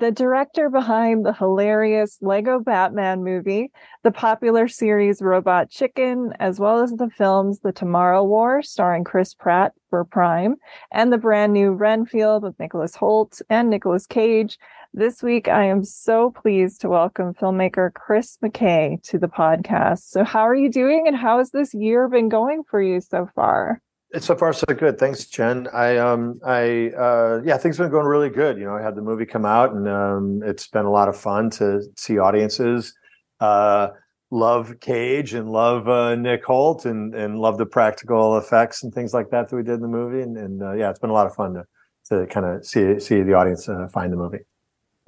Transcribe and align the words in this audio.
The 0.00 0.10
director 0.10 0.70
behind 0.70 1.26
the 1.26 1.34
hilarious 1.34 2.16
Lego 2.22 2.58
Batman 2.58 3.22
movie, 3.22 3.70
the 4.02 4.10
popular 4.10 4.66
series 4.66 5.20
Robot 5.20 5.68
Chicken, 5.68 6.32
as 6.40 6.58
well 6.58 6.78
as 6.78 6.92
the 6.92 7.10
films 7.10 7.60
The 7.60 7.70
Tomorrow 7.70 8.24
War, 8.24 8.62
starring 8.62 9.04
Chris 9.04 9.34
Pratt 9.34 9.74
for 9.90 10.06
Prime, 10.06 10.56
and 10.90 11.12
the 11.12 11.18
brand 11.18 11.52
new 11.52 11.72
Renfield 11.72 12.44
with 12.44 12.58
Nicholas 12.58 12.96
Hoult 12.96 13.42
and 13.50 13.68
Nicolas 13.68 14.06
Cage. 14.06 14.58
This 14.94 15.22
week, 15.22 15.48
I 15.48 15.66
am 15.66 15.84
so 15.84 16.30
pleased 16.30 16.80
to 16.80 16.88
welcome 16.88 17.34
filmmaker 17.34 17.92
Chris 17.92 18.38
McKay 18.42 19.02
to 19.02 19.18
the 19.18 19.28
podcast. 19.28 20.04
So, 20.04 20.24
how 20.24 20.48
are 20.48 20.54
you 20.54 20.70
doing, 20.70 21.08
and 21.08 21.16
how 21.16 21.36
has 21.36 21.50
this 21.50 21.74
year 21.74 22.08
been 22.08 22.30
going 22.30 22.62
for 22.70 22.80
you 22.80 23.02
so 23.02 23.28
far? 23.34 23.82
So 24.18 24.34
far 24.34 24.52
so 24.52 24.66
good. 24.66 24.98
Thanks, 24.98 25.24
Jen. 25.26 25.68
I 25.72 25.96
um 25.98 26.40
I 26.44 26.90
uh 26.98 27.42
yeah, 27.44 27.56
things 27.56 27.76
have 27.78 27.84
been 27.84 27.92
going 27.92 28.06
really 28.06 28.28
good. 28.28 28.58
You 28.58 28.64
know, 28.64 28.74
I 28.74 28.82
had 28.82 28.96
the 28.96 29.02
movie 29.02 29.24
come 29.24 29.44
out 29.44 29.72
and 29.72 29.88
um 29.88 30.42
it's 30.44 30.66
been 30.66 30.84
a 30.84 30.90
lot 30.90 31.08
of 31.08 31.16
fun 31.16 31.48
to 31.50 31.82
see 31.96 32.18
audiences 32.18 32.92
uh 33.38 33.90
love 34.32 34.80
Cage 34.80 35.32
and 35.34 35.50
love 35.50 35.88
uh, 35.88 36.16
Nick 36.16 36.44
Hoult 36.44 36.86
and 36.86 37.14
and 37.14 37.38
love 37.38 37.56
the 37.58 37.66
practical 37.66 38.36
effects 38.36 38.82
and 38.82 38.92
things 38.92 39.14
like 39.14 39.30
that 39.30 39.48
that 39.48 39.56
we 39.56 39.62
did 39.62 39.74
in 39.74 39.80
the 39.82 39.88
movie 39.88 40.22
and, 40.22 40.36
and 40.36 40.62
uh, 40.62 40.72
yeah, 40.72 40.90
it's 40.90 40.98
been 40.98 41.10
a 41.10 41.14
lot 41.14 41.26
of 41.26 41.34
fun 41.34 41.54
to 41.54 41.64
to 42.06 42.26
kind 42.26 42.46
of 42.46 42.66
see 42.66 42.98
see 42.98 43.22
the 43.22 43.34
audience 43.34 43.68
uh, 43.68 43.86
find 43.92 44.12
the 44.12 44.16
movie. 44.16 44.40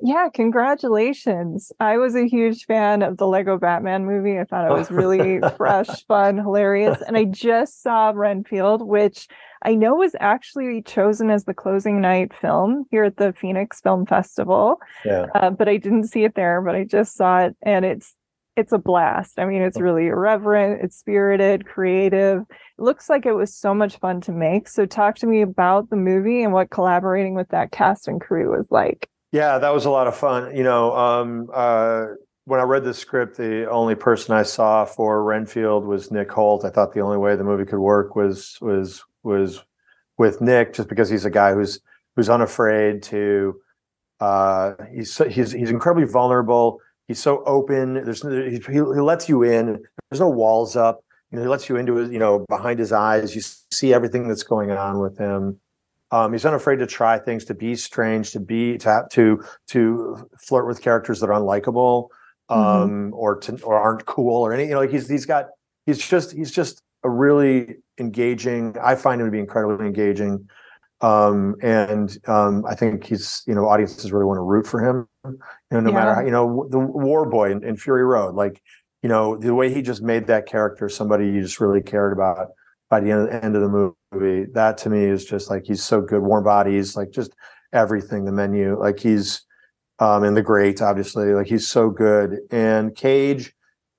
Yeah, 0.04 0.28
congratulations. 0.34 1.70
I 1.78 1.96
was 1.96 2.16
a 2.16 2.26
huge 2.26 2.64
fan 2.66 3.02
of 3.02 3.18
the 3.18 3.26
Lego 3.28 3.56
Batman 3.56 4.04
movie. 4.04 4.36
I 4.36 4.42
thought 4.42 4.68
it 4.68 4.76
was 4.76 4.90
really 4.90 5.38
fresh, 5.56 6.04
fun, 6.06 6.38
hilarious. 6.38 7.00
And 7.06 7.16
I 7.16 7.24
just 7.24 7.82
saw 7.82 8.12
Renfield, 8.12 8.82
which 8.82 9.28
I 9.64 9.76
know 9.76 9.94
was 9.94 10.16
actually 10.18 10.82
chosen 10.82 11.30
as 11.30 11.44
the 11.44 11.54
closing 11.54 12.00
night 12.00 12.32
film 12.34 12.84
here 12.90 13.04
at 13.04 13.16
the 13.16 13.32
Phoenix 13.32 13.80
Film 13.80 14.04
Festival. 14.04 14.78
Yeah. 15.04 15.26
Uh, 15.36 15.50
but 15.50 15.68
I 15.68 15.76
didn't 15.76 16.08
see 16.08 16.24
it 16.24 16.34
there, 16.34 16.60
but 16.62 16.74
I 16.74 16.82
just 16.82 17.14
saw 17.14 17.38
it 17.44 17.56
and 17.62 17.84
it's 17.84 18.16
it's 18.56 18.72
a 18.72 18.78
blast. 18.78 19.38
I 19.38 19.46
mean, 19.46 19.62
it's 19.62 19.80
really 19.80 20.08
irreverent, 20.08 20.82
it's 20.82 20.98
spirited, 20.98 21.64
creative. 21.64 22.40
It 22.40 22.82
looks 22.82 23.08
like 23.08 23.24
it 23.24 23.32
was 23.32 23.54
so 23.54 23.72
much 23.72 23.98
fun 23.98 24.20
to 24.22 24.32
make. 24.32 24.68
So 24.68 24.84
talk 24.84 25.14
to 25.16 25.26
me 25.26 25.42
about 25.42 25.88
the 25.88 25.96
movie 25.96 26.42
and 26.42 26.52
what 26.52 26.70
collaborating 26.70 27.34
with 27.34 27.48
that 27.48 27.70
cast 27.72 28.08
and 28.08 28.20
crew 28.20 28.54
was 28.54 28.66
like. 28.70 29.08
Yeah, 29.32 29.58
that 29.58 29.72
was 29.72 29.86
a 29.86 29.90
lot 29.90 30.06
of 30.06 30.14
fun. 30.16 30.54
You 30.54 30.62
know, 30.62 30.94
um, 30.94 31.48
uh, 31.52 32.06
when 32.44 32.60
I 32.60 32.64
read 32.64 32.84
the 32.84 32.92
script, 32.92 33.38
the 33.38 33.68
only 33.70 33.94
person 33.94 34.34
I 34.34 34.42
saw 34.42 34.84
for 34.84 35.24
Renfield 35.24 35.86
was 35.86 36.10
Nick 36.10 36.28
Hoult. 36.30 36.64
I 36.64 36.70
thought 36.70 36.92
the 36.92 37.00
only 37.00 37.16
way 37.16 37.34
the 37.34 37.44
movie 37.44 37.64
could 37.64 37.78
work 37.78 38.14
was 38.14 38.58
was 38.60 39.02
was 39.22 39.64
with 40.18 40.40
Nick, 40.42 40.74
just 40.74 40.88
because 40.88 41.08
he's 41.08 41.24
a 41.24 41.30
guy 41.30 41.54
who's 41.54 41.80
who's 42.14 42.28
unafraid 42.28 43.02
to. 43.04 43.56
Uh, 44.20 44.74
he's 44.94 45.12
so, 45.12 45.26
he's 45.28 45.52
he's 45.52 45.70
incredibly 45.70 46.06
vulnerable. 46.06 46.78
He's 47.08 47.20
so 47.20 47.42
open. 47.44 47.94
There's 48.04 48.22
he, 48.22 48.60
he 48.66 48.80
lets 48.80 49.28
you 49.28 49.42
in. 49.44 49.82
There's 50.10 50.20
no 50.20 50.28
walls 50.28 50.76
up. 50.76 51.02
You 51.30 51.36
know, 51.36 51.42
he 51.42 51.48
lets 51.48 51.70
you 51.70 51.76
into 51.76 51.94
his 51.94 52.10
you 52.10 52.18
know 52.18 52.44
behind 52.50 52.78
his 52.78 52.92
eyes. 52.92 53.34
You 53.34 53.40
see 53.72 53.94
everything 53.94 54.28
that's 54.28 54.42
going 54.42 54.70
on 54.70 54.98
with 54.98 55.16
him. 55.16 55.58
Um, 56.12 56.32
he's 56.32 56.44
unafraid 56.44 56.78
to 56.80 56.86
try 56.86 57.18
things, 57.18 57.46
to 57.46 57.54
be 57.54 57.74
strange, 57.74 58.32
to 58.32 58.40
be 58.40 58.76
to 58.78 59.06
to 59.12 59.42
to 59.68 60.30
flirt 60.38 60.66
with 60.66 60.82
characters 60.82 61.20
that 61.20 61.30
are 61.30 61.40
unlikable, 61.40 62.08
mm-hmm. 62.50 62.54
um, 62.54 62.90
mm-hmm. 62.90 63.14
or 63.14 63.36
to 63.40 63.58
or 63.62 63.76
aren't 63.76 64.04
cool 64.04 64.42
or 64.42 64.52
any. 64.52 64.64
You 64.64 64.72
know, 64.72 64.80
like 64.80 64.90
he's 64.90 65.08
he's 65.08 65.24
got 65.24 65.48
he's 65.86 66.06
just 66.06 66.32
he's 66.32 66.52
just 66.52 66.82
a 67.02 67.08
really 67.08 67.76
engaging. 67.98 68.76
I 68.80 68.94
find 68.94 69.22
him 69.22 69.26
to 69.26 69.30
be 69.30 69.38
incredibly 69.38 69.86
engaging, 69.86 70.50
um, 71.00 71.56
and 71.62 72.16
um, 72.26 72.66
I 72.66 72.74
think 72.74 73.04
he's 73.04 73.42
you 73.46 73.54
know 73.54 73.66
audiences 73.66 74.12
really 74.12 74.26
want 74.26 74.36
to 74.36 74.42
root 74.42 74.66
for 74.66 74.86
him. 74.86 75.08
You 75.24 75.38
know, 75.70 75.80
no 75.80 75.90
yeah. 75.90 75.96
matter 75.96 76.14
how 76.14 76.20
you 76.20 76.30
know 76.30 76.68
the 76.70 76.78
War 76.78 77.24
Boy 77.24 77.52
in, 77.52 77.64
in 77.64 77.78
Fury 77.78 78.04
Road, 78.04 78.34
like 78.34 78.60
you 79.02 79.08
know 79.08 79.38
the 79.38 79.54
way 79.54 79.72
he 79.72 79.80
just 79.80 80.02
made 80.02 80.26
that 80.26 80.44
character 80.44 80.90
somebody 80.90 81.24
you 81.28 81.40
just 81.40 81.58
really 81.58 81.80
cared 81.80 82.12
about 82.12 82.48
by 82.92 83.00
the 83.00 83.10
end 83.10 83.56
of 83.56 83.62
the 83.62 83.94
movie. 84.12 84.44
That 84.52 84.76
to 84.78 84.90
me 84.90 85.02
is 85.02 85.24
just 85.24 85.48
like 85.48 85.64
he's 85.64 85.82
so 85.82 86.02
good. 86.02 86.20
Warm 86.20 86.44
bodies, 86.44 86.94
like 86.94 87.10
just 87.10 87.32
everything. 87.72 88.26
The 88.26 88.32
menu, 88.32 88.78
like 88.78 89.00
he's 89.00 89.46
um, 89.98 90.24
and 90.24 90.36
the 90.36 90.42
great, 90.42 90.82
obviously, 90.82 91.32
like 91.32 91.46
he's 91.46 91.66
so 91.66 91.88
good. 91.88 92.40
And 92.50 92.94
Cage, 92.94 93.54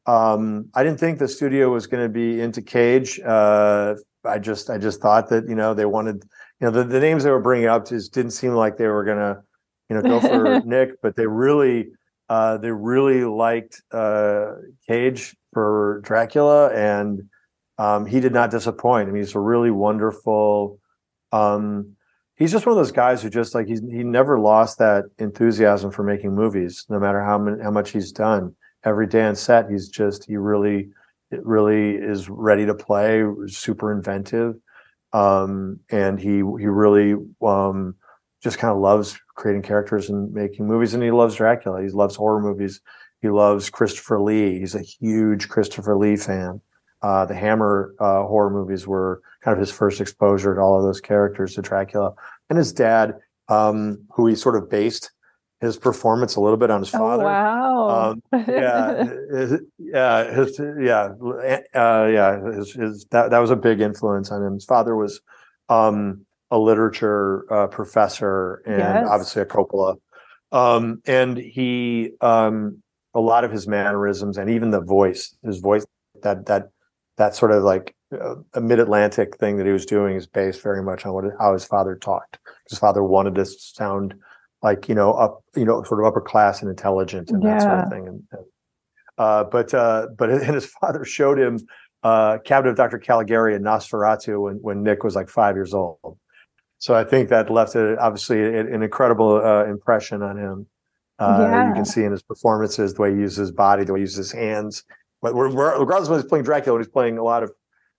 um, 0.05 0.69
I 0.75 0.83
didn't 0.83 0.99
think 0.99 1.17
the 1.17 1.27
studio 1.27 1.71
was 1.71 1.87
going 1.87 2.03
to 2.03 2.09
be 2.09 2.39
into 2.39 2.61
Cage. 2.61 3.19
Uh, 3.19 3.95
I 4.23 4.37
just, 4.37 4.69
I 4.69 4.77
just 4.77 5.01
thought 5.01 5.27
that 5.29 5.49
you 5.49 5.55
know 5.55 5.73
they 5.73 5.85
wanted, 5.85 6.23
you 6.61 6.67
know, 6.67 6.71
the, 6.71 6.83
the 6.83 6.99
names 6.99 7.23
they 7.23 7.31
were 7.31 7.41
bringing 7.41 7.67
up 7.67 7.87
just 7.87 8.13
didn't 8.13 8.31
seem 8.31 8.53
like 8.53 8.77
they 8.77 8.87
were 8.87 9.03
gonna, 9.03 9.41
you 9.89 9.95
know, 9.95 10.03
go 10.03 10.19
for 10.19 10.59
Nick, 10.67 11.01
but 11.01 11.15
they 11.15 11.25
really, 11.25 11.87
uh, 12.29 12.57
they 12.57 12.69
really 12.69 13.25
liked 13.25 13.81
uh, 13.91 14.51
Cage 14.87 15.35
for 15.51 15.99
Dracula 16.03 16.69
and 16.75 17.27
um, 17.77 18.05
he 18.05 18.19
did 18.19 18.33
not 18.33 18.51
disappoint. 18.51 19.09
I 19.09 19.11
mean, 19.11 19.21
he's 19.21 19.35
a 19.35 19.39
really 19.39 19.71
wonderful. 19.71 20.79
Um, 21.31 21.95
he's 22.35 22.51
just 22.51 22.65
one 22.65 22.73
of 22.73 22.77
those 22.77 22.91
guys 22.91 23.21
who 23.21 23.29
just 23.29 23.55
like 23.55 23.67
he's 23.67 23.81
he 23.81 24.03
never 24.03 24.39
lost 24.39 24.77
that 24.79 25.05
enthusiasm 25.17 25.91
for 25.91 26.03
making 26.03 26.35
movies, 26.35 26.85
no 26.89 26.99
matter 26.99 27.21
how 27.21 27.37
many, 27.37 27.61
how 27.63 27.71
much 27.71 27.91
he's 27.91 28.11
done. 28.11 28.55
Every 28.83 29.07
day 29.07 29.23
on 29.23 29.35
set, 29.35 29.69
he's 29.69 29.87
just 29.87 30.25
he 30.25 30.37
really 30.37 30.89
it 31.31 31.43
really 31.45 31.95
is 31.95 32.29
ready 32.29 32.65
to 32.65 32.75
play, 32.75 33.23
super 33.47 33.91
inventive, 33.91 34.55
um, 35.13 35.79
and 35.89 36.19
he 36.19 36.37
he 36.37 36.41
really 36.67 37.15
um, 37.41 37.95
just 38.43 38.59
kind 38.59 38.71
of 38.71 38.79
loves 38.79 39.17
creating 39.35 39.63
characters 39.63 40.09
and 40.09 40.31
making 40.31 40.67
movies, 40.67 40.93
and 40.93 41.01
he 41.01 41.11
loves 41.11 41.35
Dracula. 41.35 41.81
He 41.81 41.89
loves 41.89 42.15
horror 42.15 42.41
movies. 42.41 42.81
He 43.21 43.29
loves 43.29 43.69
Christopher 43.69 44.21
Lee. 44.21 44.59
He's 44.59 44.75
a 44.75 44.81
huge 44.81 45.47
Christopher 45.47 45.95
Lee 45.95 46.17
fan. 46.17 46.61
Uh, 47.03 47.25
the 47.25 47.35
Hammer 47.35 47.93
uh, 47.99 48.23
horror 48.23 48.49
movies 48.49 48.87
were 48.87 49.21
kind 49.43 49.53
of 49.53 49.59
his 49.59 49.69
first 49.71 49.99
exposure 50.01 50.55
to 50.55 50.61
all 50.61 50.77
of 50.77 50.83
those 50.83 51.01
characters, 51.01 51.53
to 51.55 51.61
Dracula, 51.61 52.13
and 52.49 52.57
his 52.57 52.71
dad, 52.71 53.15
um, 53.49 53.99
who 54.13 54.25
he 54.27 54.35
sort 54.35 54.55
of 54.55 54.69
based 54.69 55.11
his 55.59 55.77
performance 55.77 56.35
a 56.35 56.41
little 56.41 56.57
bit 56.57 56.69
on 56.71 56.79
his 56.81 56.93
Oh, 56.95 56.97
father. 56.99 57.23
wow. 57.25 58.11
Um, 58.13 58.23
yeah, 58.47 59.03
his- 59.31 59.61
yeah, 59.77 60.31
his, 60.33 60.59
yeah, 60.79 61.09
uh, 61.75 62.07
yeah. 62.11 62.41
His, 62.55 62.73
his 62.73 63.05
that 63.11 63.31
that 63.31 63.39
was 63.39 63.49
a 63.51 63.55
big 63.55 63.79
influence 63.81 64.31
on 64.31 64.41
him. 64.43 64.53
His 64.55 64.65
father 64.65 64.95
was 64.95 65.21
um, 65.69 66.25
a 66.51 66.57
literature 66.57 67.45
uh, 67.53 67.67
professor 67.67 68.61
and 68.65 68.77
Yes. 68.79 69.07
obviously 69.09 69.41
a 69.41 69.45
Coppola, 69.45 69.95
um, 70.51 71.01
and 71.05 71.37
he 71.37 72.11
um, 72.21 72.81
a 73.13 73.19
lot 73.21 73.43
of 73.45 73.51
his 73.51 73.67
mannerisms 73.67 74.37
and 74.37 74.49
even 74.49 74.71
the 74.71 74.81
voice, 74.81 75.35
his 75.43 75.59
voice 75.59 75.85
that 76.23 76.45
that 76.47 76.69
that 77.17 77.35
sort 77.35 77.51
of 77.51 77.63
like 77.63 77.95
uh, 78.13 78.35
a 78.53 78.61
mid 78.61 78.79
Atlantic 78.79 79.37
thing 79.37 79.57
that 79.57 79.65
he 79.65 79.71
was 79.71 79.85
doing 79.85 80.15
is 80.15 80.27
based 80.27 80.61
very 80.61 80.83
much 80.83 81.05
on 81.05 81.13
what 81.13 81.25
how 81.39 81.53
his 81.53 81.65
father 81.65 81.95
talked. 81.95 82.39
His 82.69 82.79
father 82.79 83.03
wanted 83.03 83.35
to 83.35 83.45
sound 83.45 84.15
like 84.61 84.87
you 84.89 84.95
know 84.95 85.13
up 85.13 85.43
you 85.55 85.65
know 85.65 85.83
sort 85.83 85.99
of 85.99 86.05
upper 86.05 86.21
class 86.21 86.61
and 86.61 86.69
intelligent 86.69 87.29
and 87.29 87.43
that 87.43 87.61
sort 87.61 87.79
of 87.79 87.89
thing. 87.89 88.07
And, 88.07 88.23
and, 88.31 88.45
uh, 89.17 89.43
but 89.45 89.73
uh, 89.73 90.07
but 90.17 90.29
and 90.31 90.55
his 90.55 90.65
father 90.65 91.05
showed 91.05 91.39
him 91.39 91.59
uh, 92.03 92.39
Cabinet 92.43 92.71
of 92.71 92.77
Dr. 92.77 92.99
Caligari 92.99 93.55
and 93.55 93.65
Nosferatu 93.65 94.41
when 94.41 94.55
when 94.55 94.83
Nick 94.83 95.03
was 95.03 95.15
like 95.15 95.29
five 95.29 95.55
years 95.55 95.73
old. 95.73 96.17
So 96.79 96.95
I 96.95 97.05
think 97.05 97.29
that 97.29 97.49
left 97.49 97.75
a, 97.75 97.97
obviously 97.97 98.43
an, 98.43 98.73
an 98.73 98.83
incredible 98.83 99.37
uh, 99.37 99.63
impression 99.65 100.21
on 100.21 100.37
him. 100.37 100.67
Uh, 101.17 101.37
Yeah. 101.39 101.67
You 101.69 101.73
can 101.75 101.85
see 101.85 102.03
in 102.03 102.11
his 102.11 102.23
performances 102.23 102.93
the 102.93 103.01
way 103.01 103.13
he 103.13 103.19
uses 103.21 103.37
his 103.37 103.51
body, 103.51 103.85
the 103.85 103.93
way 103.93 103.99
he 103.99 104.03
uses 104.03 104.17
his 104.17 104.31
hands. 104.33 104.83
But 105.23 105.33
regardless 105.33 106.03
of 106.03 106.09
when 106.11 106.19
he's 106.21 106.29
playing 106.29 106.43
Dracula, 106.45 106.77
he's 106.79 106.87
playing 106.89 107.17
a 107.17 107.23
lot 107.23 107.41
of 107.43 107.51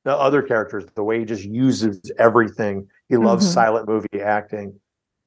the 0.05 0.15
other 0.15 0.43
characters, 0.43 0.85
the 0.94 1.03
way 1.03 1.19
he 1.19 1.25
just 1.25 1.43
uses 1.43 1.99
everything. 2.19 2.87
He 3.09 3.17
loves 3.17 3.47
Mhm. 3.49 3.53
silent 3.55 3.88
movie 3.88 4.21
acting, 4.23 4.79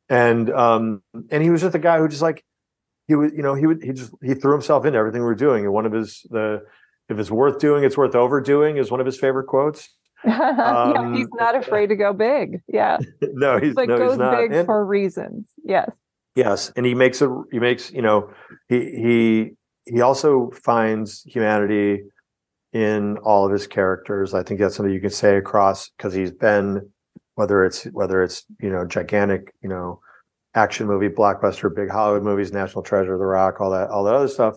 and 0.08 0.50
um, 0.52 1.02
and 1.32 1.42
he 1.44 1.50
was 1.50 1.62
just 1.62 1.76
a 1.76 1.80
guy 1.80 1.98
who 1.98 2.08
just 2.08 2.22
like 2.22 2.44
he 3.08 3.16
would, 3.16 3.34
you 3.34 3.42
know, 3.42 3.56
he 3.56 3.66
would 3.66 3.82
he 3.84 3.92
just 3.94 4.14
he 4.22 4.36
threw 4.36 4.52
himself 4.54 4.86
into 4.86 4.98
everything 5.00 5.22
we 5.22 5.26
were 5.26 5.36
doing. 5.36 5.66
And 5.66 5.74
one 5.74 5.86
of 5.88 5.92
his 5.94 6.26
the 6.30 6.62
if 7.10 7.18
it's 7.18 7.32
worth 7.32 7.58
doing, 7.60 7.84
it's 7.84 7.98
worth 7.98 8.14
overdoing 8.16 8.78
is 8.78 8.92
one 8.92 9.00
of 9.00 9.06
his 9.08 9.18
favorite 9.20 9.48
quotes. 9.48 9.90
yeah, 10.26 10.94
Um, 10.96 11.16
he's 11.16 11.30
not 11.34 11.56
afraid 11.56 11.88
to 11.88 11.96
go 11.96 12.14
big. 12.14 12.62
Yeah, 12.68 13.00
no, 13.22 13.58
he's 13.60 13.74
but 13.74 13.88
no, 13.88 13.98
goes 13.98 14.12
he's 14.12 14.20
not. 14.20 14.38
big 14.38 14.52
And- 14.54 14.66
for 14.68 14.86
reasons. 14.86 15.50
Yes. 15.64 15.90
Yes, 16.36 16.72
and 16.76 16.86
he 16.86 16.94
makes 16.94 17.20
a 17.24 17.44
he 17.52 17.58
makes 17.60 17.92
you 17.92 18.04
know 18.04 18.30
he 18.70 18.80
he 18.80 19.57
he 19.88 20.02
also 20.02 20.52
finds 20.52 21.24
humanity 21.24 22.04
in 22.74 23.18
all 23.20 23.46
of 23.46 23.52
his 23.52 23.68
characters. 23.68 24.34
I 24.34 24.44
think 24.44 24.60
that's 24.60 24.76
something 24.76 24.94
you 24.94 25.02
can 25.02 25.10
say 25.10 25.38
across 25.38 25.90
because 25.90 26.14
he's 26.14 26.32
been 26.32 26.90
whether 27.36 27.64
it's 27.64 27.84
whether 27.86 28.24
it's 28.24 28.46
you 28.62 28.70
know 28.70 28.86
gigantic 28.86 29.54
you 29.62 29.70
know 29.70 30.00
action 30.56 30.88
movie 30.88 31.10
blockbuster 31.10 31.74
big 31.74 31.90
Hollywood 31.90 32.24
movies 32.24 32.52
National 32.52 32.84
Treasure 32.84 33.18
The 33.18 33.26
Rock 33.26 33.62
all 33.62 33.70
that 33.72 33.90
all 33.90 34.04
that 34.04 34.16
other 34.16 34.28
stuff 34.28 34.56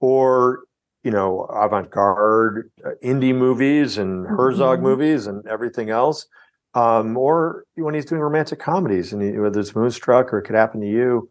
or 0.00 0.64
you 1.04 1.10
know 1.10 1.42
avant-garde 1.44 2.70
uh, 2.84 2.90
indie 3.04 3.34
movies 3.34 3.98
and 3.98 4.26
Herzog 4.26 4.80
Mhm. 4.80 4.82
movies 4.82 5.26
and 5.26 5.46
everything 5.46 5.90
else 5.90 6.26
um, 6.74 7.16
or 7.16 7.64
when 7.76 7.94
he's 7.94 8.04
doing 8.04 8.20
romantic 8.20 8.58
comedies, 8.60 9.12
and 9.12 9.22
he, 9.22 9.38
whether 9.38 9.58
it's 9.58 9.74
Moonstruck 9.74 10.32
or 10.32 10.38
It 10.38 10.42
Could 10.42 10.54
Happen 10.54 10.80
to 10.82 10.86
You, 10.86 11.28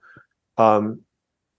um, 0.58 1.02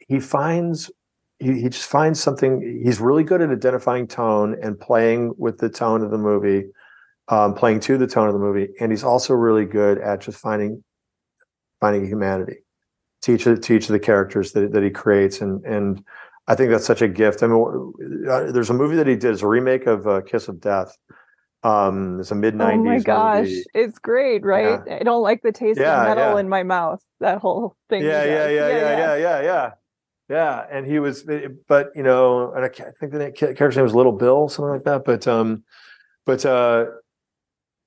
he 0.01 0.19
finds 0.21 0.91
he, 1.39 1.63
he 1.63 1.69
just 1.69 1.89
finds 1.89 2.21
something. 2.21 2.81
He's 2.85 3.01
really 3.01 3.25
good 3.25 3.41
at 3.43 3.51
identifying 3.51 4.07
tone 4.07 4.57
and 4.63 4.79
playing 4.79 5.35
with 5.39 5.59
the 5.59 5.69
tone 5.69 6.03
of 6.03 6.11
the 6.11 6.19
movie, 6.19 6.67
um, 7.29 7.55
playing 7.55 7.81
to 7.81 7.99
the 7.99 8.07
tone 8.07 8.27
of 8.29 8.35
the 8.35 8.41
movie, 8.41 8.69
and 8.81 8.91
he's 8.93 9.05
also 9.05 9.35
really 9.35 9.65
good 9.65 9.99
at 9.99 10.21
just 10.21 10.39
finding 10.39 10.83
finding 11.81 12.07
humanity 12.07 12.57
to 13.23 13.35
each 13.35 13.47
of, 13.47 13.61
to 13.61 13.75
each 13.75 13.85
of 13.85 13.93
the 13.93 14.01
characters 14.01 14.53
that, 14.53 14.73
that 14.73 14.83
he 14.83 14.91
creates, 14.91 15.41
and 15.41 15.65
and 15.65 16.05
I 16.47 16.55
think 16.55 16.71
that's 16.71 16.87
such 16.87 17.03
a 17.03 17.09
gift. 17.09 17.43
I 17.43 17.47
mean, 17.47 17.93
uh, 18.29 18.51
there's 18.53 18.71
a 18.71 18.75
movie 18.75 18.97
that 18.97 19.07
he 19.07 19.17
did, 19.17 19.33
it's 19.33 19.43
a 19.43 19.47
remake 19.47 19.87
of 19.87 20.07
uh, 20.07 20.21
Kiss 20.23 20.49
of 20.49 20.61
Death. 20.61 20.97
Um, 21.65 22.21
it's 22.21 22.31
a 22.31 22.35
mid 22.37 22.55
'90s 22.55 22.79
Oh 22.79 22.83
my 22.85 22.99
gosh, 23.01 23.47
movie. 23.47 23.65
it's 23.75 23.99
great, 23.99 24.45
right? 24.45 24.81
I 24.89 25.03
don't 25.03 25.23
like 25.23 25.43
the 25.43 25.53
taste 25.53 25.81
Yeah, 25.81 26.03
of 26.03 26.09
metal 26.09 26.35
yeah. 26.35 26.41
in 26.41 26.49
my 26.49 26.63
mouth. 26.63 27.03
That 27.21 27.39
whole 27.39 27.77
thing. 27.89 28.05
yeah, 28.05 28.25
yeah, 28.25 28.49
yeah, 28.49 28.69
yeah, 28.69 28.99
yeah, 28.99 29.17
yeah, 29.17 29.41
yeah, 29.43 29.71
yeah. 30.29 30.65
And 30.71 30.87
he 30.87 30.99
was, 30.99 31.25
but 31.69 31.91
you 31.95 32.03
know, 32.03 32.53
and 32.53 32.65
I, 32.65 32.69
can't- 32.69 32.89
I 32.91 32.93
think 33.07 33.13
the 33.13 33.31
character's 33.33 33.77
name 33.77 33.85
was 33.85 33.95
Little 33.95 34.13
Bill, 34.13 34.49
something 34.49 34.71
like 34.73 34.85
that. 34.85 35.05
But, 35.05 35.27
um, 35.27 35.65
but 36.27 36.45
uh, 36.45 36.87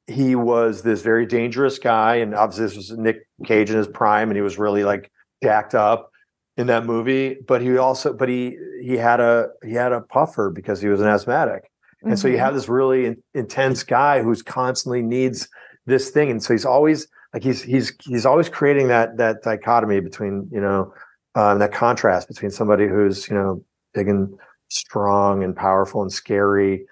he 0.08 0.36
was 0.36 0.82
this 0.82 1.02
very 1.02 1.26
dangerous 1.26 1.80
guy, 1.80 2.16
and 2.16 2.34
obviously 2.36 2.66
this 2.66 2.76
was 2.76 2.92
Nick 2.98 3.28
Cage 3.46 3.70
in 3.70 3.78
his 3.78 3.88
prime, 3.88 4.30
and 4.30 4.36
he 4.36 4.42
was 4.42 4.58
really 4.58 4.84
like 4.84 5.12
jacked 5.44 5.76
up 5.76 6.10
in 6.58 6.68
that 6.68 6.86
movie. 6.86 7.38
But 7.48 7.62
he 7.62 7.78
also, 7.78 8.12
but 8.14 8.28
he 8.28 8.58
he 8.82 8.98
had 8.98 9.20
a 9.20 9.50
he 9.64 9.74
had 9.74 9.92
a 9.94 10.02
puffer 10.02 10.50
because 10.50 10.82
he 10.82 10.88
was 10.90 11.02
an 11.02 11.08
asthmatic. 11.08 11.70
And 12.04 12.18
so 12.18 12.28
you 12.28 12.36
Mhm. 12.38 12.40
have 12.40 12.54
this 12.56 12.68
really 12.68 13.06
in, 13.06 13.24
intense 13.36 13.84
guy 13.84 14.24
who's 14.24 14.42
constantly 14.42 15.04
needs 15.04 15.48
this 15.86 16.10
thing, 16.10 16.32
and 16.32 16.42
so 16.42 16.52
he's 16.54 16.66
always 16.66 17.08
like 17.34 17.44
he's 17.44 17.62
he's 17.62 17.94
he's 18.04 18.26
always 18.26 18.50
creating 18.50 18.88
that 18.88 19.18
that 19.18 19.44
dichotomy 19.44 20.00
between 20.00 20.50
you 20.52 20.60
know 20.60 20.94
um, 21.36 21.60
that 21.60 21.72
contrast 21.72 22.28
between 22.28 22.52
somebody 22.52 22.88
who's 22.88 23.28
you 23.30 23.36
know 23.36 23.64
big 23.94 24.08
and 24.08 24.34
strong 24.70 25.44
and 25.44 25.56
powerful 25.56 26.02
and 26.02 26.12
scary 26.12 26.86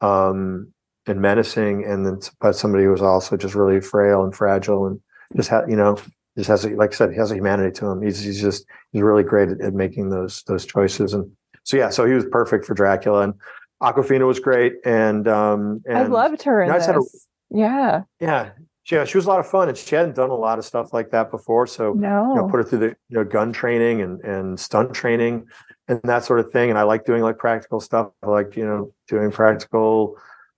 um, 0.00 0.72
and 1.06 1.20
menacing, 1.20 1.84
and 1.84 2.06
then 2.06 2.20
but 2.40 2.54
somebody 2.54 2.84
who's 2.84 3.02
also 3.02 3.36
just 3.36 3.54
really 3.54 3.80
frail 3.80 4.24
and 4.24 4.34
fragile 4.34 4.86
and 4.86 5.00
just 5.36 5.48
ha- 5.48 5.64
you 5.68 5.76
know 5.76 5.98
just 6.36 6.48
has 6.48 6.64
a, 6.64 6.70
like 6.70 6.92
I 6.92 6.96
said 6.96 7.10
he 7.10 7.16
has 7.16 7.30
a 7.30 7.36
humanity 7.36 7.72
to 7.78 7.86
him. 7.86 8.02
He's 8.02 8.20
he's 8.20 8.40
just 8.40 8.66
he's 8.92 9.02
really 9.02 9.22
great 9.22 9.48
at, 9.48 9.60
at 9.60 9.74
making 9.74 10.10
those 10.10 10.42
those 10.44 10.66
choices, 10.66 11.14
and 11.14 11.30
so 11.64 11.76
yeah, 11.76 11.90
so 11.90 12.04
he 12.06 12.12
was 12.12 12.24
perfect 12.30 12.64
for 12.64 12.74
Dracula 12.74 13.22
and. 13.22 13.34
Awkwafina 13.82 14.26
was 14.26 14.40
great, 14.40 14.72
and 14.86 15.28
um, 15.28 15.82
and 15.84 15.98
I 15.98 16.06
loved 16.06 16.42
her 16.44 16.62
you 16.62 16.68
know, 16.70 16.74
I 16.76 16.78
just 16.78 16.86
had 16.86 16.96
a- 16.96 17.02
yeah. 17.50 18.04
yeah, 18.20 18.52
yeah, 18.90 19.04
she 19.04 19.18
was 19.18 19.26
a 19.26 19.28
lot 19.28 19.40
of 19.40 19.48
fun, 19.48 19.68
and 19.68 19.76
she 19.76 19.94
hadn't 19.96 20.14
done 20.14 20.30
a 20.30 20.34
lot 20.34 20.58
of 20.58 20.64
stuff 20.64 20.92
like 20.92 21.10
that 21.10 21.30
before. 21.30 21.66
So 21.66 21.92
No. 21.92 22.28
you 22.30 22.34
know, 22.36 22.48
put 22.48 22.58
her 22.58 22.64
through 22.64 22.78
the 22.78 22.88
you 23.08 23.16
know 23.18 23.24
gun 23.24 23.52
training 23.52 24.00
and 24.02 24.20
and 24.22 24.58
stunt 24.60 24.94
training 24.94 25.46
and 25.88 26.00
that 26.04 26.24
sort 26.24 26.40
of 26.40 26.52
thing. 26.52 26.70
And 26.70 26.78
I 26.78 26.82
like 26.82 27.04
doing 27.04 27.22
like 27.22 27.38
practical 27.38 27.80
stuff. 27.80 28.10
I 28.22 28.26
like 28.28 28.56
you 28.56 28.64
know 28.64 28.92
doing 29.08 29.30
practical 29.30 30.16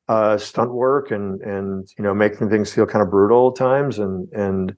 uh, 0.08 0.36
stunt 0.38 0.72
work 0.72 1.10
and 1.10 1.40
and 1.40 1.88
you 1.96 2.04
know 2.04 2.14
making 2.14 2.50
things 2.50 2.72
feel 2.72 2.86
kind 2.86 3.02
of 3.02 3.10
brutal 3.10 3.48
at 3.48 3.56
times. 3.56 3.98
And 3.98 4.28
and 4.32 4.76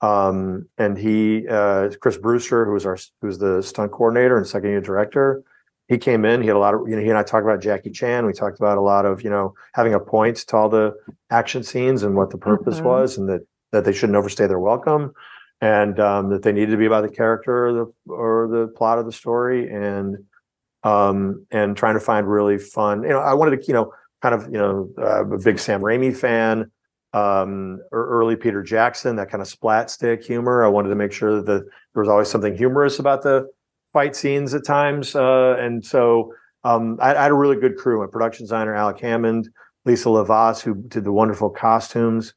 um 0.00 0.66
and 0.78 0.96
he 0.96 1.46
uh 1.48 1.90
Chris 2.00 2.16
Brewster, 2.16 2.64
who 2.64 2.72
was 2.72 2.86
our 2.86 2.96
who 3.20 3.26
was 3.28 3.38
the 3.38 3.62
stunt 3.62 3.92
coordinator 3.92 4.36
and 4.36 4.46
second 4.46 4.70
unit 4.70 4.84
director. 4.84 5.42
He 5.90 5.98
came 5.98 6.24
in. 6.24 6.40
He 6.40 6.46
had 6.46 6.54
a 6.54 6.60
lot 6.60 6.72
of 6.74 6.88
you 6.88 6.94
know. 6.94 7.02
He 7.02 7.08
and 7.08 7.18
I 7.18 7.24
talked 7.24 7.44
about 7.44 7.60
Jackie 7.60 7.90
Chan. 7.90 8.24
We 8.24 8.32
talked 8.32 8.60
about 8.60 8.78
a 8.78 8.80
lot 8.80 9.04
of 9.04 9.22
you 9.24 9.28
know 9.28 9.54
having 9.74 9.92
a 9.92 9.98
point 9.98 10.36
to 10.46 10.56
all 10.56 10.68
the 10.68 10.94
action 11.30 11.64
scenes 11.64 12.04
and 12.04 12.14
what 12.14 12.30
the 12.30 12.38
purpose 12.38 12.78
Mhm. 12.80 12.84
was, 12.84 13.18
and 13.18 13.28
that 13.28 13.40
that 13.72 13.84
they 13.84 13.92
shouldn't 13.92 14.16
overstay 14.16 14.46
their 14.46 14.60
welcome 14.60 15.12
and 15.60 15.98
um, 15.98 16.30
that 16.30 16.42
they 16.44 16.52
needed 16.52 16.70
to 16.70 16.76
be 16.76 16.86
about 16.86 17.02
the 17.02 17.08
character 17.14 17.66
or 17.66 17.72
the 17.72 18.12
or 18.12 18.48
the 18.48 18.68
plot 18.68 18.98
of 19.00 19.04
the 19.04 19.12
story 19.12 19.68
and 19.68 20.16
um 20.84 21.44
and 21.50 21.76
trying 21.76 21.94
to 21.94 22.00
find 22.00 22.26
really 22.26 22.56
fun 22.56 23.02
you 23.02 23.10
know 23.10 23.18
i 23.18 23.34
wanted 23.34 23.60
to 23.60 23.66
you 23.68 23.74
know 23.74 23.92
kind 24.22 24.34
of 24.34 24.44
you 24.46 24.56
know 24.56 24.88
uh, 24.96 25.26
a 25.26 25.38
big 25.38 25.58
sam 25.58 25.82
raimi 25.82 26.16
fan 26.16 26.70
um 27.12 27.78
or 27.92 28.06
early 28.08 28.34
peter 28.34 28.62
jackson 28.62 29.16
that 29.16 29.28
kind 29.30 29.42
of 29.42 29.46
splat 29.48 29.90
stick 29.90 30.24
humor 30.24 30.64
i 30.64 30.68
wanted 30.68 30.88
to 30.88 30.94
make 30.94 31.12
sure 31.12 31.36
that 31.36 31.44
the, 31.44 31.58
there 31.60 32.00
was 32.02 32.08
always 32.08 32.28
something 32.28 32.56
humorous 32.56 32.98
about 32.98 33.20
the 33.22 33.46
fight 33.92 34.14
scenes 34.14 34.54
at 34.54 34.64
times 34.64 35.14
uh 35.14 35.56
and 35.58 35.84
so 35.84 36.32
um 36.64 36.96
i, 37.00 37.14
I 37.14 37.22
had 37.22 37.30
a 37.30 37.34
really 37.34 37.56
good 37.56 37.76
crew 37.76 38.00
my 38.00 38.06
production 38.06 38.44
designer 38.44 38.74
alec 38.74 39.00
hammond 39.00 39.48
lisa 39.84 40.08
lovaas 40.08 40.60
who 40.60 40.74
did 40.74 41.04
the 41.04 41.12
wonderful 41.12 41.50
costumes 41.50 42.34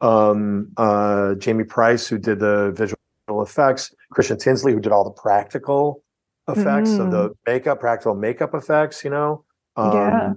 um, 0.00 0.70
uh, 0.76 1.34
Jamie 1.36 1.64
Price, 1.64 2.06
who 2.06 2.18
did 2.18 2.38
the 2.38 2.72
visual 2.76 3.42
effects, 3.42 3.94
Christian 4.10 4.38
Tinsley, 4.38 4.72
who 4.72 4.80
did 4.80 4.92
all 4.92 5.04
the 5.04 5.10
practical 5.10 6.02
effects 6.48 6.90
of 6.98 7.10
the 7.10 7.30
makeup, 7.46 7.80
practical 7.80 8.14
makeup 8.14 8.54
effects, 8.54 9.02
you 9.02 9.10
know. 9.10 9.44
Um, 9.76 9.92
Yeah. 9.92 10.32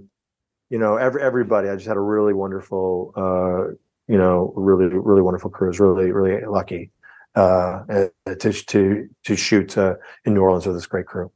You 0.69 0.79
know, 0.79 0.97
every 0.97 1.21
everybody. 1.21 1.69
I 1.69 1.75
just 1.75 1.87
had 1.87 1.95
a 1.97 2.01
really 2.01 2.33
wonderful, 2.33 3.13
uh, 3.15 3.73
you 4.07 4.17
know, 4.17 4.53
really 4.55 4.87
really 4.87 5.21
wonderful 5.21 5.49
crew. 5.49 5.67
I 5.67 5.69
was 5.69 5.79
really 5.79 6.11
really 6.11 6.45
lucky 6.45 6.91
uh, 7.37 8.07
to 8.39 8.51
to 8.51 9.07
to 9.23 9.35
shoot 9.35 9.77
uh, 9.77 9.95
in 10.25 10.33
New 10.33 10.41
Orleans 10.41 10.65
with 10.65 10.75
this 10.75 10.87
great 10.87 11.05
crew. 11.05 11.31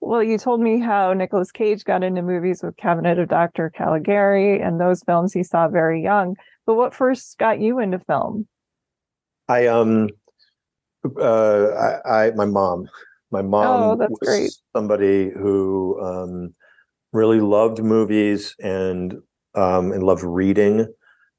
Well, 0.00 0.22
you 0.22 0.38
told 0.38 0.60
me 0.60 0.78
how 0.78 1.12
Nicolas 1.12 1.50
Cage 1.50 1.84
got 1.84 2.04
into 2.04 2.22
movies 2.22 2.62
with 2.62 2.76
Cabinet 2.76 3.18
of 3.18 3.28
Dr. 3.28 3.70
Caligari 3.70 4.60
and 4.60 4.80
those 4.80 5.02
films 5.02 5.32
he 5.32 5.42
saw 5.42 5.66
very 5.66 6.00
young. 6.02 6.36
But 6.66 6.74
what 6.74 6.94
first 6.94 7.36
got 7.38 7.58
you 7.58 7.80
into 7.80 7.98
film? 7.98 8.46
I 9.48 9.66
um 9.66 10.08
uh 11.20 11.66
I, 12.04 12.26
I 12.26 12.30
my 12.32 12.44
mom 12.44 12.88
my 13.30 13.42
mom 13.42 13.80
Oh, 13.80 13.96
that's 13.96 14.10
was 14.10 14.18
great. 14.20 14.50
somebody 14.74 15.30
who 15.30 16.00
um 16.00 16.54
really 17.12 17.40
loved 17.40 17.82
movies 17.82 18.54
and 18.62 19.14
um 19.54 19.92
and 19.92 20.02
loved 20.02 20.22
reading 20.22 20.86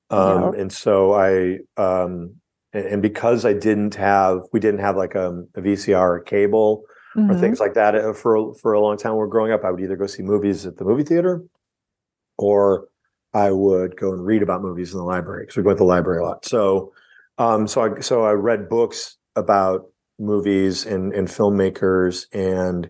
um 0.10 0.54
Yeah. 0.54 0.62
and 0.62 0.74
so 0.74 1.14
I 1.14 1.60
um 1.78 2.39
and, 2.74 2.86
and 2.86 3.02
because 3.02 3.46
I 3.46 3.54
didn't 3.54 3.96
have, 3.96 4.42
we 4.54 4.60
didn't 4.60 4.80
have 4.82 4.96
like 4.98 5.16
a, 5.16 5.44
a 5.56 5.62
VCR 5.62 6.00
or 6.18 6.20
cable 6.20 6.84
Mhm. 7.18 7.32
or 7.32 7.40
things 7.40 7.60
like 7.60 7.74
that 7.74 7.96
uh, 7.96 8.14
for 8.14 8.54
for 8.56 8.74
a 8.74 8.80
long 8.80 8.96
time. 8.96 9.14
When 9.14 9.18
we 9.18 9.22
we're 9.22 9.32
growing 9.32 9.52
up, 9.52 9.64
I 9.66 9.72
would 9.72 9.82
either 9.82 9.96
go 9.96 10.06
see 10.06 10.22
movies 10.22 10.66
at 10.68 10.78
the 10.78 10.86
movie 10.86 11.04
theater, 11.04 11.44
or 12.38 12.88
I 13.34 13.52
would 13.52 13.96
go 13.98 14.14
and 14.14 14.24
read 14.26 14.44
about 14.44 14.62
movies 14.62 14.92
in 14.94 15.00
the 15.00 15.06
library 15.06 15.44
because 15.44 15.58
we 15.58 15.64
go 15.64 15.70
to 15.72 15.76
the 15.76 15.84
library 15.84 16.20
a 16.22 16.24
lot. 16.24 16.46
So, 16.46 16.94
um, 17.40 17.68
so 17.68 17.82
I 17.82 18.00
so 18.00 18.24
I 18.26 18.34
read 18.34 18.70
books 18.70 19.18
about 19.36 19.86
movies 20.20 20.86
and 20.86 21.12
and 21.14 21.28
filmmakers 21.28 22.28
and 22.32 22.90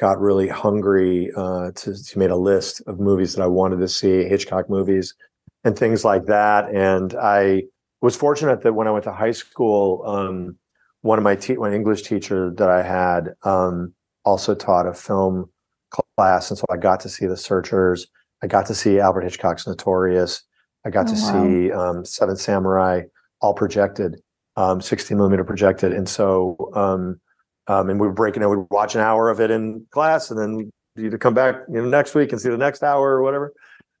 got 0.00 0.18
really 0.18 0.48
hungry 0.48 1.30
uh, 1.36 1.70
to, 1.76 1.94
to 1.94 2.18
made 2.18 2.30
a 2.30 2.36
list 2.36 2.82
of 2.86 2.98
movies 2.98 3.34
that 3.34 3.42
I 3.42 3.46
wanted 3.46 3.78
to 3.80 3.88
see, 3.88 4.24
Hitchcock 4.24 4.68
movies 4.70 5.14
and 5.62 5.78
things 5.78 6.04
like 6.04 6.24
that. 6.26 6.74
And 6.74 7.14
I 7.14 7.64
was 8.00 8.16
fortunate 8.16 8.62
that 8.62 8.72
when 8.74 8.86
I 8.88 8.90
went 8.90 9.04
to 9.04 9.12
high 9.12 9.32
school, 9.32 10.02
um, 10.06 10.56
one 11.02 11.18
of 11.18 11.24
my 11.24 11.34
te- 11.36 11.58
one 11.58 11.72
English 11.72 12.02
teacher 12.02 12.50
that 12.56 12.68
I 12.70 12.82
had 12.82 13.34
um, 13.42 13.94
also 14.24 14.54
taught 14.54 14.86
a 14.86 14.94
film 14.94 15.50
class, 15.90 16.50
and 16.50 16.58
so 16.58 16.64
I 16.70 16.76
got 16.76 17.00
to 17.00 17.08
see 17.08 17.26
The 17.26 17.36
Searchers. 17.36 18.06
I 18.42 18.46
got 18.46 18.66
to 18.66 18.74
see 18.74 18.98
Albert 19.00 19.22
Hitchcock's 19.22 19.66
Notorious. 19.66 20.42
I 20.84 20.90
got 20.90 21.06
Oh, 21.10 21.14
to 21.14 21.20
wow. 21.20 21.32
see 21.32 21.72
um, 21.72 22.04
Seven 22.04 22.36
Samurai, 22.36 23.02
all 23.40 23.52
projected, 23.54 24.20
um, 24.56 24.80
16 24.80 25.16
millimeter 25.16 25.44
projected, 25.44 25.92
and 25.92 26.08
so 26.08 26.70
um, 26.74 27.20
um, 27.66 27.90
and 27.90 28.00
we 28.00 28.06
were 28.06 28.12
breaking 28.14 28.42
it. 28.42 28.46
We'd 28.48 28.66
watch 28.70 28.94
an 28.94 29.00
hour 29.02 29.28
of 29.28 29.40
it 29.40 29.50
in 29.50 29.86
class, 29.90 30.30
and 30.30 30.40
then 30.40 30.70
you'd 30.96 31.18
come 31.20 31.34
back 31.34 31.56
you 31.68 31.82
know 31.82 31.88
next 31.88 32.14
week 32.14 32.32
and 32.32 32.40
see 32.40 32.48
the 32.48 32.56
next 32.56 32.82
hour 32.82 33.10
or 33.10 33.22
whatever. 33.22 33.52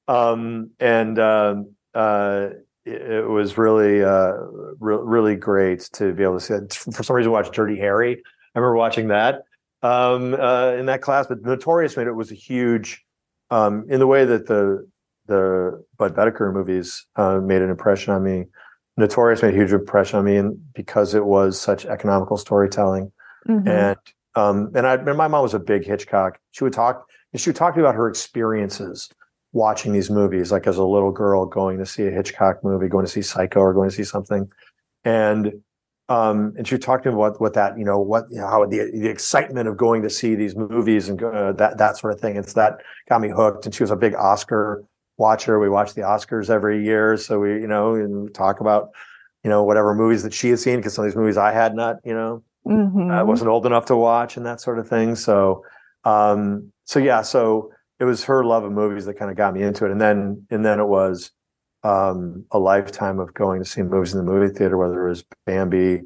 Um, 0.08 0.70
and 0.80 1.18
um, 1.18 1.74
uh, 1.94 2.48
it, 2.84 3.28
was 3.28 3.58
really 3.58 4.02
uh, 4.02 4.32
re- 4.78 5.02
really 5.02 5.36
great 5.36 5.80
to 5.92 6.12
be 6.12 6.22
able 6.22 6.38
to 6.38 6.44
see 6.44 6.54
it. 6.54 6.74
For 6.74 7.02
some 7.02 7.16
reason, 7.16 7.32
watch 7.32 7.50
Dirty 7.52 7.76
Harry. 7.78 8.22
I 8.54 8.58
remember 8.58 8.76
watching 8.76 9.08
that 9.08 9.42
um, 9.82 10.34
uh, 10.34 10.72
in 10.72 10.86
that 10.86 11.02
class. 11.02 11.26
But 11.26 11.42
Notorious 11.42 11.96
made 11.96 12.06
it 12.06 12.12
was 12.12 12.30
a 12.30 12.36
huge 12.36 13.04
um, 13.50 13.86
in 13.88 14.00
the 14.00 14.06
way 14.06 14.24
that 14.24 14.46
the 14.46 14.88
the 15.26 15.84
Budd 15.96 16.14
Boetticher 16.14 16.52
movies 16.52 17.06
uh, 17.16 17.38
made 17.38 17.62
an 17.62 17.70
impression 17.70 18.12
on 18.12 18.22
me. 18.24 18.46
Notorious 18.96 19.42
made 19.42 19.54
a 19.54 19.56
huge 19.56 19.72
impression 19.72 20.18
on 20.18 20.24
me, 20.24 20.36
and 20.36 20.58
because 20.74 21.14
it 21.14 21.24
was 21.24 21.60
such 21.60 21.86
economical 21.86 22.36
storytelling 22.36 23.12
Mhm. 23.48 23.66
and 23.66 23.96
um 24.34 24.70
and 24.74 24.86
I 24.86 24.94
and 24.94 25.16
my 25.16 25.26
mom 25.26 25.42
was 25.42 25.54
a 25.54 25.58
big 25.58 25.84
Hitchcock. 25.86 26.38
She 26.50 26.62
would 26.64 26.72
talk 26.74 27.06
and 27.32 27.40
she 27.40 27.48
would 27.48 27.56
talk 27.56 27.74
to 27.74 27.78
me 27.80 27.84
about 27.84 27.94
her 27.94 28.08
experiences 28.08 29.08
watching 29.52 29.92
these 29.92 30.10
movies, 30.10 30.52
like 30.52 30.66
as 30.66 30.76
a 30.76 30.84
little 30.84 31.10
girl 31.10 31.44
going 31.46 31.78
to 31.78 31.86
see 31.86 32.06
a 32.06 32.10
Hitchcock 32.10 32.62
movie, 32.62 32.88
going 32.88 33.04
to 33.04 33.10
see 33.10 33.22
Psycho 33.22 33.60
or 33.60 33.74
going 33.74 33.88
to 33.90 33.94
see 33.94 34.04
something. 34.04 34.50
And 35.04 35.62
um 36.08 36.54
and 36.56 36.66
she 36.66 36.74
would 36.74 36.82
talk 36.82 37.02
to 37.04 37.08
me 37.08 37.14
about 37.14 37.40
what 37.40 37.54
that, 37.54 37.78
you 37.78 37.84
know, 37.84 37.98
what 38.00 38.24
you 38.30 38.38
know, 38.40 38.46
how 38.48 38.66
the 38.66 38.90
the 38.92 39.08
excitement 39.08 39.68
of 39.68 39.76
going 39.76 40.02
to 40.02 40.10
see 40.10 40.34
these 40.34 40.56
movies 40.56 41.08
and 41.08 41.22
uh, 41.22 41.52
that 41.52 41.78
that 41.78 41.96
sort 41.96 42.12
of 42.12 42.20
thing. 42.20 42.36
It's 42.36 42.54
that 42.54 42.80
got 43.08 43.20
me 43.20 43.28
hooked. 43.28 43.64
And 43.64 43.74
she 43.74 43.82
was 43.82 43.90
a 43.90 43.96
big 43.96 44.14
Oscar 44.14 44.84
watcher. 45.18 45.58
We 45.60 45.68
watch 45.68 45.94
the 45.94 46.00
Oscars 46.02 46.50
every 46.50 46.84
year. 46.84 47.16
So 47.16 47.40
we, 47.40 47.50
you 47.54 47.66
know, 47.68 47.94
and 47.94 48.32
talk 48.34 48.60
about, 48.60 48.90
you 49.44 49.50
know, 49.50 49.62
whatever 49.62 49.94
movies 49.94 50.22
that 50.22 50.34
she 50.34 50.50
had 50.50 50.58
seen, 50.58 50.76
because 50.76 50.94
some 50.94 51.04
of 51.04 51.10
these 51.10 51.16
movies 51.16 51.36
I 51.36 51.52
had 51.52 51.74
not, 51.74 51.96
you 52.04 52.14
know, 52.14 52.42
Mhm. 52.66 53.10
I 53.10 53.22
wasn't 53.22 53.48
old 53.48 53.64
enough 53.64 53.86
to 53.86 53.96
watch 53.96 54.36
and 54.36 54.44
that 54.44 54.60
sort 54.60 54.78
of 54.78 54.86
thing. 54.88 55.14
So, 55.14 55.64
um, 56.04 56.70
so 56.84 56.98
yeah, 56.98 57.22
so 57.22 57.70
it 58.00 58.04
was 58.04 58.24
her 58.24 58.42
love 58.44 58.64
of 58.64 58.72
movies 58.72 59.04
that 59.04 59.18
kind 59.18 59.30
of 59.30 59.36
got 59.36 59.54
me 59.54 59.62
into 59.62 59.84
it, 59.84 59.92
and 59.92 60.00
then 60.00 60.46
and 60.50 60.64
then 60.64 60.80
it 60.80 60.86
was 60.86 61.30
um, 61.84 62.44
a 62.50 62.58
lifetime 62.58 63.20
of 63.20 63.34
going 63.34 63.62
to 63.62 63.68
see 63.68 63.82
movies 63.82 64.14
in 64.14 64.24
the 64.24 64.30
movie 64.30 64.52
theater, 64.52 64.76
whether 64.76 65.06
it 65.06 65.10
was 65.10 65.24
Bambi 65.46 66.02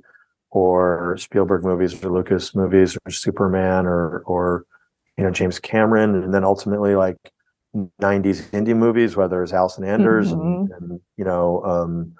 or 0.50 1.16
Spielberg 1.18 1.64
movies 1.64 2.04
or 2.04 2.10
Lucas 2.10 2.54
movies 2.54 2.98
or 3.06 3.10
Superman 3.10 3.86
or 3.86 4.18
or 4.26 4.66
you 5.16 5.24
know 5.24 5.30
James 5.30 5.60
Cameron, 5.60 6.16
and 6.16 6.34
then 6.34 6.44
ultimately 6.44 6.96
like 6.96 7.16
'90s 7.74 8.42
indie 8.50 8.76
movies, 8.76 9.16
whether 9.16 9.42
it's 9.42 9.52
Allison 9.52 9.84
Anders 9.84 10.32
and, 10.32 10.70
and 10.70 11.00
you 11.16 11.24
know 11.24 11.62
um, 11.64 12.14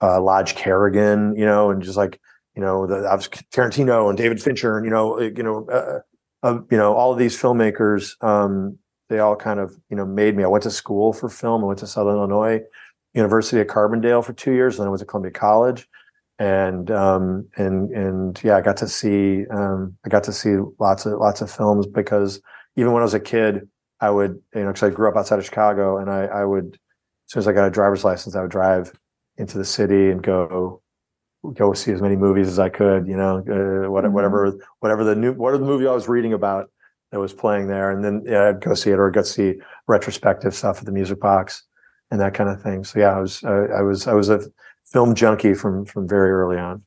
uh, 0.00 0.20
Lodge 0.20 0.54
Kerrigan, 0.54 1.36
you 1.36 1.44
know, 1.44 1.70
and 1.70 1.82
just 1.82 1.98
like 1.98 2.18
you 2.56 2.62
know 2.62 2.86
the 2.86 3.06
I 3.06 3.14
was 3.14 3.28
Tarantino 3.28 4.08
and 4.08 4.16
David 4.16 4.42
Fincher, 4.42 4.78
and 4.78 4.86
you 4.86 4.90
know 4.90 5.20
you 5.20 5.42
know 5.42 5.66
uh, 5.70 6.00
uh, 6.42 6.60
you 6.70 6.78
know 6.78 6.94
all 6.94 7.12
of 7.12 7.18
these 7.18 7.36
filmmakers. 7.36 8.12
Um, 8.24 8.78
they 9.08 9.18
all 9.18 9.36
kind 9.36 9.60
of 9.60 9.76
you 9.90 9.96
know 9.96 10.06
made 10.06 10.36
me. 10.36 10.44
I 10.44 10.48
went 10.48 10.64
to 10.64 10.70
school 10.70 11.12
for 11.12 11.28
film. 11.28 11.62
I 11.64 11.66
went 11.66 11.78
to 11.80 11.86
Southern 11.86 12.16
Illinois 12.16 12.60
University 13.14 13.60
at 13.60 13.68
Carbondale 13.68 14.24
for 14.24 14.32
two 14.32 14.52
years, 14.52 14.74
and 14.76 14.82
then 14.82 14.88
I 14.88 14.90
went 14.90 15.00
to 15.00 15.06
Columbia 15.06 15.32
College. 15.32 15.88
And 16.38 16.90
um, 16.90 17.48
and 17.56 17.90
and 17.90 18.40
yeah, 18.44 18.56
I 18.56 18.60
got 18.60 18.76
to 18.78 18.88
see 18.88 19.44
um, 19.48 19.96
I 20.06 20.08
got 20.08 20.22
to 20.24 20.32
see 20.32 20.56
lots 20.78 21.04
of 21.06 21.18
lots 21.18 21.40
of 21.40 21.50
films 21.50 21.86
because 21.86 22.40
even 22.76 22.92
when 22.92 23.02
I 23.02 23.04
was 23.04 23.14
a 23.14 23.20
kid, 23.20 23.68
I 24.00 24.10
would 24.10 24.40
you 24.54 24.62
know 24.62 24.68
because 24.68 24.84
I 24.84 24.90
grew 24.94 25.08
up 25.08 25.16
outside 25.16 25.40
of 25.40 25.44
Chicago, 25.44 25.98
and 25.98 26.08
I 26.10 26.26
I 26.26 26.44
would 26.44 26.74
as 26.74 27.32
soon 27.32 27.40
as 27.40 27.48
I 27.48 27.52
got 27.52 27.66
a 27.66 27.70
driver's 27.70 28.04
license, 28.04 28.36
I 28.36 28.42
would 28.42 28.50
drive 28.52 28.92
into 29.36 29.58
the 29.58 29.64
city 29.64 30.10
and 30.10 30.22
go 30.22 30.80
go 31.54 31.72
see 31.72 31.92
as 31.92 32.02
many 32.02 32.16
movies 32.16 32.48
as 32.48 32.58
I 32.58 32.68
could. 32.68 33.06
You 33.08 33.16
know, 33.16 33.38
uh, 33.38 33.90
what, 33.90 34.04
Mhm. 34.04 34.12
whatever 34.12 34.52
whatever 34.80 35.04
the 35.04 35.16
new 35.16 35.32
whatever 35.32 35.58
the 35.58 35.66
movie 35.66 35.86
I 35.88 35.92
was 35.92 36.08
reading 36.08 36.32
about 36.34 36.70
that 37.10 37.20
was 37.20 37.32
playing 37.32 37.68
there, 37.68 37.90
and 37.90 38.04
then 38.04 38.22
yeah, 38.26 38.48
I'd 38.48 38.60
go 38.60 38.74
see 38.74 38.90
it 38.90 38.98
or 38.98 39.10
go 39.10 39.22
see 39.22 39.54
retrospective 39.86 40.54
stuff 40.54 40.78
at 40.78 40.84
the 40.84 40.92
Music 40.92 41.20
Box 41.20 41.64
and 42.10 42.20
that 42.20 42.34
kind 42.34 42.50
of 42.50 42.62
thing. 42.62 42.84
So 42.84 42.98
yeah, 42.98 43.16
I 43.16 43.20
was 43.20 43.42
uh, 43.44 43.68
I 43.76 43.82
was 43.82 44.06
I 44.06 44.14
was 44.14 44.28
a 44.28 44.40
film 44.86 45.14
junkie 45.14 45.54
from 45.54 45.84
from 45.84 46.08
very 46.08 46.30
early 46.30 46.58
on. 46.58 46.84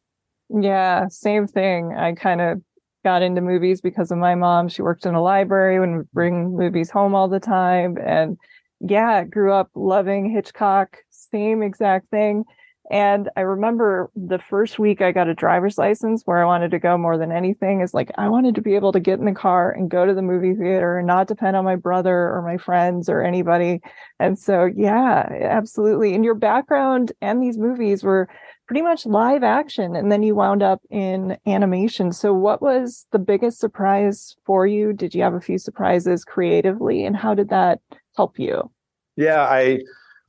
Yeah, 0.50 1.08
same 1.08 1.48
thing. 1.48 1.96
I 1.98 2.14
kind 2.14 2.42
of 2.42 2.62
got 3.04 3.22
into 3.22 3.42
movies 3.42 3.82
because 3.82 4.12
of 4.12 4.18
my 4.18 4.36
mom. 4.36 4.70
She 4.70 4.82
worked 4.82 5.06
in 5.06 5.16
a 5.16 5.22
library 5.22 5.78
and 5.78 5.98
would 5.98 6.12
bring 6.12 6.56
movies 6.56 6.90
home 6.90 7.16
all 7.16 7.28
the 7.28 7.40
time. 7.40 7.98
And 8.04 8.38
yeah, 8.80 9.24
grew 9.24 9.54
up 9.54 9.70
loving 9.76 10.30
Hitchcock, 10.30 10.98
same 11.10 11.62
exact 11.62 12.10
thing. 12.10 12.44
And 12.92 13.30
I 13.38 13.42
remember 13.42 14.12
the 14.18 14.38
first 14.38 14.78
week 14.78 15.02
I 15.02 15.14
got 15.14 15.30
a 15.30 15.34
driver's 15.34 15.78
license 15.78 16.24
where 16.26 16.40
I 16.40 16.46
wanted 16.46 16.72
to 16.72 16.80
go 16.80 16.98
more 16.98 17.18
than 17.18 17.32
anything 17.32 17.80
is 17.80 17.94
like 17.94 18.12
I 18.18 18.28
wanted 18.28 18.54
to 18.56 18.62
be 18.62 18.76
able 18.76 18.92
to 18.92 19.00
get 19.00 19.18
in 19.18 19.24
the 19.24 19.32
car 19.32 19.72
and 19.72 19.90
go 19.90 20.06
to 20.06 20.14
the 20.14 20.22
movie 20.22 20.54
theater 20.54 20.98
and 20.98 21.08
not 21.08 21.30
depend 21.30 21.56
on 21.56 21.64
my 21.64 21.78
brother 21.78 22.14
or 22.14 22.42
my 22.42 22.58
friends 22.58 23.08
or 23.08 23.22
anybody. 23.22 23.80
And 24.20 24.38
so 24.38 24.66
yeah, 24.76 25.26
absolutely. 25.42 26.14
And 26.14 26.26
your 26.26 26.36
background 26.36 27.14
and 27.22 27.42
these 27.42 27.58
movies 27.58 28.04
were 28.04 28.28
pretty 28.68 28.82
much 28.82 29.06
live 29.06 29.42
action 29.42 29.96
and 29.96 30.12
then 30.12 30.22
you 30.22 30.36
wound 30.36 30.62
up 30.62 30.82
in 30.90 31.38
animation. 31.48 32.12
So 32.12 32.34
what 32.34 32.62
was 32.62 33.08
the 33.12 33.20
biggest 33.20 33.62
surprise 33.62 34.36
for 34.46 34.68
you? 34.68 34.92
Did 34.92 35.16
you 35.16 35.24
have 35.24 35.34
a 35.34 35.40
few 35.40 35.58
surprises 35.58 36.26
creatively 36.26 37.06
and 37.06 37.16
how 37.16 37.36
did 37.36 37.48
that 37.50 37.80
help 38.18 38.38
you? 38.38 38.70
Yeah, 39.16 39.44
I 39.44 39.80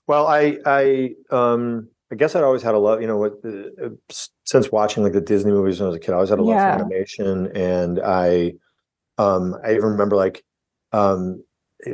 well, 0.06 0.28
I 0.28 0.58
I 0.64 1.14
um 1.30 1.88
I 2.12 2.14
guess 2.14 2.36
I'd 2.36 2.44
always 2.44 2.62
had 2.62 2.74
a 2.74 2.78
love, 2.78 3.00
you 3.00 3.06
know, 3.06 3.16
what 3.16 3.32
uh, 3.44 3.88
since 4.44 4.70
watching 4.70 5.02
like 5.02 5.14
the 5.14 5.20
Disney 5.20 5.50
movies 5.50 5.80
when 5.80 5.86
I 5.86 5.88
was 5.88 5.96
a 5.96 6.00
kid, 6.00 6.10
I 6.10 6.16
always 6.16 6.28
had 6.30 6.38
a 6.38 6.42
love 6.42 6.56
Yeah. 6.56 6.76
for 6.76 6.82
animation, 6.82 7.56
and 7.56 8.00
I 8.04 8.52
um 9.18 9.56
I 9.64 9.70
even 9.72 9.84
remember 9.84 10.16
like 10.16 10.44
um 10.92 11.42
eh, 11.86 11.90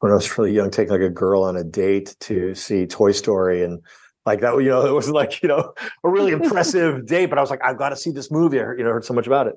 when 0.00 0.12
I 0.12 0.14
was 0.14 0.36
really 0.36 0.52
young, 0.52 0.70
taking 0.70 0.92
like 0.92 1.00
a 1.00 1.08
girl 1.08 1.42
on 1.42 1.56
a 1.56 1.64
date 1.64 2.14
to 2.20 2.54
see 2.54 2.86
Toy 2.86 3.12
Story 3.12 3.64
and. 3.64 3.80
Like 4.24 4.40
that, 4.42 4.54
you 4.62 4.68
know, 4.68 4.86
it 4.86 4.92
was 4.92 5.10
like 5.10 5.42
you 5.42 5.48
know 5.48 5.72
a 6.04 6.08
really 6.08 6.30
impressive 6.40 7.06
date, 7.06 7.26
but 7.26 7.38
I 7.38 7.40
was 7.40 7.50
like, 7.50 7.58
I've 7.64 7.76
got 7.76 7.88
to 7.88 7.96
see 7.96 8.12
this 8.12 8.30
movie. 8.30 8.60
I 8.60 8.62
heard, 8.62 8.78
you 8.78 8.84
know 8.84 8.92
heard 8.92 9.04
so 9.04 9.14
much 9.14 9.26
about 9.26 9.48
it, 9.48 9.56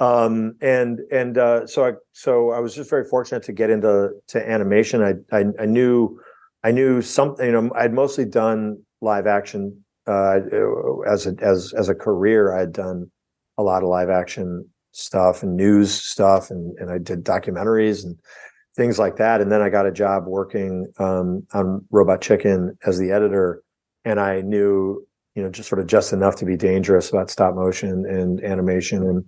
um, 0.00 0.54
and 0.62 1.00
and 1.12 1.36
uh, 1.36 1.66
so 1.66 1.84
I 1.84 1.92
so 2.12 2.50
I 2.52 2.58
was 2.58 2.74
just 2.74 2.88
very 2.88 3.04
fortunate 3.04 3.42
to 3.42 3.52
get 3.52 3.68
into 3.68 4.12
to 4.28 4.50
animation. 4.50 5.02
I 5.02 5.36
I, 5.36 5.44
I 5.60 5.66
knew 5.66 6.18
I 6.64 6.70
knew 6.70 7.02
something. 7.02 7.44
You 7.44 7.52
know, 7.52 7.70
I'd 7.76 7.92
mostly 7.92 8.24
done 8.24 8.78
live 9.00 9.26
action 9.26 9.84
uh, 10.06 10.40
as 11.06 11.26
a 11.26 11.34
as 11.40 11.72
as 11.76 11.88
a 11.88 11.94
career. 11.94 12.54
I 12.56 12.60
had 12.60 12.72
done 12.72 13.10
a 13.56 13.62
lot 13.62 13.82
of 13.82 13.88
live 13.88 14.10
action 14.10 14.68
stuff 14.92 15.42
and 15.42 15.56
news 15.56 15.92
stuff, 15.92 16.50
and 16.50 16.76
and 16.78 16.90
I 16.90 16.98
did 16.98 17.24
documentaries 17.24 18.04
and 18.04 18.16
things 18.76 18.98
like 18.98 19.16
that. 19.16 19.40
And 19.40 19.50
then 19.50 19.60
I 19.62 19.68
got 19.70 19.86
a 19.86 19.92
job 19.92 20.26
working 20.26 20.86
um, 20.98 21.46
on 21.52 21.84
Robot 21.90 22.20
Chicken 22.20 22.76
as 22.86 22.98
the 22.98 23.10
editor, 23.10 23.62
and 24.04 24.20
I 24.20 24.40
knew 24.40 25.06
you 25.34 25.42
know 25.42 25.50
just 25.50 25.68
sort 25.68 25.80
of 25.80 25.86
just 25.86 26.12
enough 26.12 26.36
to 26.36 26.44
be 26.44 26.56
dangerous 26.56 27.10
about 27.10 27.30
stop 27.30 27.54
motion 27.54 28.04
and 28.06 28.42
animation 28.42 29.02
and 29.02 29.24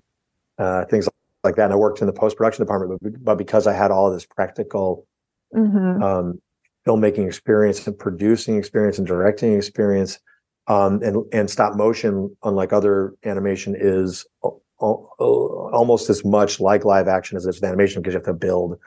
uh, 0.59 0.85
things 0.87 1.09
like 1.45 1.57
that. 1.57 1.65
And 1.65 1.73
I 1.73 1.77
worked 1.77 2.01
in 2.01 2.07
the 2.07 2.13
post 2.13 2.37
production 2.37 2.65
department, 2.65 3.01
but, 3.03 3.25
but 3.25 3.39
because 3.39 3.67
I 3.67 3.73
had 3.73 3.91
all 3.91 4.11
this 4.11 4.27
practical 4.27 5.07
Mhm. 5.53 6.01
um, 6.01 6.41
filmmaking 6.87 7.27
experience 7.27 7.87
and 7.87 7.99
producing 7.99 8.57
experience 8.57 8.99
and 8.99 9.07
directing 9.07 9.55
experience. 9.55 10.19
Um, 10.67 11.03
and 11.03 11.25
and 11.33 11.51
stop 11.51 11.75
motion, 11.77 12.37
unlike 12.45 12.73
other 12.73 13.15
animation, 13.25 13.75
is 13.79 14.25
al- 14.45 14.63
al- 14.81 15.71
almost 15.73 16.09
as 16.11 16.25
much 16.25 16.61
like 16.61 16.85
live 16.85 17.09
action 17.09 17.37
as 17.37 17.47
it's 17.47 17.63
animation 17.63 18.03
because 18.03 18.15
you 18.15 18.19
have 18.19 18.27
to 18.27 18.35
build 18.35 18.79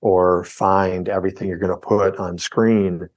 or 0.00 0.44
find 0.44 1.08
everything 1.08 1.48
you're 1.48 1.58
going 1.58 1.70
to 1.72 1.76
put 1.76 2.16
on 2.18 2.38
screen. 2.38 3.08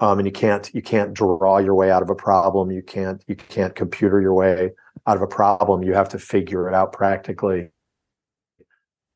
um, 0.00 0.18
and 0.18 0.26
you 0.26 0.32
can't 0.32 0.70
you 0.74 0.82
can't 0.82 1.14
draw 1.14 1.58
your 1.58 1.74
way 1.74 1.90
out 1.90 2.02
of 2.02 2.10
a 2.10 2.14
problem. 2.14 2.70
You 2.70 2.82
can't 2.82 3.22
you 3.26 3.36
can't 3.36 3.74
computer 3.74 4.20
your 4.20 4.34
way 4.34 4.72
out 5.06 5.16
of 5.16 5.22
a 5.22 5.26
problem. 5.26 5.82
You 5.82 5.94
have 5.94 6.08
to 6.10 6.18
figure 6.18 6.68
it 6.68 6.74
out 6.74 6.92
practically. 6.92 7.70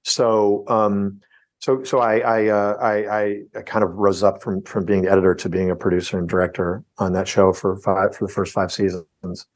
So 0.05 0.65
um, 0.69 1.21
so 1.61 1.85
so 1.85 1.99
I 2.01 2.19
I, 2.19 2.47
uh, 2.49 2.77
I 2.81 3.43
I 3.55 3.63
kind 3.63 3.85
of 3.85 3.95
rose 3.95 4.23
up 4.23 4.43
from 4.43 4.63
from 4.63 4.85
being 4.87 5.03
the 5.03 5.13
editor 5.13 5.35
to 5.35 5.49
being 5.49 5.71
a 5.71 5.77
producer 5.77 6.19
and 6.19 6.29
director 6.29 6.83
on 6.99 7.13
that 7.13 7.29
show 7.29 7.53
for 7.53 7.77
five 7.77 8.17
for 8.17 8.27
the 8.27 8.33
first 8.33 8.55
five 8.55 8.73
seasons, 8.73 9.47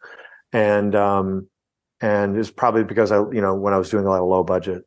and 0.53 0.95
um, 0.95 1.49
and 2.01 2.37
it's 2.37 2.51
probably 2.51 2.85
because 2.85 3.11
I 3.11 3.17
you 3.33 3.41
know 3.41 3.55
when 3.55 3.73
I 3.73 3.79
was 3.79 3.89
doing 3.89 4.05
a 4.05 4.11
lot 4.11 4.21
of 4.21 4.29
low 4.29 4.45
budget 4.45 4.85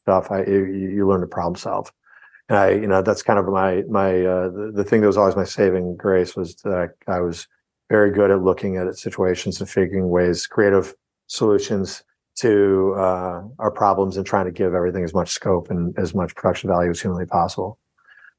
stuff, 0.00 0.30
I 0.30 0.44
you, 0.44 0.64
you 0.64 1.08
learn 1.08 1.22
to 1.22 1.26
problem 1.26 1.56
solve, 1.56 1.92
and 2.48 2.56
I 2.56 2.70
you 2.70 2.86
know 2.86 3.02
that's 3.02 3.22
kind 3.22 3.40
of 3.40 3.46
my 3.46 3.82
my 3.88 4.24
uh, 4.24 4.48
the, 4.50 4.72
the 4.76 4.84
thing 4.84 5.00
that 5.00 5.08
was 5.08 5.16
always 5.16 5.36
my 5.36 5.44
saving 5.44 5.96
grace 5.96 6.36
was 6.36 6.54
that 6.62 6.90
I, 7.08 7.16
I 7.16 7.20
was 7.20 7.48
very 7.90 8.12
good 8.12 8.30
at 8.30 8.42
looking 8.42 8.76
at 8.76 8.96
situations 8.96 9.60
and 9.60 9.68
figuring 9.68 10.08
ways 10.08 10.46
creative 10.46 10.94
solutions 11.26 12.04
to 12.36 12.94
uh, 12.96 13.42
our 13.58 13.70
problems 13.70 14.16
and 14.16 14.26
trying 14.26 14.46
to 14.46 14.52
give 14.52 14.74
everything 14.74 15.04
as 15.04 15.14
much 15.14 15.30
scope 15.30 15.70
and 15.70 15.96
as 15.98 16.14
much 16.14 16.34
production 16.34 16.68
value 16.68 16.90
as 16.90 17.00
humanly 17.00 17.26
possible. 17.26 17.78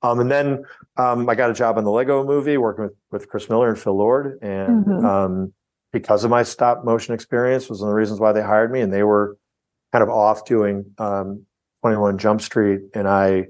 Um, 0.02 0.20
and 0.20 0.30
then 0.30 0.64
um, 0.98 1.28
I 1.30 1.36
got 1.36 1.50
a 1.50 1.54
job 1.54 1.78
on 1.78 1.84
the 1.84 1.92
Lego 1.92 2.24
movie 2.24 2.58
working 2.58 2.86
with, 2.86 2.94
with 3.12 3.30
Chris 3.30 3.50
Miller 3.50 3.70
and 3.70 3.80
Phil 3.80 3.98
Lord. 3.98 4.38
And 4.42 4.86
mm-hmm. 4.86 5.06
um, 5.06 5.54
because 5.92 6.24
of 6.24 6.30
my 6.30 6.44
stop 6.44 6.84
motion 6.84 7.14
experience 7.14 7.70
was 7.70 7.80
one 7.80 7.90
of 7.90 7.94
the 7.94 7.98
reasons 7.98 8.20
why 8.20 8.32
they 8.32 8.42
hired 8.42 8.72
me. 8.72 8.82
And 8.82 8.94
they 8.94 9.04
were 9.04 9.38
kind 9.92 10.04
of 10.04 10.10
off 10.10 10.46
doing 10.46 10.86
um, 10.98 11.46
21 11.82 12.18
Jump 12.18 12.42
Street. 12.42 12.82
And 12.94 13.08
I, 13.08 13.46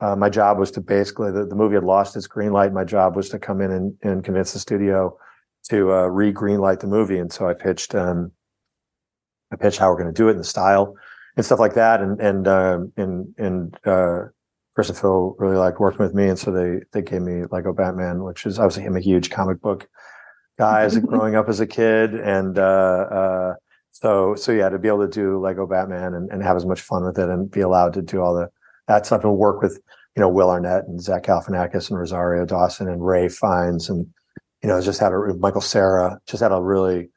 uh, 0.00 0.16
my 0.16 0.28
job 0.28 0.58
was 0.58 0.70
to 0.72 0.80
basically, 0.80 1.30
the, 1.30 1.44
the 1.44 1.54
movie 1.54 1.74
had 1.74 1.84
lost 1.84 2.16
its 2.16 2.26
green 2.26 2.52
light. 2.52 2.72
My 2.72 2.84
job 2.84 3.14
was 3.14 3.28
to 3.28 3.38
come 3.38 3.60
in 3.60 3.70
and, 3.70 3.94
and 4.02 4.24
convince 4.24 4.54
the 4.54 4.58
studio 4.58 5.16
to 5.68 5.92
uh, 5.92 6.06
re 6.06 6.32
green 6.32 6.58
light 6.58 6.80
the 6.80 6.88
movie. 6.88 7.18
And 7.18 7.32
so 7.32 7.48
I 7.48 7.54
pitched 7.54 7.94
um, 7.94 8.32
I 9.52 9.56
pitch, 9.56 9.78
how 9.78 9.90
we're 9.90 10.00
going 10.00 10.12
to 10.12 10.18
do 10.18 10.28
it 10.28 10.32
and 10.32 10.40
the 10.40 10.44
style 10.44 10.96
and 11.36 11.44
stuff 11.44 11.58
like 11.60 11.74
that. 11.74 12.00
And 12.00 12.20
and 12.20 12.48
um, 12.48 12.92
and 12.96 13.34
and 13.38 13.78
uh, 13.86 14.24
Chris 14.74 14.88
and 14.88 14.98
Phil 14.98 15.36
really 15.38 15.56
liked 15.56 15.80
working 15.80 16.00
with 16.00 16.14
me, 16.14 16.28
and 16.28 16.38
so 16.38 16.50
they 16.50 16.80
they 16.92 17.02
gave 17.02 17.22
me 17.22 17.44
Lego 17.50 17.72
Batman, 17.72 18.22
which 18.22 18.46
is 18.46 18.58
obviously 18.58 18.84
I'm 18.84 18.96
a 18.96 19.00
huge 19.00 19.30
comic 19.30 19.60
book 19.60 19.88
guy 20.58 20.82
as 20.82 20.98
growing 21.00 21.34
up 21.34 21.48
as 21.48 21.60
a 21.60 21.66
kid, 21.66 22.14
and 22.14 22.58
uh, 22.58 22.62
uh, 22.62 23.54
so 23.90 24.34
so 24.34 24.52
yeah, 24.52 24.68
to 24.68 24.78
be 24.78 24.88
able 24.88 25.06
to 25.06 25.08
do 25.08 25.40
Lego 25.40 25.66
Batman 25.66 26.14
and, 26.14 26.30
and 26.30 26.42
have 26.42 26.56
as 26.56 26.66
much 26.66 26.80
fun 26.80 27.04
with 27.04 27.18
it 27.18 27.28
and 27.28 27.50
be 27.50 27.60
allowed 27.60 27.92
to 27.94 28.02
do 28.02 28.20
all 28.20 28.34
the 28.34 28.48
that 28.88 29.06
stuff 29.06 29.24
and 29.24 29.36
work 29.36 29.62
with 29.62 29.80
you 30.16 30.20
know 30.20 30.28
Will 30.28 30.50
Arnett 30.50 30.84
and 30.84 31.00
Zach 31.00 31.24
Galifianakis 31.24 31.90
and 31.90 31.98
Rosario 31.98 32.44
Dawson 32.44 32.88
and 32.88 33.04
Ralph 33.04 33.32
Fiennes 33.32 33.88
and 33.88 34.06
you 34.62 34.68
know 34.68 34.80
just 34.80 35.00
had 35.00 35.12
a 35.12 35.34
Michael 35.38 35.60
Cera 35.60 36.18
just 36.26 36.42
had 36.42 36.52
a 36.52 36.60
really 36.60 37.10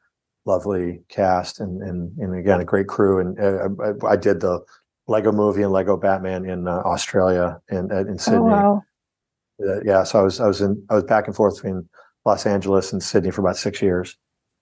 lovely 0.46 1.00
cast 1.08 1.60
and 1.60 1.82
and, 1.82 2.16
and 2.18 2.34
again 2.38 2.60
a 2.60 2.64
great 2.64 2.86
crew. 2.86 3.20
And 3.20 3.38
uh, 3.38 3.68
I, 4.06 4.12
I, 4.12 4.16
did 4.16 4.40
the 4.40 4.60
Lego 5.08 5.32
Movie 5.32 5.62
and 5.62 5.72
Lego 5.72 5.96
Batman 5.96 6.48
in 6.48 6.68
uh, 6.68 6.82
Australia 6.84 7.60
and 7.68 7.90
in, 7.90 8.08
in 8.08 8.18
Sydney. 8.18 8.38
Oh, 8.38 8.44
wow. 8.44 8.82
Uh, 9.62 9.80
yeah, 9.84 10.04
so 10.04 10.20
I 10.20 10.22
was 10.22 10.40
I 10.40 10.46
was 10.46 10.60
in 10.60 10.84
I 10.90 10.94
was 10.94 11.04
back 11.04 11.26
and 11.26 11.34
forth 11.34 11.56
between 11.56 11.88
Los 12.24 12.46
Angeles 12.46 12.92
and 12.92 13.02
Sydney 13.02 13.30
for 13.30 13.40
about 13.40 13.56
six 13.56 13.80
years, 13.80 14.16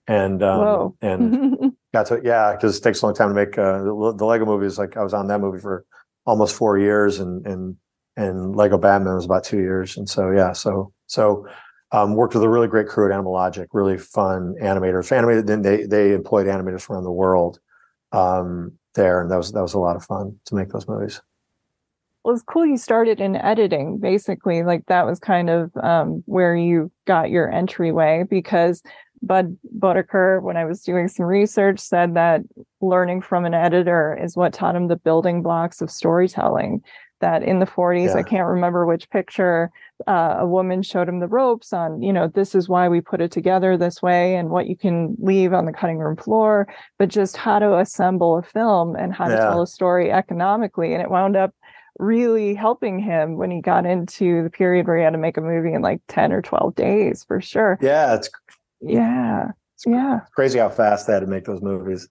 and 0.07 0.41
um, 0.41 0.95
and 1.01 1.73
got 1.93 2.07
to 2.07 2.21
yeah 2.23 2.53
because 2.53 2.77
it 2.77 2.81
takes 2.81 3.01
a 3.01 3.05
long 3.05 3.15
time 3.15 3.29
to 3.29 3.35
make 3.35 3.57
uh, 3.57 3.83
the, 3.83 4.15
the 4.17 4.25
Lego 4.25 4.45
Movie 4.45 4.67
is 4.67 4.77
like 4.77 4.95
I 4.95 5.03
was 5.03 5.13
on 5.13 5.27
that 5.27 5.41
movie 5.41 5.59
for 5.59 5.85
almost 6.25 6.55
four 6.55 6.79
years 6.79 7.19
and 7.19 7.45
and 7.45 7.75
and 8.15 8.55
Lego 8.55 8.77
Batman 8.77 9.15
was 9.15 9.25
about 9.25 9.43
two 9.43 9.59
years, 9.59 9.97
and 9.97 10.09
so 10.09 10.31
yeah, 10.31 10.53
so 10.53 10.93
so 11.07 11.45
um, 11.91 12.15
worked 12.15 12.33
with 12.33 12.43
a 12.43 12.49
really 12.49 12.67
great 12.67 12.87
crew 12.87 13.05
at 13.05 13.13
Animal 13.13 13.33
Logic, 13.33 13.67
really 13.73 13.97
fun 13.97 14.55
animators. 14.61 15.11
Animated, 15.11 15.47
then 15.47 15.61
they 15.61 15.83
they 15.85 16.13
employed 16.13 16.47
animators 16.47 16.81
from 16.81 16.95
around 16.95 17.03
the 17.03 17.11
world 17.11 17.59
um, 18.11 18.73
there, 18.95 19.21
and 19.21 19.31
that 19.31 19.37
was 19.37 19.51
that 19.51 19.61
was 19.61 19.73
a 19.73 19.79
lot 19.79 19.95
of 19.95 20.03
fun 20.03 20.37
to 20.45 20.55
make 20.55 20.69
those 20.69 20.87
movies. 20.87 21.21
Well, 22.23 22.33
it's 22.33 22.43
cool 22.43 22.65
you 22.65 22.77
started 22.77 23.21
in 23.21 23.35
editing, 23.35 23.99
basically. 23.99 24.63
Like 24.63 24.87
that 24.87 25.05
was 25.05 25.19
kind 25.19 25.49
of 25.49 25.71
um, 25.77 26.23
where 26.25 26.55
you 26.55 26.91
got 27.05 27.29
your 27.29 27.51
entryway 27.51 28.23
because 28.27 28.81
Budd 29.21 29.55
Boetticher, 29.77 30.41
when 30.41 30.57
I 30.57 30.65
was 30.65 30.81
doing 30.81 31.07
some 31.07 31.27
research, 31.27 31.79
said 31.79 32.15
that 32.15 32.41
learning 32.81 33.21
from 33.21 33.45
an 33.45 33.53
editor 33.53 34.17
is 34.19 34.35
what 34.35 34.53
taught 34.53 34.75
him 34.75 34.87
the 34.87 34.95
building 34.95 35.43
blocks 35.43 35.81
of 35.81 35.91
storytelling 35.91 36.81
that 37.21 37.43
in 37.43 37.59
the 37.59 37.65
40s 37.65 38.07
yeah. 38.07 38.15
i 38.15 38.23
can't 38.23 38.47
remember 38.47 38.85
which 38.85 39.09
picture 39.09 39.71
uh, 40.07 40.37
a 40.39 40.45
woman 40.45 40.81
showed 40.81 41.07
him 41.07 41.19
the 41.19 41.27
ropes 41.27 41.71
on 41.71 42.01
you 42.01 42.11
know 42.11 42.27
this 42.27 42.53
is 42.53 42.67
why 42.67 42.87
we 42.87 43.01
put 43.01 43.21
it 43.21 43.31
together 43.31 43.77
this 43.77 44.01
way 44.01 44.35
and 44.35 44.49
what 44.49 44.67
you 44.67 44.75
can 44.75 45.15
leave 45.19 45.53
on 45.53 45.65
the 45.65 45.71
cutting 45.71 45.97
room 45.97 46.15
floor 46.15 46.67
but 46.99 47.09
just 47.09 47.37
how 47.37 47.59
to 47.59 47.77
assemble 47.77 48.37
a 48.37 48.43
film 48.43 48.95
and 48.95 49.13
how 49.13 49.27
yeah. 49.27 49.35
to 49.35 49.41
tell 49.41 49.61
a 49.61 49.67
story 49.67 50.11
economically 50.11 50.93
and 50.93 51.01
it 51.01 51.09
wound 51.09 51.35
up 51.35 51.53
really 51.97 52.53
helping 52.53 52.99
him 52.99 53.37
when 53.37 53.49
he 53.49 53.61
got 53.61 53.85
into 53.85 54.43
the 54.43 54.49
period 54.49 54.85
where 54.85 54.97
he 54.97 55.03
had 55.03 55.13
to 55.13 55.17
make 55.17 55.37
a 55.37 55.41
movie 55.41 55.73
in 55.73 55.81
like 55.81 56.01
10 56.09 56.33
or 56.33 56.41
12 56.41 56.75
days 56.75 57.23
for 57.25 57.39
sure 57.39 57.77
yeah 57.81 58.15
it's 58.15 58.29
yeah 58.81 59.47
it's 59.75 59.85
yeah 59.87 60.19
crazy 60.33 60.59
how 60.59 60.69
fast 60.69 61.07
they 61.07 61.13
had 61.13 61.21
to 61.21 61.27
make 61.27 61.45
those 61.45 61.61
movies 61.61 62.07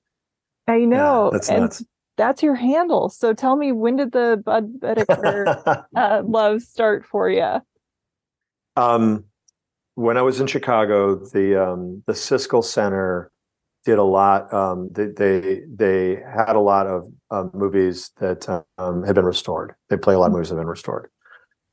I 0.66 0.78
know. 0.78 1.30
Yeah, 1.30 1.54
and 1.54 1.60
nuts 1.64 1.84
that's 2.16 2.42
your 2.42 2.54
handle. 2.54 3.08
So 3.08 3.32
tell 3.32 3.56
me, 3.56 3.72
when 3.72 3.96
did 3.96 4.12
the 4.12 4.40
Budd 4.44 4.80
Boetticher 4.80 5.84
uh, 5.96 6.22
love 6.24 6.62
start 6.62 7.04
for 7.04 7.28
you? 7.28 7.60
Um, 8.76 9.24
when 9.94 10.16
I 10.16 10.22
was 10.22 10.40
in 10.40 10.46
Chicago, 10.46 11.14
the 11.16 11.62
um, 11.62 12.02
the 12.06 12.14
Siskel 12.14 12.64
Center 12.64 13.30
did 13.84 13.98
a 13.98 14.02
lot. 14.02 14.52
Um, 14.52 14.88
they, 14.92 15.06
they, 15.06 15.60
they 15.72 16.16
had 16.16 16.56
a 16.56 16.60
lot 16.60 16.86
of 16.86 17.06
um, 17.30 17.50
movies 17.52 18.10
that 18.18 18.48
um, 18.78 19.04
had 19.04 19.14
been 19.14 19.26
restored. 19.26 19.74
They 19.90 19.96
play 19.96 20.14
a 20.14 20.18
lot 20.18 20.26
of 20.26 20.32
movies 20.32 20.48
that 20.48 20.56
have 20.56 20.62
been 20.62 20.68
restored. 20.68 21.10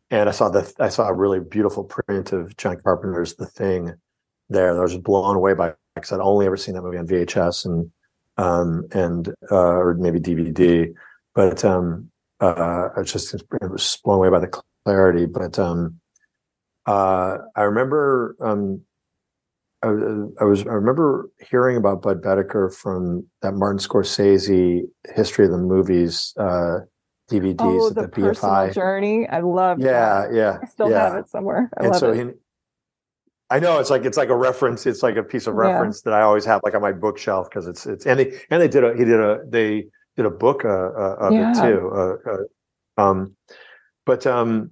And 0.10 0.28
I 0.28 0.34
saw 0.34 0.50
the 0.50 0.72
I 0.78 0.90
saw 0.90 1.08
a 1.08 1.14
really 1.14 1.40
beautiful 1.40 1.86
print 1.86 2.34
of 2.34 2.56
John 2.58 2.78
Carpenter's 2.84 3.36
The 3.36 3.46
Thing 3.46 3.94
there. 4.50 4.78
I 4.78 4.82
was 4.82 4.98
blown 4.98 5.38
away 5.38 5.54
by 5.54 5.74
because 5.96 6.12
I'd 6.12 6.20
only 6.20 6.46
ever 6.46 6.58
seen 6.58 6.76
that 6.76 6.82
movie 6.82 6.98
on 6.98 7.08
VHS 7.08 7.66
and 7.66 7.92
um, 8.38 8.88
and 8.92 9.30
uh, 9.50 9.56
or 9.56 9.94
maybe 9.94 10.20
DVD. 10.20 10.94
But 11.34 11.64
um, 11.64 12.12
uh, 12.42 12.90
I 12.94 13.00
was 13.00 13.14
just 13.14 13.34
it 13.34 13.44
was 13.62 14.00
blown 14.04 14.18
away 14.18 14.30
by 14.30 14.40
the 14.40 14.62
clarity. 14.84 15.28
But 15.28 15.58
um, 15.58 16.01
uh, 16.86 17.38
I 17.56 17.62
remember 17.62 18.36
um, 18.41 18.82
I, 19.84 19.88
I, 19.88 20.44
was 20.44 20.62
I 20.62 20.74
remember 20.74 21.30
hearing 21.39 21.78
about 21.78 22.02
Budd 22.02 22.22
Boetticher 22.22 22.74
from 22.74 23.26
that 23.41 23.54
Martin 23.54 23.80
Scorsese 23.80 24.84
history 25.13 25.46
of 25.46 25.52
the 25.52 25.58
movies 25.58 26.34
uh, 26.38 26.80
DVDs 27.32 27.58
oh, 27.60 27.89
the, 27.89 28.04
the 28.04 28.08
BFI 28.08 28.74
journey. 28.74 29.28
I 29.28 29.39
love. 29.39 29.80
Yeah, 29.80 30.28
that. 30.28 30.34
yeah. 30.34 30.58
I 30.62 30.65
still 30.67 30.89
yeah. 30.89 31.10
have 31.10 31.15
it 31.15 31.30
somewhere. 31.30 31.70
I 31.78 31.84
and 31.84 31.91
love 31.91 32.00
so 32.00 32.12
it. 32.12 32.17
He, 32.17 32.32
I 33.50 33.60
know 33.60 33.80
it's 33.80 33.89
like 33.89 34.06
it's 34.06 34.17
like 34.17 34.30
a 34.30 34.36
reference. 34.36 34.86
It's 34.86 35.02
like 35.02 35.15
a 35.15 35.24
piece 35.24 35.48
of 35.48 35.56
reference 35.56 36.02
yeah. 36.06 36.12
that 36.12 36.20
I 36.20 36.24
always 36.24 36.46
have 36.46 36.62
like 36.63 36.76
on 36.76 36.82
my 36.82 36.91
bookshelf 36.91 37.50
because 37.50 37.67
it's 37.67 37.86
it's 37.86 38.06
and 38.06 38.20
they 38.20 38.39
and 38.50 38.62
they 38.62 38.67
did 38.67 38.84
a 38.84 38.96
he 38.96 39.04
did 39.04 39.20
a 39.20 39.39
they 39.48 39.88
did 40.15 40.26
a 40.26 40.30
book 40.30 40.63
uh, 40.63 40.70
uh, 40.70 41.15
of 41.20 41.34
yeah. 41.34 41.52
it 41.52 41.62
too. 41.62 41.91
Uh, 41.91 42.32
uh, 42.32 43.10
um, 43.10 43.36
but 44.06 44.28
um, 44.28 44.72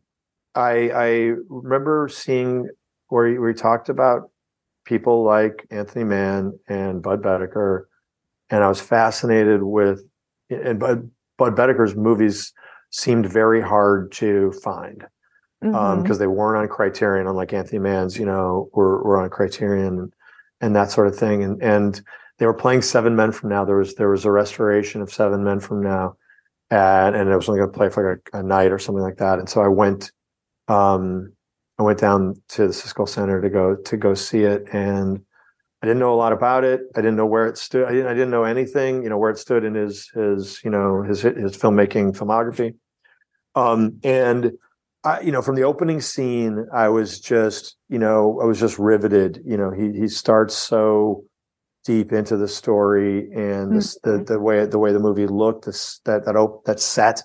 I 0.55 0.89
I 0.89 1.07
remember 1.49 2.09
seeing 2.09 2.69
where 3.07 3.39
we 3.39 3.53
talked 3.53 3.89
about 3.89 4.29
people 4.85 5.23
like 5.23 5.65
Anthony 5.71 6.05
Mann 6.05 6.57
and 6.67 7.01
Budd 7.01 7.21
Boetticher, 7.21 7.85
and 8.49 8.63
I 8.63 8.67
was 8.67 8.81
fascinated 8.81 9.63
with 9.63 10.03
and 10.49 10.79
Bud 10.79 11.09
Budd 11.38 11.55
Boetticher's 11.55 11.95
movies 11.95 12.53
seemed 12.91 13.27
very 13.27 13.62
hard 13.62 14.12
to 14.13 14.51
find 14.63 15.05
because 15.62 15.75
um, 15.75 15.99
mm-hmm. 15.99 16.12
um, 16.12 16.17
they 16.17 16.27
weren't 16.27 16.62
on 16.62 16.75
Criterion, 16.75 17.27
unlike 17.27 17.53
Anthony 17.53 17.79
Mann's, 17.79 18.17
you 18.17 18.25
know, 18.25 18.69
were 18.73 19.03
were 19.03 19.21
on 19.21 19.29
Criterion 19.29 19.99
and, 19.99 20.13
and 20.62 20.75
that 20.75 20.91
sort 20.91 21.07
of 21.07 21.17
thing. 21.17 21.43
And 21.43 21.62
and 21.62 22.01
they 22.38 22.45
were 22.45 22.53
playing 22.53 22.81
Seven 22.81 23.15
Men 23.15 23.31
from 23.31 23.49
Now. 23.49 23.65
There 23.65 23.77
was 23.77 23.95
there 23.95 24.09
was 24.09 24.25
a 24.25 24.31
restoration 24.31 25.01
of 25.01 25.12
Seven 25.12 25.43
Men 25.43 25.59
from 25.59 25.83
Now, 25.83 26.15
and 26.69 27.15
and 27.15 27.29
it 27.29 27.35
was 27.35 27.49
only 27.49 27.59
going 27.59 27.71
to 27.71 27.77
play 27.77 27.89
for 27.89 28.12
like 28.12 28.29
a, 28.33 28.39
a, 28.39 28.43
night 28.43 28.71
or 28.71 28.79
something 28.79 29.03
like 29.03 29.17
that. 29.17 29.39
And 29.39 29.49
so 29.49 29.62
I 29.62 29.67
went, 29.67 30.12
um, 30.69 31.34
I 31.77 31.84
went 31.84 31.99
down 31.99 32.36
to 32.49 32.67
the 32.67 32.73
Siskel 32.73 33.08
Center 33.08 33.41
to 33.41 33.49
go 33.49 33.75
to 33.75 33.97
go 33.97 34.13
see 34.13 34.43
it, 34.43 34.67
and 34.73 35.21
I 35.82 35.88
didn't 35.88 35.99
know 35.99 36.13
a 36.13 36.15
lot 36.15 36.34
about 36.34 36.63
it. 36.63 36.82
I 36.95 37.01
didn't 37.01 37.15
know 37.15 37.25
where 37.25 37.47
it 37.47 37.58
stood. 37.58 37.86
I 37.86 37.91
didn't 37.91 38.08
I 38.08 38.13
didn't 38.13 38.32
know 38.32 38.43
anything, 38.43 39.03
you 39.03 39.10
know, 39.10 39.17
where 39.17 39.32
it 39.32 39.38
stood 39.38 39.63
in 39.63 39.75
his 39.75 40.10
his 40.13 40.62
you 40.63 40.69
know 40.69 41.03
his 41.03 41.21
his 41.21 41.58
filmmaking 41.58 42.17
filmography. 42.17 42.75
Um, 43.55 43.99
and 44.03 44.51
I, 45.03 45.21
you 45.21 45.32
know, 45.32 45.41
from 45.41 45.55
the 45.55 45.63
opening 45.63 46.01
scene, 46.01 46.67
I 46.73 46.89
was 46.89 47.19
just, 47.19 47.77
you 47.88 47.97
know, 47.97 48.39
I 48.41 48.45
was 48.45 48.60
just 48.60 48.77
riveted. 48.77 49.41
You 49.45 49.58
know, 49.58 49.71
he 49.71 49.97
he 49.97 50.08
starts 50.10 50.55
so 50.55 51.23
deep 51.86 52.12
into 52.12 52.36
the 52.36 52.47
story 52.47 53.32
and 53.32 53.73
mm-hmm. 53.73 54.17
the 54.17 54.23
the 54.23 54.39
way 54.39 54.65
the 54.65 54.79
way 54.79 54.91
the 54.91 54.99
movie 54.99 55.27
looked, 55.27 55.65
this 55.65 56.01
that 56.03 56.25
that 56.25 56.36
op- 56.36 56.65
that 56.65 56.82
set 56.82 57.23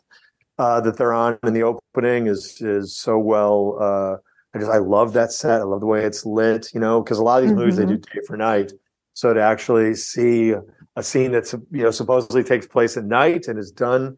uh, 0.58 0.80
that 0.80 0.96
they're 0.96 1.12
on 1.12 1.38
in 1.44 1.54
the 1.54 1.62
opening 1.62 2.26
is 2.26 2.60
is 2.60 2.96
so 2.96 3.18
well 3.18 3.76
uh, 3.80 4.16
I 4.54 4.58
just 4.58 4.70
I 4.70 4.78
love 4.78 5.12
that 5.14 5.32
set. 5.32 5.60
I 5.60 5.64
love 5.64 5.80
the 5.80 5.86
way 5.86 6.04
it's 6.04 6.24
lit. 6.24 6.72
You 6.72 6.80
know, 6.80 7.02
because 7.02 7.18
a 7.18 7.22
lot 7.22 7.38
of 7.38 7.44
these 7.44 7.50
mm-hmm. 7.50 7.60
movies 7.60 7.76
they 7.76 7.86
do 7.86 7.96
day 7.96 8.20
for 8.26 8.36
night. 8.36 8.72
So 9.14 9.32
to 9.32 9.40
actually 9.40 9.94
see 9.94 10.54
a 10.96 11.02
scene 11.02 11.32
that's 11.32 11.52
you 11.52 11.82
know 11.82 11.90
supposedly 11.90 12.44
takes 12.44 12.66
place 12.66 12.96
at 12.96 13.04
night 13.04 13.48
and 13.48 13.58
is 13.58 13.72
done 13.72 14.16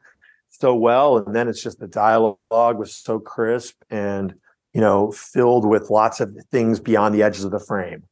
so 0.48 0.74
well, 0.74 1.18
and 1.18 1.34
then 1.34 1.48
it's 1.48 1.62
just 1.62 1.80
the 1.80 1.88
dialogue 1.88 2.38
was 2.50 2.94
so 2.94 3.18
crisp 3.18 3.76
and 3.90 4.34
you 4.74 4.80
know 4.80 5.10
filled 5.10 5.66
with 5.66 5.90
lots 5.90 6.20
of 6.20 6.36
things 6.50 6.80
beyond 6.80 7.14
the 7.14 7.22
edges 7.22 7.44
of 7.44 7.50
the 7.50 7.60
frame. 7.60 8.04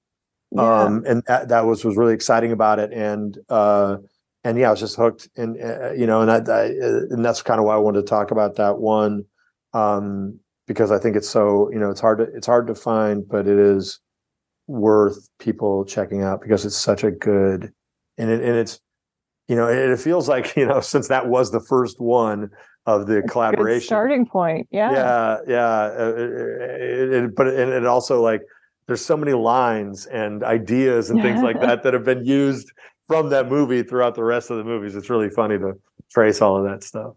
Yeah. 0.50 0.82
Um, 0.82 1.04
and 1.06 1.22
that, 1.26 1.48
that 1.48 1.66
was 1.66 1.84
was 1.84 1.96
really 1.96 2.14
exciting 2.14 2.52
about 2.52 2.78
it. 2.78 2.92
And 2.92 3.38
uh, 3.48 3.98
and 4.44 4.58
yeah, 4.58 4.68
I 4.68 4.70
was 4.70 4.80
just 4.80 4.96
hooked. 4.96 5.28
And 5.36 5.60
uh, 5.60 5.92
you 5.92 6.06
know, 6.06 6.20
and 6.20 6.30
I, 6.30 6.36
I, 6.36 6.64
and 7.10 7.24
that's 7.24 7.42
kind 7.42 7.58
of 7.58 7.66
why 7.66 7.74
I 7.74 7.78
wanted 7.78 8.02
to 8.02 8.06
talk 8.06 8.30
about 8.30 8.56
that 8.56 8.78
one 8.78 9.24
um, 9.72 10.38
because 10.66 10.90
I 10.90 10.98
think 10.98 11.16
it's 11.16 11.28
so 11.28 11.70
you 11.72 11.78
know 11.78 11.90
it's 11.90 12.00
hard 12.00 12.18
to 12.18 12.24
it's 12.24 12.46
hard 12.46 12.66
to 12.68 12.74
find, 12.74 13.26
but 13.28 13.46
it 13.48 13.58
is 13.58 14.00
worth 14.66 15.28
people 15.38 15.84
checking 15.84 16.22
out 16.22 16.40
because 16.40 16.64
it's 16.64 16.76
such 16.76 17.04
a 17.04 17.10
good 17.10 17.72
and 18.16 18.30
it, 18.30 18.42
and 18.42 18.56
it's 18.56 18.80
you 19.48 19.56
know 19.56 19.68
it, 19.68 19.76
it 19.76 20.00
feels 20.00 20.28
like 20.28 20.54
you 20.56 20.66
know 20.66 20.80
since 20.80 21.08
that 21.08 21.28
was 21.28 21.50
the 21.50 21.60
first 21.60 22.00
one 22.00 22.50
of 22.86 23.06
the 23.06 23.22
collaboration 23.22 23.86
starting 23.86 24.26
point 24.26 24.68
yeah 24.70 24.92
yeah 24.92 25.38
yeah 25.48 25.82
uh, 25.98 26.14
it, 26.16 27.12
it, 27.12 27.34
but 27.34 27.48
and 27.48 27.72
it 27.72 27.86
also 27.86 28.22
like 28.22 28.42
there's 28.86 29.04
so 29.04 29.16
many 29.16 29.32
lines 29.32 30.04
and 30.06 30.42
ideas 30.44 31.08
and 31.08 31.22
things 31.22 31.42
like 31.42 31.58
that 31.62 31.82
that 31.82 31.94
have 31.94 32.04
been 32.04 32.24
used 32.24 32.70
from 33.06 33.30
that 33.30 33.48
movie 33.48 33.82
throughout 33.82 34.14
the 34.14 34.24
rest 34.24 34.50
of 34.50 34.56
the 34.58 34.64
movies 34.64 34.96
it's 34.96 35.10
really 35.10 35.30
funny 35.30 35.58
to 35.58 35.74
trace 36.10 36.40
all 36.40 36.56
of 36.56 36.64
that 36.70 36.82
stuff 36.84 37.14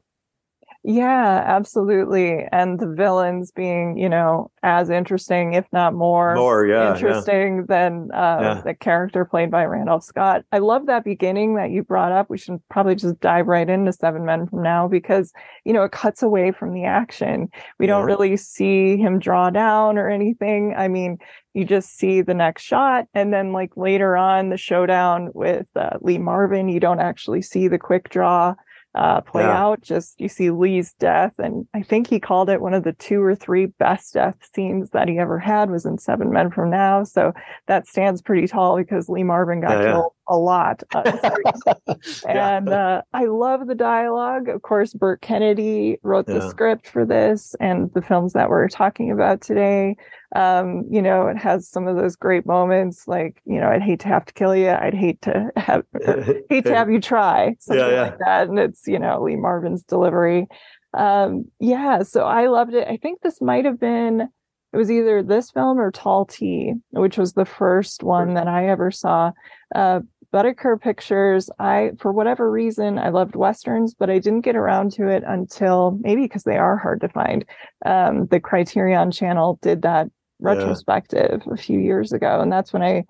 yeah, 0.88 1.44
absolutely. 1.46 2.48
And 2.54 2.80
the 2.80 2.88
villains 2.88 3.52
being, 3.52 3.98
you 3.98 4.08
know, 4.08 4.50
as 4.64 4.90
interesting, 4.90 5.52
if 5.54 5.66
not 5.74 5.94
more, 5.94 6.34
more 6.34 6.66
yeah, 6.66 6.94
interesting 6.94 7.58
yeah. 7.58 7.64
than 7.68 8.10
uh, 8.14 8.40
yeah. 8.42 8.62
the 8.64 8.74
character 8.74 9.26
played 9.26 9.52
by 9.52 9.66
Randolph 9.66 10.06
Scott. 10.06 10.46
I 10.54 10.60
love 10.60 10.86
that 10.86 11.04
beginning 11.04 11.56
that 11.56 11.72
you 11.72 11.84
brought 11.84 12.14
up. 12.14 12.30
We 12.30 12.38
should 12.38 12.62
probably 12.70 12.96
just 12.96 13.20
dive 13.20 13.48
right 13.48 13.70
into 13.70 13.92
Seven 13.92 14.24
Men 14.24 14.48
from 14.48 14.64
Now 14.64 14.88
because, 14.88 15.34
you 15.66 15.74
know, 15.74 15.84
it 15.84 15.92
cuts 15.92 16.24
away 16.24 16.54
from 16.54 16.74
the 16.74 16.86
action. 16.86 17.50
We 17.80 17.86
don't 17.86 18.06
really 18.06 18.38
see 18.38 18.96
him 18.96 19.20
draw 19.20 19.50
down 19.50 19.98
or 19.98 20.10
anything. 20.10 20.74
I 20.78 20.88
mean, 20.88 21.18
you 21.54 21.66
just 21.66 21.98
see 21.98 22.22
the 22.22 22.36
next 22.36 22.62
shot 22.62 23.08
and 23.14 23.34
then 23.34 23.52
like 23.52 23.76
later 23.76 24.16
on 24.16 24.50
the 24.50 24.58
showdown 24.58 25.32
with 25.34 25.66
uh, 25.76 25.98
lee 26.02 26.20
marvin 26.20 26.70
you 26.70 26.80
don't 26.80 27.00
actually 27.00 27.42
see 27.42 27.68
the 27.68 27.80
quick 27.80 28.10
draw 28.10 28.54
uh, 28.96 29.22
play 29.22 29.44
yeah. 29.44 29.58
out. 29.58 29.82
Just 29.82 30.20
you 30.20 30.30
see 30.30 30.50
Lee's 30.50 30.94
death, 30.94 31.34
and 31.38 31.68
I 31.74 31.82
think 31.82 32.08
he 32.08 32.20
called 32.20 32.50
it 32.50 32.62
one 32.62 32.74
of 32.74 32.84
the 32.84 32.94
two 32.94 33.22
or 33.22 33.36
three 33.36 33.68
best 33.68 34.14
death 34.14 34.36
scenes 34.54 34.90
that 34.92 35.08
he 35.08 35.20
ever 35.20 35.40
had 35.40 35.70
was 35.70 35.86
in 35.86 35.98
Seven 35.98 36.32
Men 36.32 36.52
from 36.52 36.70
Now. 36.70 37.04
So 37.04 37.34
that 37.68 37.88
stands 37.88 38.22
pretty 38.22 38.48
tall 38.48 38.78
because 38.78 39.10
Lee 39.10 39.24
Marvin 39.24 39.62
got 39.62 39.84
yeah, 39.84 39.92
killed 39.92 40.14
a 40.28 40.38
lot. 40.38 40.84
Uh, 40.94 41.30
and 42.28 42.70
uh, 42.70 43.02
I 43.14 43.26
love 43.26 43.68
the 43.68 43.76
dialogue. 43.76 44.50
Of 44.50 44.62
course, 44.62 44.94
Burt 44.94 45.22
Kennedy 45.22 45.98
wrote 46.04 46.28
the 46.28 46.50
script 46.50 46.88
for 46.88 47.06
this 47.06 47.56
and 47.60 47.92
the 47.94 48.02
films 48.02 48.34
that 48.34 48.50
we're 48.50 48.68
talking 48.68 49.12
about 49.12 49.42
today. 49.42 49.96
Um, 50.36 50.84
you 50.90 51.02
know, 51.02 51.28
it 51.28 51.38
has 51.38 51.68
some 51.68 51.88
of 51.88 51.96
those 51.96 52.16
great 52.16 52.46
moments 52.46 53.08
like, 53.08 53.42
you 53.46 53.60
know, 53.60 53.70
I'd 53.70 53.82
hate 53.82 54.02
to 54.02 54.08
have 54.10 54.26
to 54.26 54.34
kill 54.34 54.56
you. 54.56 54.70
I'd 54.70 54.94
hate 54.94 55.22
to 55.22 55.52
have 55.56 55.84
hate 56.50 56.66
to 56.66 56.76
have 56.76 56.92
you 56.92 57.00
try 57.00 57.56
something 57.60 57.86
yeah, 57.86 57.92
yeah. 57.92 58.02
like 58.02 58.20
that. 58.20 58.50
And 58.50 58.60
it's, 58.60 58.88
you 58.88 59.00
know, 59.00 59.24
Lee 59.24 59.36
Marvin's 59.36 59.84
delivery. 59.84 60.48
Um, 60.94 61.46
yeah, 61.60 62.04
so 62.04 62.26
I 62.26 62.48
loved 62.48 62.74
it. 62.74 62.88
I 62.88 62.98
think 62.98 63.22
this 63.22 63.42
might 63.42 63.66
have 63.66 63.80
been 63.80 64.30
it 64.74 64.78
was 64.78 64.92
either 64.92 65.24
this 65.24 65.50
film 65.50 65.80
or 65.80 65.92
Tall 65.92 66.26
T, 66.26 66.74
which 66.92 67.18
was 67.18 67.34
the 67.34 67.46
first 67.46 68.04
one 68.04 68.34
that 68.34 68.48
I 68.48 68.68
ever 68.68 68.92
saw. 68.92 69.32
Uh, 69.74 70.02
Boetticher 70.34 70.80
Pictures, 70.80 71.50
I, 71.60 71.92
for 72.00 72.12
whatever 72.12 72.52
reason, 72.52 73.00
I 73.00 73.10
loved 73.10 73.36
Westerns, 73.36 73.94
but 73.94 74.10
I 74.10 74.20
didn't 74.20 74.42
get 74.42 74.56
around 74.56 74.92
to 74.94 75.08
it 75.08 75.24
until 75.26 75.98
maybe 76.02 76.24
because 76.24 76.44
they 76.44 76.58
are 76.58 76.78
hard 76.78 77.02
to 77.02 77.10
find. 77.10 77.46
Um, 77.86 78.28
the 78.28 78.40
Criterion 78.40 79.12
channel 79.12 79.58
did 79.62 79.84
that 79.84 80.10
retrospective 80.40 81.42
yeah. 81.46 81.54
a 81.54 81.58
few 81.58 81.80
years 81.80 82.12
ago. 82.12 82.42
And 82.42 82.52
that's 82.52 82.74
when 82.74 82.84
I 82.84 83.06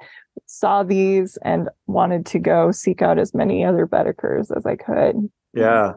saw 0.46 0.84
these 0.84 1.38
and 1.44 1.70
wanted 1.88 2.26
to 2.28 2.40
go 2.40 2.72
seek 2.72 3.02
out 3.02 3.18
as 3.18 3.34
many 3.34 3.66
other 3.66 3.88
Boettichers 3.88 4.56
as 4.56 4.66
I 4.66 4.76
could. 4.76 5.30
Yeah. 5.54 5.94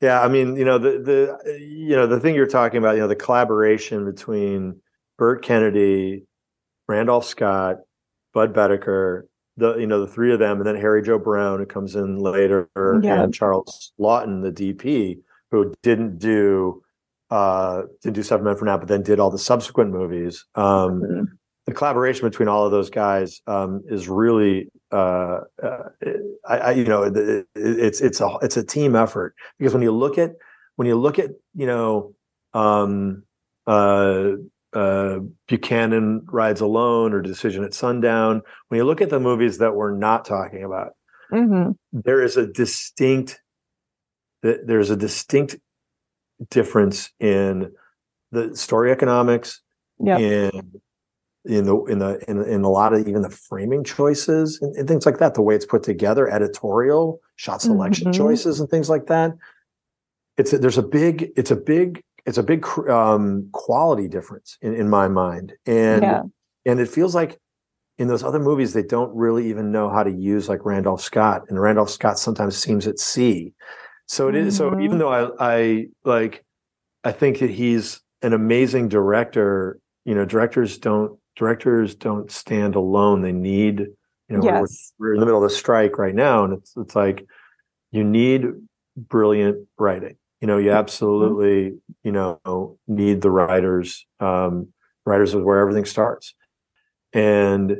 Yeah. 0.00 0.20
I 0.20 0.28
mean, 0.28 0.56
you 0.56 0.64
know, 0.64 0.78
the, 0.78 0.98
the, 0.98 1.58
you 1.60 1.96
know, 1.96 2.06
the 2.06 2.20
thing 2.20 2.34
you're 2.34 2.46
talking 2.46 2.78
about, 2.78 2.96
you 2.96 3.00
know, 3.00 3.08
the 3.08 3.16
collaboration 3.16 4.04
between 4.04 4.80
Burt 5.16 5.42
Kennedy, 5.42 6.24
Randolph 6.88 7.24
Scott, 7.24 7.76
Budd 8.34 8.52
Boetticher, 8.52 9.22
the 9.56 9.76
you 9.76 9.86
know 9.86 10.00
the 10.00 10.06
three 10.06 10.32
of 10.32 10.38
them, 10.38 10.58
and 10.58 10.66
then 10.66 10.76
Harry 10.76 11.02
Joe 11.02 11.18
Brown 11.18 11.58
who 11.58 11.66
comes 11.66 11.94
in 11.94 12.18
later, 12.18 12.68
yeah. 13.02 13.22
and 13.22 13.34
Charles 13.34 13.92
Lawton, 13.98 14.40
the 14.40 14.52
DP, 14.52 15.20
who 15.50 15.72
didn't 15.82 16.18
do 16.18 16.82
uh 17.30 17.82
didn't 18.02 18.14
do 18.14 18.22
Seven 18.22 18.44
Men 18.44 18.56
for 18.56 18.64
Now, 18.64 18.78
but 18.78 18.88
then 18.88 19.02
did 19.02 19.20
all 19.20 19.30
the 19.30 19.38
subsequent 19.38 19.90
movies. 19.90 20.44
Um, 20.54 20.64
mm-hmm. 20.64 21.24
The 21.66 21.72
collaboration 21.72 22.28
between 22.28 22.48
all 22.48 22.66
of 22.66 22.72
those 22.72 22.90
guys 22.90 23.40
um, 23.46 23.82
is 23.86 24.06
really, 24.06 24.68
uh, 24.92 25.40
uh, 25.62 25.78
I, 26.46 26.58
I, 26.58 26.70
you 26.72 26.84
know, 26.84 27.04
it, 27.04 27.46
it's 27.54 28.02
it's 28.02 28.20
a 28.20 28.36
it's 28.42 28.58
a 28.58 28.64
team 28.64 28.94
effort 28.94 29.34
because 29.58 29.72
when 29.72 29.82
you 29.82 29.92
look 29.92 30.18
at 30.18 30.32
when 30.76 30.86
you 30.86 30.96
look 30.96 31.18
at 31.18 31.30
you 31.54 31.66
know 31.66 32.14
um, 32.52 33.22
uh, 33.66 34.32
uh, 34.74 35.20
Buchanan 35.46 36.26
Rides 36.26 36.60
Alone 36.60 37.12
or 37.12 37.22
Decision 37.22 37.64
at 37.64 37.74
Sundown, 37.74 38.42
when 38.68 38.78
you 38.78 38.84
look 38.84 39.00
at 39.00 39.10
the 39.10 39.20
movies 39.20 39.58
that 39.58 39.74
we're 39.74 39.96
not 39.96 40.24
talking 40.24 40.64
about, 40.64 40.92
mm-hmm. 41.32 41.72
there 41.92 42.22
is 42.22 42.36
a 42.36 42.46
distinct 42.46 43.40
there's 44.42 44.90
a 44.90 44.96
distinct 44.96 45.56
difference 46.50 47.10
in 47.18 47.72
the 48.30 48.54
story 48.54 48.92
economics 48.92 49.62
yep. 49.98 50.20
in 50.20 50.80
in 51.46 51.64
the 51.64 51.76
in 51.84 51.98
the 51.98 52.18
in, 52.28 52.42
in 52.42 52.62
a 52.62 52.68
lot 52.68 52.92
of 52.92 53.06
even 53.06 53.22
the 53.22 53.30
framing 53.30 53.84
choices 53.84 54.58
and, 54.60 54.76
and, 54.76 54.88
things 54.88 55.06
like 55.06 55.18
that 55.18 55.34
the 55.34 55.42
way 55.42 55.54
it's 55.54 55.64
put 55.64 55.82
together 55.82 56.28
editorial 56.28 57.20
shot 57.36 57.62
selection 57.62 58.06
mm-hmm. 58.06 58.22
choices 58.22 58.60
and 58.60 58.68
things 58.68 58.90
like 58.90 59.06
that 59.06 59.32
it's 60.36 60.52
a, 60.52 60.58
there's 60.58 60.78
a 60.78 60.82
big 60.82 61.30
it's 61.36 61.50
a 61.50 61.56
big 61.56 62.02
it's 62.26 62.38
a 62.38 62.42
big 62.42 62.66
um, 62.88 63.48
quality 63.52 64.08
difference 64.08 64.56
in, 64.62 64.74
in 64.74 64.88
my 64.88 65.08
mind, 65.08 65.52
and 65.66 66.02
yeah. 66.02 66.22
and 66.66 66.80
it 66.80 66.88
feels 66.88 67.14
like 67.14 67.38
in 67.98 68.08
those 68.08 68.24
other 68.24 68.40
movies 68.40 68.72
they 68.72 68.82
don't 68.82 69.14
really 69.14 69.48
even 69.48 69.70
know 69.70 69.88
how 69.88 70.02
to 70.02 70.10
use 70.10 70.48
like 70.48 70.64
Randolph 70.64 71.00
Scott, 71.00 71.42
and 71.48 71.60
Randolph 71.60 71.90
Scott 71.90 72.18
sometimes 72.18 72.56
seems 72.56 72.86
at 72.86 72.98
sea. 72.98 73.52
So 74.06 74.28
it 74.28 74.34
is, 74.34 74.58
mm-hmm. 74.58 74.74
So 74.74 74.80
even 74.80 74.98
though 74.98 75.12
I 75.12 75.28
I 75.38 75.86
like 76.04 76.44
I 77.04 77.12
think 77.12 77.40
that 77.40 77.50
he's 77.50 78.00
an 78.22 78.32
amazing 78.32 78.88
director, 78.88 79.78
you 80.04 80.14
know, 80.14 80.24
directors 80.24 80.78
don't 80.78 81.18
directors 81.36 81.94
don't 81.94 82.30
stand 82.30 82.74
alone. 82.74 83.20
They 83.20 83.32
need 83.32 83.80
you 84.28 84.36
know 84.36 84.42
yes. 84.42 84.92
we're, 84.98 85.08
we're 85.08 85.14
in 85.14 85.20
the 85.20 85.26
middle 85.26 85.44
of 85.44 85.50
a 85.50 85.54
strike 85.54 85.98
right 85.98 86.14
now, 86.14 86.44
and 86.44 86.54
it's 86.54 86.74
it's 86.76 86.96
like 86.96 87.26
you 87.92 88.02
need 88.02 88.46
brilliant 88.96 89.66
writing 89.78 90.16
you 90.44 90.46
know 90.46 90.58
you 90.58 90.72
absolutely 90.72 91.72
you 92.02 92.12
know 92.12 92.78
need 92.86 93.22
the 93.22 93.30
writers 93.30 94.04
um 94.20 94.68
writers 95.06 95.30
is 95.30 95.36
where 95.36 95.58
everything 95.58 95.86
starts. 95.86 96.34
And 97.14 97.78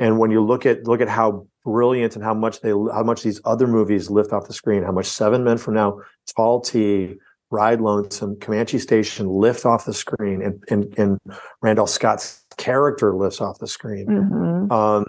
and 0.00 0.18
when 0.18 0.32
you 0.32 0.44
look 0.44 0.66
at 0.66 0.82
look 0.82 1.00
at 1.00 1.08
how 1.08 1.46
brilliant 1.64 2.16
and 2.16 2.24
how 2.24 2.34
much 2.34 2.60
they 2.60 2.70
how 2.70 3.04
much 3.04 3.22
these 3.22 3.40
other 3.44 3.68
movies 3.68 4.10
lift 4.10 4.32
off 4.32 4.48
the 4.48 4.52
screen 4.52 4.82
how 4.82 4.90
much 4.90 5.06
seven 5.06 5.44
men 5.44 5.58
from 5.58 5.74
now 5.74 6.00
tall 6.36 6.60
t 6.60 7.14
ride 7.52 7.80
lonesome 7.80 8.34
comanche 8.40 8.80
station 8.80 9.28
lift 9.28 9.64
off 9.64 9.84
the 9.84 9.94
screen 9.94 10.42
and 10.42 10.64
and, 10.70 10.98
and 10.98 11.20
randolph 11.60 11.90
scott's 11.90 12.44
character 12.56 13.14
lifts 13.14 13.40
off 13.40 13.60
the 13.60 13.68
screen. 13.68 14.06
Mm-hmm. 14.08 14.72
um 14.72 15.04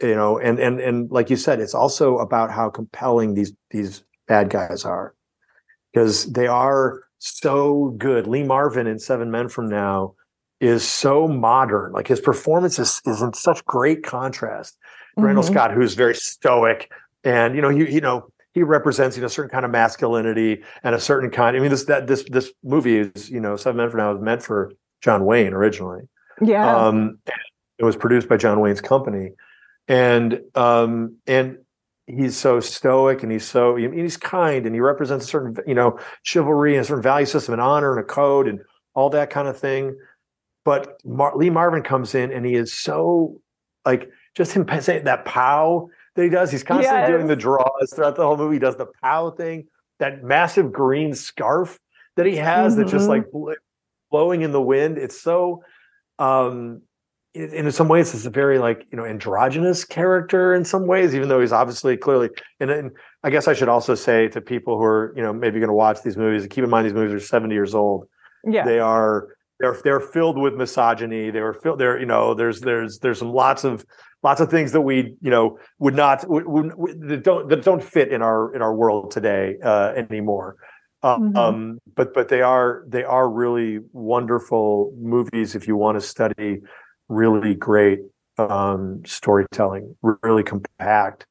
you 0.00 0.14
know 0.14 0.38
and 0.38 0.58
and 0.58 0.80
and 0.80 1.10
like 1.10 1.28
you 1.28 1.36
said 1.36 1.60
it's 1.60 1.74
also 1.74 2.16
about 2.16 2.50
how 2.50 2.70
compelling 2.70 3.34
these 3.34 3.52
these 3.70 4.04
bad 4.26 4.48
guys 4.48 4.86
are 4.86 5.14
because 5.92 6.32
they 6.32 6.46
are 6.46 7.00
so 7.18 7.94
good. 7.98 8.26
Lee 8.26 8.42
Marvin 8.42 8.86
in 8.86 8.98
Seven 8.98 9.30
Men 9.30 9.48
from 9.48 9.68
Now 9.68 10.14
is 10.60 10.86
so 10.86 11.28
modern. 11.28 11.92
Like 11.92 12.08
his 12.08 12.20
performance 12.20 12.78
is, 12.78 13.00
is 13.06 13.22
in 13.22 13.32
such 13.34 13.64
great 13.64 14.02
contrast. 14.02 14.76
Mm-hmm. 15.16 15.26
Randolph 15.26 15.46
Scott, 15.46 15.72
who's 15.72 15.94
very 15.94 16.14
stoic, 16.14 16.90
and 17.24 17.54
you 17.54 17.62
know, 17.62 17.68
he 17.68 17.90
you 17.92 18.00
know 18.00 18.28
he 18.52 18.62
represents 18.62 19.16
you 19.16 19.20
know 19.20 19.26
a 19.26 19.30
certain 19.30 19.50
kind 19.50 19.64
of 19.64 19.70
masculinity 19.70 20.62
and 20.82 20.94
a 20.94 21.00
certain 21.00 21.30
kind. 21.30 21.56
I 21.56 21.60
mean, 21.60 21.70
this 21.70 21.84
that 21.84 22.06
this 22.06 22.24
this 22.30 22.52
movie 22.62 22.98
is 22.98 23.30
you 23.30 23.40
know 23.40 23.56
Seven 23.56 23.76
Men 23.76 23.90
from 23.90 23.98
Now 23.98 24.14
is 24.14 24.20
meant 24.20 24.42
for 24.42 24.72
John 25.00 25.24
Wayne 25.24 25.52
originally. 25.52 26.02
Yeah. 26.40 26.74
Um, 26.74 27.18
it 27.78 27.84
was 27.84 27.96
produced 27.96 28.28
by 28.28 28.36
John 28.36 28.60
Wayne's 28.60 28.80
company, 28.80 29.32
and 29.88 30.40
um, 30.54 31.16
and 31.26 31.58
he's 32.16 32.36
so 32.36 32.60
stoic 32.60 33.22
and 33.22 33.32
he's 33.32 33.46
so 33.46 33.76
he's 33.76 34.16
kind 34.16 34.66
and 34.66 34.74
he 34.74 34.80
represents 34.80 35.24
a 35.24 35.28
certain 35.28 35.56
you 35.66 35.74
know 35.74 35.98
chivalry 36.22 36.74
and 36.74 36.82
a 36.82 36.84
certain 36.84 37.02
value 37.02 37.26
system 37.26 37.52
and 37.54 37.62
honor 37.62 37.92
and 37.96 38.00
a 38.00 38.04
code 38.06 38.46
and 38.48 38.60
all 38.94 39.08
that 39.10 39.30
kind 39.30 39.48
of 39.48 39.58
thing 39.58 39.96
but 40.64 40.98
Mar- 41.04 41.36
Lee 41.36 41.50
Marvin 41.50 41.82
comes 41.82 42.14
in 42.14 42.30
and 42.30 42.44
he 42.46 42.54
is 42.54 42.72
so 42.72 43.36
like 43.84 44.10
just 44.36 44.52
him 44.52 44.66
saying 44.80 45.04
that 45.04 45.24
pow 45.24 45.88
that 46.14 46.22
he 46.24 46.28
does. 46.28 46.50
He's 46.52 46.62
constantly 46.62 47.00
Yes. 47.00 47.08
doing 47.08 47.26
the 47.26 47.36
draws 47.36 47.92
throughout 47.94 48.16
the 48.16 48.22
whole 48.26 48.36
movie. 48.36 48.56
He 48.56 48.60
does 48.60 48.76
the 48.76 48.86
pow 49.02 49.30
thing, 49.30 49.66
that 49.98 50.22
massive 50.22 50.70
green 50.72 51.14
scarf 51.14 51.78
that 52.16 52.26
he 52.26 52.36
has 52.36 52.76
that's 52.76 52.90
just 52.92 53.06
Mhm. 53.06 53.08
like 53.08 53.30
bl- 53.32 53.52
blowing 54.10 54.42
in 54.42 54.52
the 54.52 54.60
wind. 54.60 54.98
It's 54.98 55.20
so 55.20 55.62
um 56.18 56.82
in, 57.34 57.66
in 57.66 57.72
some 57.72 57.88
ways 57.88 58.14
it's 58.14 58.26
a 58.26 58.30
very 58.30 58.58
like 58.58 58.86
you 58.90 58.96
know 58.96 59.04
androgynous 59.04 59.84
character 59.84 60.54
in 60.54 60.64
some 60.64 60.86
ways 60.86 61.14
even 61.14 61.28
though 61.28 61.40
he's 61.40 61.52
obviously 61.52 61.96
clearly 61.96 62.28
and, 62.60 62.70
and 62.70 62.90
i 63.24 63.30
guess 63.30 63.48
i 63.48 63.54
should 63.54 63.68
also 63.68 63.94
say 63.94 64.28
to 64.28 64.40
people 64.40 64.76
who 64.76 64.84
are 64.84 65.12
you 65.16 65.22
know 65.22 65.32
maybe 65.32 65.58
going 65.58 65.68
to 65.68 65.74
watch 65.74 66.02
these 66.02 66.16
movies 66.16 66.46
keep 66.48 66.64
in 66.64 66.70
mind 66.70 66.86
these 66.86 66.94
movies 66.94 67.14
are 67.14 67.20
70 67.24 67.54
years 67.54 67.74
old 67.74 68.06
Yeah. 68.44 68.64
they 68.64 68.78
are 68.78 69.28
they're 69.60 69.78
they're 69.84 70.00
filled 70.00 70.38
with 70.38 70.54
misogyny 70.54 71.30
they 71.30 71.40
were 71.40 71.54
filled 71.54 71.78
there 71.78 71.98
you 71.98 72.06
know 72.06 72.34
there's 72.34 72.60
there's 72.60 72.98
there's 72.98 73.18
some 73.18 73.32
lots 73.32 73.64
of 73.64 73.84
lots 74.22 74.40
of 74.40 74.50
things 74.50 74.72
that 74.72 74.82
we 74.82 75.16
you 75.20 75.30
know 75.30 75.58
would 75.78 75.94
not 75.94 76.28
would, 76.28 76.46
would, 76.46 77.00
that 77.08 77.22
don't 77.24 77.48
that 77.48 77.64
don't 77.64 77.82
fit 77.82 78.12
in 78.12 78.22
our 78.22 78.54
in 78.54 78.60
our 78.62 78.74
world 78.74 79.10
today 79.10 79.56
uh 79.64 79.92
anymore 79.96 80.56
uh, 81.02 81.16
Mhm. 81.18 81.36
um 81.36 81.78
but 81.96 82.12
but 82.14 82.28
they 82.28 82.42
are 82.42 82.84
they 82.88 83.04
are 83.04 83.28
really 83.28 83.80
wonderful 83.92 84.92
movies 85.00 85.54
if 85.54 85.66
you 85.66 85.76
want 85.76 85.98
to 85.98 86.06
study 86.06 86.60
really 87.12 87.54
great 87.54 88.00
um 88.38 89.02
storytelling 89.04 89.94
really 90.22 90.42
compact 90.42 91.26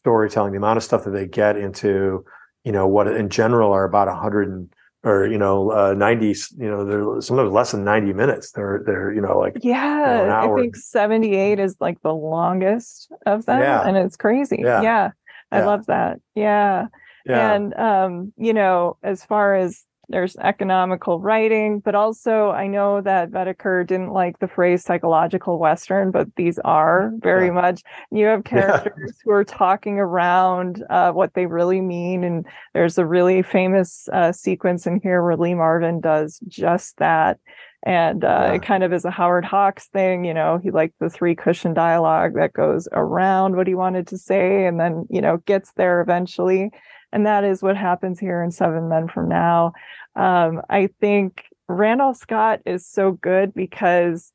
storytelling 0.00 0.52
the 0.52 0.56
amount 0.58 0.76
of 0.76 0.84
stuff 0.84 1.04
that 1.04 1.10
they 1.10 1.26
get 1.26 1.56
into 1.56 2.24
you 2.64 2.72
know 2.72 2.86
what 2.86 3.08
in 3.08 3.28
general 3.28 3.72
are 3.72 3.84
about 3.84 4.06
100 4.06 4.48
and 4.48 4.70
or 5.02 5.26
you 5.26 5.38
know 5.38 5.70
uh 5.72 5.94
90 5.94 6.26
you 6.58 6.70
know 6.70 6.84
they're 6.84 7.20
some 7.20 7.38
of 7.38 7.50
less 7.52 7.72
than 7.72 7.84
90 7.84 8.12
minutes 8.12 8.52
they're 8.52 8.82
they're 8.86 9.12
you 9.12 9.20
know 9.20 9.38
like 9.38 9.58
Yeah, 9.62 10.22
an 10.22 10.30
I 10.30 10.54
think 10.54 10.76
78 10.76 11.58
is 11.58 11.76
like 11.80 12.00
the 12.02 12.14
longest 12.14 13.10
of 13.26 13.44
them 13.46 13.60
Yeah. 13.60 13.82
and 13.86 13.96
it's 13.96 14.16
crazy. 14.16 14.60
Yeah. 14.62 14.82
Yeah. 14.82 15.10
I 15.50 15.58
Yeah. 15.58 15.66
love 15.66 15.86
that. 15.86 16.20
Yeah. 16.34 16.86
yeah 17.24 17.54
And 17.54 17.74
um, 17.74 18.32
you 18.36 18.52
know, 18.52 18.96
as 19.02 19.24
far 19.24 19.56
as 19.56 19.84
there's 20.08 20.36
economical 20.36 21.20
writing, 21.20 21.80
but 21.80 21.94
also 21.94 22.50
I 22.50 22.66
know 22.68 23.00
that 23.00 23.30
Boetticher 23.30 23.86
didn't 23.86 24.12
like 24.12 24.38
the 24.38 24.48
phrase 24.48 24.84
psychological 24.84 25.58
western, 25.58 26.10
but 26.10 26.28
these 26.36 26.58
are 26.60 27.10
very 27.18 27.46
Yeah. 27.46 27.52
much. 27.52 27.82
You 28.10 28.26
have 28.26 28.42
Yeah. 28.44 28.50
characters 28.50 29.18
who 29.24 29.32
are 29.32 29.44
talking 29.44 29.98
around 29.98 30.84
uh, 30.90 31.12
what 31.12 31.34
they 31.34 31.46
really 31.46 31.80
mean, 31.80 32.22
and 32.24 32.46
there's 32.74 32.98
a 32.98 33.06
really 33.06 33.42
famous 33.42 34.08
uh, 34.12 34.32
sequence 34.32 34.86
in 34.86 35.00
here 35.02 35.22
where 35.22 35.36
Lee 35.36 35.54
Marvin 35.54 36.00
does 36.00 36.38
just 36.48 36.96
that. 36.98 37.38
And 37.84 38.24
uh, 38.24 38.28
Yeah. 38.48 38.52
it 38.54 38.62
kind 38.62 38.82
of 38.84 38.92
is 38.92 39.04
a 39.04 39.10
Howard 39.10 39.44
Hawks 39.44 39.88
thing, 39.88 40.24
you 40.24 40.34
know. 40.34 40.58
He 40.62 40.70
liked 40.70 40.94
the 40.98 41.10
three 41.10 41.34
cushion 41.34 41.74
dialogue 41.74 42.34
that 42.34 42.52
goes 42.52 42.88
around 42.92 43.56
what 43.56 43.66
he 43.68 43.74
wanted 43.74 44.06
to 44.08 44.18
say, 44.18 44.66
and 44.66 44.78
then 44.80 45.06
you 45.10 45.20
know 45.20 45.38
gets 45.46 45.72
there 45.72 46.00
eventually 46.00 46.70
and 47.16 47.24
that 47.24 47.44
is 47.44 47.62
what 47.62 47.78
happens 47.78 48.20
here 48.20 48.42
in 48.42 48.50
Seven 48.50 48.90
Men 48.90 49.08
from 49.08 49.26
Now. 49.26 49.72
Um, 50.16 50.60
I 50.68 50.90
think 51.00 51.44
Randolph 51.66 52.18
Scott 52.18 52.60
is 52.66 52.86
so 52.86 53.12
good 53.12 53.54
because 53.54 54.34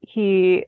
he 0.00 0.64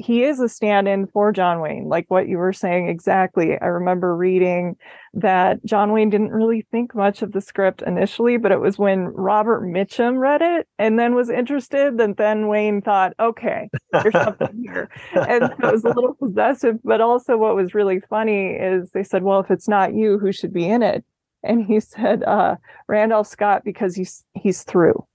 he 0.00 0.24
is 0.24 0.40
a 0.40 0.48
stand-in 0.48 1.06
for 1.08 1.30
John 1.32 1.60
Wayne, 1.60 1.88
like 1.88 2.06
what 2.10 2.26
you 2.28 2.38
were 2.38 2.52
saying 2.52 2.88
exactly. 2.88 3.58
I 3.60 3.66
remember 3.66 4.16
reading 4.16 4.76
that 5.14 5.64
John 5.64 5.92
Wayne 5.92 6.10
didn't 6.10 6.30
really 6.32 6.66
think 6.70 6.94
much 6.94 7.22
of 7.22 7.32
the 7.32 7.40
script 7.40 7.82
initially, 7.82 8.36
but 8.36 8.52
it 8.52 8.60
was 8.60 8.78
when 8.78 9.06
Robert 9.08 9.62
Mitchum 9.62 10.18
read 10.18 10.42
it 10.42 10.66
and 10.78 10.98
then 10.98 11.14
was 11.14 11.28
interested, 11.30 11.98
that 11.98 12.16
then 12.16 12.48
Wayne 12.48 12.80
thought, 12.82 13.12
okay, 13.20 13.68
there's 13.92 14.14
something 14.14 14.62
here 14.64 14.88
and 15.12 15.50
so 15.60 15.68
it 15.68 15.72
was 15.72 15.84
a 15.84 15.88
little 15.88 16.14
possessive. 16.14 16.76
But 16.82 17.00
also, 17.00 17.36
what 17.36 17.54
was 17.54 17.74
really 17.74 18.00
funny 18.00 18.52
is 18.52 18.90
they 18.92 19.02
said, 19.04 19.22
"Well, 19.22 19.40
if 19.40 19.50
it's 19.50 19.68
not 19.68 19.94
you, 19.94 20.18
who 20.18 20.32
should 20.32 20.52
be 20.52 20.66
in 20.66 20.82
it?" 20.82 21.04
And 21.42 21.64
he 21.64 21.80
said, 21.80 22.22
uh, 22.24 22.56
"Randolph 22.88 23.26
Scott 23.26 23.62
because 23.64 23.94
he's 23.94 24.24
he's 24.34 24.62
through." 24.62 25.06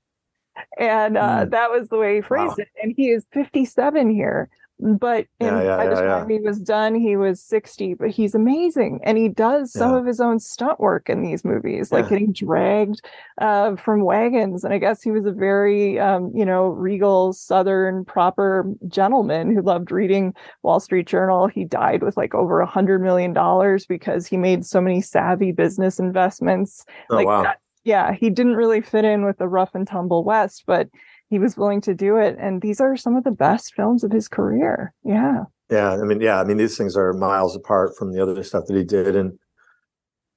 And 0.79 1.17
uh, 1.17 1.45
Mm. 1.45 1.51
that 1.51 1.69
was 1.71 1.89
the 1.89 1.97
way 1.97 2.15
he 2.15 2.21
phrased 2.21 2.57
Wow. 2.57 2.63
it. 2.63 2.69
And 2.81 2.93
he 2.95 3.09
is 3.09 3.25
57 3.33 4.09
here, 4.09 4.49
but 4.79 5.25
Yeah, 5.39 5.63
yeah, 5.63 5.77
by 5.77 5.85
the 5.87 5.95
time 6.19 6.29
he 6.29 6.39
was 6.39 6.59
done, 6.59 6.95
he 6.95 7.15
was 7.15 7.41
60. 7.41 7.93
But 7.93 8.09
he's 8.09 8.35
amazing, 8.35 8.99
and 9.03 9.17
he 9.17 9.29
does 9.29 9.71
some 9.71 9.93
of 9.97 10.05
his 10.05 10.19
own 10.19 10.39
stunt 10.39 10.79
work 10.79 11.09
in 11.09 11.21
these 11.21 11.45
movies, 11.45 11.91
like 11.91 12.09
getting 12.09 12.31
dragged 12.33 13.01
uh, 13.39 13.75
from 13.77 14.03
wagons. 14.03 14.63
And 14.63 14.73
I 14.73 14.77
guess 14.77 15.01
he 15.01 15.11
was 15.11 15.25
a 15.25 15.31
very, 15.31 15.99
um, 15.99 16.31
you 16.35 16.45
know, 16.45 16.67
regal 16.67 17.33
Southern 17.33 18.03
proper 18.05 18.65
gentleman 18.87 19.53
who 19.55 19.61
loved 19.61 19.91
reading 19.91 20.33
Wall 20.63 20.79
Street 20.79 21.07
Journal. 21.07 21.47
He 21.47 21.63
died 21.63 22.03
with 22.03 22.17
like 22.17 22.35
over 22.35 22.59
a 22.59 22.65
hundred 22.65 23.01
million 23.01 23.33
dollars 23.33 23.85
because 23.85 24.27
he 24.27 24.37
made 24.37 24.65
so 24.65 24.81
many 24.81 25.01
savvy 25.01 25.51
business 25.51 25.99
investments. 25.99 26.85
oh 27.09 27.15
like 27.15 27.27
wow 27.27 27.43
that- 27.43 27.59
yeah, 27.85 28.13
he 28.13 28.31
didn't 28.31 28.55
really 28.55 28.81
fit 28.81 29.05
in 29.05 29.23
with 29.25 29.37
the 29.37 29.47
rough 29.47 29.75
and 29.75 29.87
tumble 29.87 30.23
West, 30.23 30.63
but 30.65 30.89
he 31.29 31.39
was 31.39 31.57
willing 31.57 31.81
to 31.81 31.93
do 31.93 32.17
it. 32.17 32.37
And 32.39 32.61
these 32.61 32.79
are 32.79 32.95
some 32.95 33.15
of 33.15 33.23
the 33.23 33.31
best 33.31 33.73
films 33.73 34.03
of 34.03 34.11
his 34.11 34.27
career. 34.27 34.93
Yeah. 35.03 35.43
Yeah, 35.69 35.93
I 35.93 36.03
mean, 36.03 36.21
yeah, 36.21 36.39
I 36.39 36.43
mean, 36.43 36.57
these 36.57 36.77
things 36.77 36.95
are 36.95 37.11
miles 37.13 37.55
apart 37.55 37.97
from 37.97 38.13
the 38.13 38.21
other 38.21 38.43
stuff 38.43 38.65
that 38.67 38.77
he 38.77 38.83
did, 38.83 39.15
and 39.15 39.39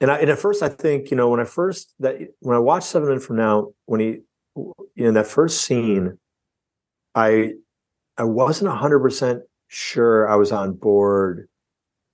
and 0.00 0.10
I 0.10 0.18
and 0.18 0.30
at 0.30 0.38
first 0.38 0.62
I 0.62 0.70
think 0.70 1.10
you 1.10 1.18
know 1.18 1.28
when 1.28 1.40
I 1.40 1.44
first 1.44 1.94
that 2.00 2.16
when 2.40 2.56
I 2.56 2.60
watched 2.60 2.86
Seven 2.86 3.10
Men 3.10 3.20
from 3.20 3.36
Now 3.36 3.68
when 3.84 4.00
he 4.00 4.20
you 4.54 4.74
in 4.96 5.14
that 5.14 5.26
first 5.26 5.62
scene, 5.62 6.18
I 7.14 7.52
I 8.16 8.24
wasn't 8.24 8.70
hundred 8.70 9.00
percent 9.00 9.42
sure 9.66 10.26
I 10.28 10.36
was 10.36 10.50
on 10.50 10.72
board 10.72 11.48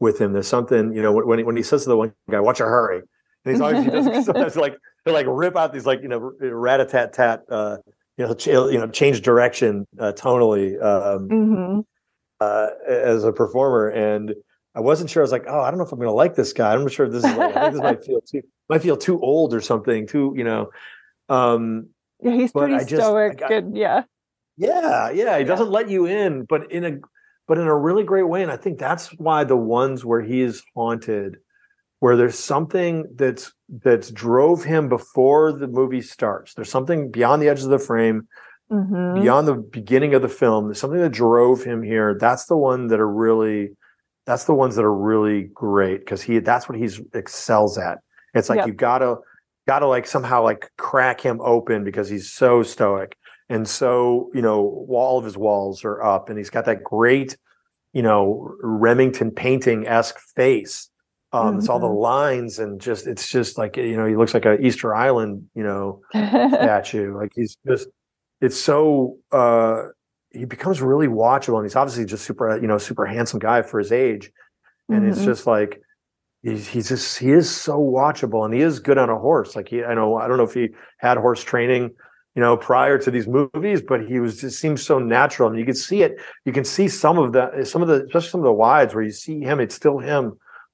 with 0.01 0.21
him. 0.21 0.33
There's 0.33 0.49
something 0.49 0.93
you 0.93 1.03
know 1.03 1.13
when 1.13 1.39
he, 1.39 1.45
when 1.45 1.57
he 1.57 1.63
says 1.63 1.85
to 1.85 1.91
the 1.91 1.97
one 1.97 2.13
guy, 2.29 2.41
"Watch 2.41 2.59
your 2.59 2.69
hurry," 2.69 3.03
and 3.45 3.55
he's 3.55 3.61
always 3.61 3.85
he 3.85 3.91
does 3.91 4.07
sometimes 4.27 4.57
like 4.57 4.77
they 5.05 5.13
like 5.13 5.27
rip 5.29 5.57
out 5.57 5.73
these 5.73 5.87
like 5.87 6.03
you 6.03 6.09
know 6.09 6.33
rat 6.41 6.81
a 6.81 6.85
tat 6.85 7.13
tat 7.13 7.43
uh 7.49 7.77
you 8.17 8.27
know 8.27 8.69
you 8.69 8.79
know 8.79 8.89
change 8.89 9.23
direction 9.23 9.87
uh, 9.99 10.13
tonally 10.13 10.81
um 10.83 11.29
hmm 11.29 11.81
uh, 12.41 12.69
as 12.89 13.25
a 13.25 13.33
performer, 13.33 13.89
and 13.89 14.35
I 14.75 14.81
wasn't 14.81 15.09
sure. 15.09 15.23
I 15.23 15.25
was 15.25 15.31
like, 15.33 15.45
oh, 15.49 15.61
I 15.61 15.71
don't 15.71 15.79
know 15.79 15.85
if 15.87 15.93
I'm 15.93 15.99
going 16.01 16.09
to 16.09 16.13
like 16.13 16.35
this 16.35 16.53
guy. 16.53 16.75
I'm 16.75 16.83
not 16.83 16.91
sure 16.91 17.07
if 17.07 17.13
this 17.13 17.25
is. 17.25 17.37
Like, 17.37 17.57
I 17.57 17.61
think 17.71 17.75
this 17.75 17.83
might 17.83 18.05
feel 18.05 18.21
too 18.21 18.43
might 18.69 18.83
feel 18.83 18.97
too 18.97 19.21
old 19.21 19.55
or 19.55 19.61
something. 19.61 20.07
Too, 20.09 20.35
you 20.37 20.43
know. 20.45 20.71
Um, 21.29 21.91
Yeah, 22.21 22.33
he's 22.33 22.51
pretty 22.53 22.77
just- 22.85 23.03
stoic. 23.07 23.39
got- 23.39 23.53
and 23.53 23.77
yeah. 23.77 24.03
yeah, 24.57 25.11
yeah, 25.11 25.37
he 25.37 25.43
Yeah. 25.43 25.43
doesn't 25.45 25.71
let 25.71 25.89
you 25.89 26.07
in, 26.07 26.43
but 26.45 26.71
in 26.73 26.85
a 26.85 26.99
but 27.47 27.57
in 27.59 27.67
a 27.69 27.75
really 27.79 28.03
great 28.03 28.25
way. 28.29 28.43
And 28.43 28.51
I 28.51 28.57
think 28.57 28.79
that's 28.79 29.09
why 29.17 29.45
the 29.45 29.57
ones 29.57 30.05
where 30.05 30.21
he 30.21 30.43
is 30.43 30.63
haunted, 30.75 31.37
where 32.01 32.17
there's 32.17 32.39
something 32.39 33.07
that's 33.15 33.53
that's 33.83 34.11
drove 34.11 34.65
him 34.65 34.89
before 34.89 35.53
the 35.53 35.67
movie 35.67 36.03
starts. 36.03 36.55
There's 36.55 36.71
something 36.71 37.11
beyond 37.11 37.43
the 37.43 37.49
edge 37.49 37.63
of 37.63 37.71
the 37.71 37.79
frame 37.79 38.29
hmm 38.71 39.15
beyond 39.15 39.47
the 39.49 39.55
beginning 39.55 40.15
of 40.15 40.23
the 40.23 40.29
film. 40.29 40.67
There's 40.67 40.81
something 40.81 41.01
that 41.01 41.11
drove 41.13 41.63
him 41.63 41.83
here. 41.83 42.17
That's 42.19 42.47
the 42.47 42.57
one 42.57 42.89
that 42.89 43.01
are 43.01 43.11
really 43.11 43.71
that's 44.27 44.45
the 44.45 44.55
ones 44.55 44.77
that 44.77 44.85
are 44.85 44.95
really 44.95 45.51
great 45.55 46.01
because 46.01 46.23
he 46.23 46.39
that's 46.39 46.69
what 46.69 46.79
he's 46.79 47.01
excels 47.13 47.79
at. 47.79 47.99
It's 48.35 48.49
like 48.49 48.59
Yep. 48.59 48.67
you 48.67 48.73
gotta 48.73 49.17
gotta 49.67 49.87
like 49.87 50.07
somehow 50.07 50.43
like 50.43 50.71
crack 50.79 51.21
him 51.21 51.41
open 51.43 51.85
because 51.85 52.09
he's 52.09 52.33
so 52.33 52.63
stoic 52.63 53.17
and 53.49 53.67
so 53.69 54.31
you 54.35 54.43
know 54.43 54.87
all 54.91 55.19
of 55.19 55.25
his 55.25 55.37
walls 55.37 55.85
are 55.85 56.03
up 56.03 56.29
and 56.29 56.39
he's 56.39 56.51
got 56.51 56.65
that 56.67 56.83
great 56.85 57.37
you 57.93 58.03
know 58.03 58.51
remington 58.61 59.31
painting 59.31 59.87
esque 59.87 60.19
face 60.37 60.91
um 61.35 61.59
it's 61.59 61.69
all 61.69 61.81
the 61.81 61.87
Mhm. 61.87 62.01
lines 62.01 62.59
and 62.59 62.81
just 62.81 63.07
it's 63.07 63.29
just 63.29 63.59
like 63.59 63.77
you 63.77 63.97
know 63.97 64.07
he 64.07 64.17
looks 64.17 64.35
like 64.35 64.47
a 64.47 64.55
easter 64.67 64.95
island 64.95 65.33
you 65.55 65.65
know 65.65 66.01
statue. 66.59 67.15
Like 67.21 67.33
he's 67.35 67.57
just 67.67 67.89
it's 68.41 68.59
so 68.59 69.17
uh 69.33 69.89
he 70.31 70.45
becomes 70.45 70.81
really 70.83 71.07
watchable 71.09 71.57
and 71.59 71.65
he's 71.67 71.77
obviously 71.77 72.05
just 72.05 72.25
super 72.25 72.57
you 72.61 72.67
know 72.67 72.79
super 72.79 73.07
handsome 73.07 73.39
guy 73.41 73.63
for 73.63 73.79
his 73.79 73.93
age 73.93 74.31
and 74.89 75.07
it's 75.09 75.21
Mhm. 75.21 75.25
just 75.25 75.47
like 75.47 75.81
he's 76.43 76.69
he's 76.69 76.89
just 76.89 77.19
he 77.19 77.31
is 77.33 77.49
so 77.51 77.79
watchable 77.79 78.45
and 78.45 78.53
he 78.55 78.61
is 78.61 78.79
good 78.81 78.99
on 78.99 79.11
a 79.11 79.19
horse 79.19 79.57
like 79.57 79.69
he 79.69 79.83
I 79.85 79.95
know 79.95 80.17
I 80.17 80.29
don't 80.29 80.37
know 80.37 80.45
if 80.45 80.55
he 80.55 80.69
had 80.99 81.17
horse 81.19 81.43
training 81.43 81.85
you 82.35 82.43
know 82.45 82.57
prior 82.57 82.99
to 82.99 83.11
these 83.11 83.27
movies 83.29 83.81
but 83.81 84.01
he 84.07 84.21
was 84.21 84.41
just 84.41 84.61
seems 84.61 84.83
so 84.85 84.99
natural 84.99 85.49
and 85.51 85.59
you 85.59 85.65
can 85.65 85.75
see 85.89 86.03
it 86.03 86.13
you 86.45 86.53
can 86.53 86.65
see 86.65 86.87
some 86.89 87.17
of 87.19 87.33
the 87.33 87.65
some 87.65 87.81
of 87.83 87.89
the 87.89 88.05
especially 88.07 88.29
some 88.31 88.41
of 88.41 88.45
the 88.45 88.53
wides 88.53 88.93
where 88.95 89.05
you 89.05 89.13
see 89.13 89.41
him 89.41 89.59
it's 89.61 89.75
still 89.75 89.99
him 89.99 90.25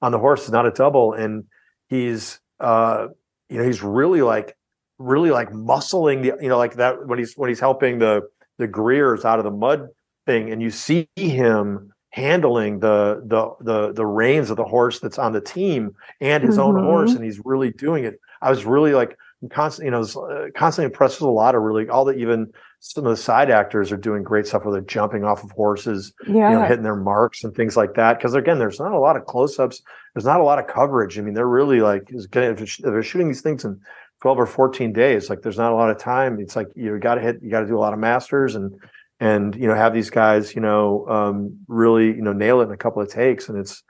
on 0.01 0.11
the 0.11 0.19
horse 0.19 0.41
it's 0.41 0.51
not 0.51 0.65
a 0.65 0.71
double 0.71 1.13
and 1.13 1.43
he's 1.89 2.39
uh 2.59 3.07
you 3.49 3.57
know 3.57 3.63
he's 3.65 3.81
really 3.83 4.21
like 4.21 4.55
really 4.97 5.31
like 5.31 5.49
muscling 5.51 6.21
the 6.21 6.41
you 6.43 6.49
know 6.49 6.57
like 6.57 6.75
that 6.75 7.07
when 7.07 7.19
he's 7.19 7.33
when 7.35 7.49
he's 7.49 7.59
helping 7.59 7.99
the 7.99 8.21
the 8.57 8.67
Greers 8.67 9.25
out 9.25 9.39
of 9.39 9.45
the 9.45 9.51
mud 9.51 9.87
thing 10.25 10.51
and 10.51 10.61
you 10.61 10.69
see 10.69 11.07
him 11.15 11.91
handling 12.11 12.79
the 12.79 13.21
the 13.25 13.51
the 13.61 13.93
the 13.93 14.05
reins 14.05 14.49
of 14.49 14.57
the 14.57 14.63
horse 14.65 14.99
that's 14.99 15.17
on 15.17 15.31
the 15.31 15.41
team 15.41 15.95
and 16.19 16.43
his 16.43 16.57
own 16.57 16.75
Mhm. 16.75 16.83
horse 16.83 17.15
and 17.15 17.23
he's 17.23 17.39
really 17.45 17.71
doing 17.71 18.03
it 18.03 18.19
i 18.41 18.49
was 18.49 18.65
really 18.65 18.93
like 18.93 19.17
constantly 19.49 19.85
you 19.87 19.91
know 19.91 20.01
uh, 20.03 20.47
constantly 20.55 20.85
impressed 20.91 21.19
with 21.21 21.27
a 21.27 21.31
lot 21.31 21.55
of 21.55 21.61
really 21.63 21.87
all 21.89 22.05
the 22.05 22.13
even 22.13 22.51
some 22.83 23.05
of 23.05 23.11
the 23.11 23.21
side 23.21 23.51
actors 23.51 23.91
are 23.91 23.97
doing 23.97 24.23
great 24.23 24.47
stuff 24.47 24.65
where 24.65 24.73
they're 24.73 24.81
jumping 24.81 25.23
off 25.23 25.43
of 25.43 25.51
horses, 25.51 26.13
yeah, 26.27 26.49
you 26.49 26.57
know, 26.57 26.65
hitting 26.65 26.83
their 26.83 26.95
marks 26.95 27.43
and 27.43 27.55
things 27.55 27.77
like 27.77 27.93
that. 27.93 28.17
Because 28.17 28.33
again, 28.33 28.57
there's 28.57 28.79
not 28.79 28.91
a 28.91 28.99
lot 28.99 29.15
of 29.15 29.25
close-ups. 29.25 29.83
There's 30.15 30.25
not 30.25 30.41
a 30.41 30.43
lot 30.43 30.57
of 30.57 30.65
coverage. 30.65 31.19
I 31.19 31.21
mean, 31.21 31.35
they're 31.35 31.47
really 31.47 31.79
like 31.79 32.09
if 32.09 32.79
they're 32.79 33.03
shooting 33.03 33.27
these 33.27 33.41
things 33.41 33.63
in 33.63 33.79
12 34.23 34.39
or 34.39 34.45
14 34.47 34.93
days. 34.93 35.29
Like, 35.29 35.43
there's 35.43 35.59
not 35.59 35.71
a 35.71 35.75
lot 35.75 35.91
of 35.91 35.99
time. 35.99 36.39
It's 36.39 36.55
like 36.55 36.69
you 36.75 36.97
got 36.97 37.15
to 37.15 37.21
hit, 37.21 37.37
you 37.43 37.51
got 37.51 37.59
to 37.59 37.67
do 37.67 37.77
a 37.77 37.79
lot 37.79 37.93
of 37.93 37.99
masters 37.99 38.55
and 38.55 38.73
and 39.19 39.55
you 39.55 39.67
know 39.67 39.75
have 39.75 39.93
these 39.93 40.09
guys, 40.09 40.55
you 40.55 40.61
know, 40.61 41.07
um, 41.07 41.59
really 41.67 42.07
you 42.07 42.23
know 42.23 42.33
nail 42.33 42.61
it 42.61 42.65
in 42.65 42.71
a 42.71 42.77
couple 42.77 43.03
of 43.03 43.11
takes. 43.11 43.47
And 43.47 43.59
it's 43.59 43.83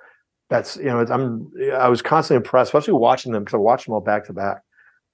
that's 0.49 0.75
you 0.75 0.84
know 0.84 0.99
I'm 0.99 1.49
I 1.73 1.88
was 1.88 2.01
constantly 2.01 2.43
impressed, 2.45 2.67
especially 2.67 2.95
watching 2.95 3.32
them 3.32 3.45
because 3.45 3.54
I 3.54 3.60
watched 3.60 3.86
them 3.86 3.93
all 3.93 4.01
back 4.01 4.25
to 4.25 4.34
back 4.34 4.63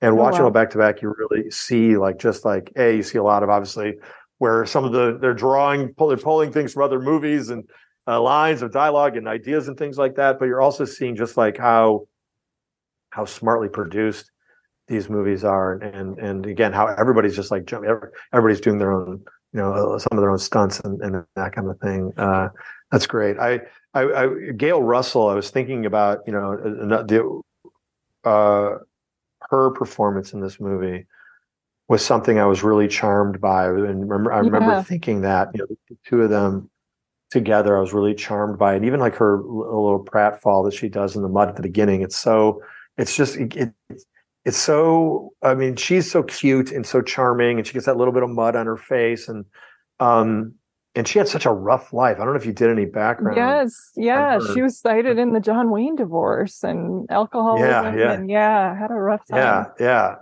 and 0.01 0.13
Oh, 0.13 0.15
watching 0.15 0.39
wow. 0.39 0.45
them 0.45 0.53
back 0.53 0.69
to 0.71 0.77
back, 0.77 1.01
you 1.01 1.13
really 1.17 1.49
see 1.51 1.97
like 1.97 2.19
just 2.19 2.45
like 2.45 2.71
a 2.75 2.95
you 2.97 3.03
see 3.03 3.17
a 3.17 3.23
lot 3.23 3.43
of 3.43 3.49
obviously 3.49 3.95
where 4.37 4.65
some 4.65 4.83
of 4.85 4.91
the 4.91 5.17
they're 5.19 5.33
drawing 5.33 5.93
pull, 5.95 6.07
they're 6.07 6.17
pulling 6.17 6.51
things 6.51 6.73
from 6.73 6.83
other 6.83 6.99
movies 6.99 7.49
and 7.49 7.67
uh, 8.07 8.21
lines 8.21 8.61
of 8.61 8.71
dialogue 8.71 9.17
and 9.17 9.27
ideas 9.27 9.67
and 9.67 9.77
things 9.77 9.97
like 9.97 10.15
that. 10.15 10.39
But 10.39 10.45
you're 10.45 10.61
also 10.61 10.85
seeing 10.85 11.15
just 11.15 11.37
like 11.37 11.57
how 11.57 12.07
how 13.09 13.25
smartly 13.25 13.69
produced 13.69 14.31
these 14.87 15.09
movies 15.09 15.43
are, 15.43 15.73
and 15.73 15.83
and, 15.95 16.19
and 16.19 16.45
again 16.45 16.73
how 16.73 16.87
everybody's 16.87 17.35
just 17.35 17.51
like 17.51 17.65
jumping. 17.65 17.89
Everybody's 18.33 18.61
doing 18.61 18.77
their 18.77 18.91
own 18.91 19.23
you 19.53 19.59
know 19.59 19.73
uh, 19.73 19.99
some 19.99 20.17
of 20.17 20.21
their 20.21 20.29
own 20.29 20.37
stunts 20.39 20.79
and, 20.81 21.01
and 21.01 21.25
that 21.35 21.53
kind 21.53 21.69
of 21.69 21.79
thing. 21.79 22.13
Uh, 22.17 22.49
that's 22.91 23.07
great. 23.07 23.37
I, 23.39 23.61
I, 23.93 24.03
I 24.03 24.27
Gail 24.55 24.81
Russell. 24.83 25.27
I 25.27 25.33
was 25.33 25.49
thinking 25.49 25.85
about 25.87 26.19
you 26.27 26.33
know 26.33 26.53
uh, 26.53 27.03
the. 27.03 27.41
Uh, 28.23 28.77
her 29.49 29.71
performance 29.71 30.33
in 30.33 30.41
this 30.41 30.59
movie 30.59 31.05
was 31.87 32.05
something 32.05 32.37
I 32.37 32.45
was 32.45 32.63
really 32.63 32.87
charmed 32.87 33.39
by. 33.39 33.65
And 33.67 34.09
remember, 34.09 34.33
I 34.33 34.39
remember 34.39 34.71
Yeah. 34.73 34.83
thinking 34.83 35.21
that 35.21 35.49
you 35.53 35.59
know, 35.59 35.67
the 35.89 35.97
two 36.05 36.21
of 36.21 36.29
them 36.29 36.69
together, 37.31 37.77
I 37.77 37.81
was 37.81 37.93
really 37.93 38.13
charmed 38.15 38.57
by 38.57 38.73
it. 38.73 38.77
And 38.77 38.85
even 38.85 38.99
like 38.99 39.15
her 39.15 39.37
little 39.37 40.03
pratfall 40.03 40.65
that 40.65 40.73
she 40.73 40.89
does 40.89 41.15
in 41.15 41.21
the 41.21 41.29
mud 41.29 41.49
at 41.49 41.55
the 41.55 41.61
beginning, 41.61 42.01
it's 42.01 42.17
so, 42.17 42.61
it's 42.97 43.15
just, 43.15 43.37
it, 43.37 43.73
it's 44.45 44.57
so, 44.57 45.33
I 45.41 45.55
mean, 45.55 45.75
she's 45.75 46.09
so 46.09 46.23
cute 46.23 46.71
and 46.71 46.85
so 46.85 47.01
charming 47.01 47.57
and 47.57 47.67
she 47.67 47.73
gets 47.73 47.85
that 47.85 47.97
little 47.97 48.13
bit 48.13 48.23
of 48.23 48.29
mud 48.29 48.55
on 48.55 48.65
her 48.65 48.77
face. 48.77 49.27
And, 49.27 49.45
um, 49.99 50.55
and 50.97 51.07
she 51.07 51.19
had 51.19 51.27
such 51.27 51.45
a 51.45 51.51
rough 51.51 51.93
life. 51.93 52.17
I 52.19 52.25
don't 52.25 52.33
know 52.33 52.39
if 52.39 52.45
you 52.45 52.51
did 52.53 52.69
any 52.71 52.85
background. 52.85 53.37
Yes, 53.37 53.91
yeah. 53.95 54.39
She 54.53 54.61
was 54.61 54.77
cited 54.79 55.19
in 55.19 55.33
the 55.33 55.39
John 55.39 55.69
Wayne 55.69 55.95
divorce 55.95 56.63
and 56.63 57.09
alcoholism. 57.11 57.97
yeah. 57.97 58.11
And 58.13 58.29
yeah, 58.29 58.77
had 58.77 58.91
a 58.91 58.95
rough 58.95 59.25
time. 59.27 59.37
Yeah, 59.39 59.65
yeah, 59.79 60.15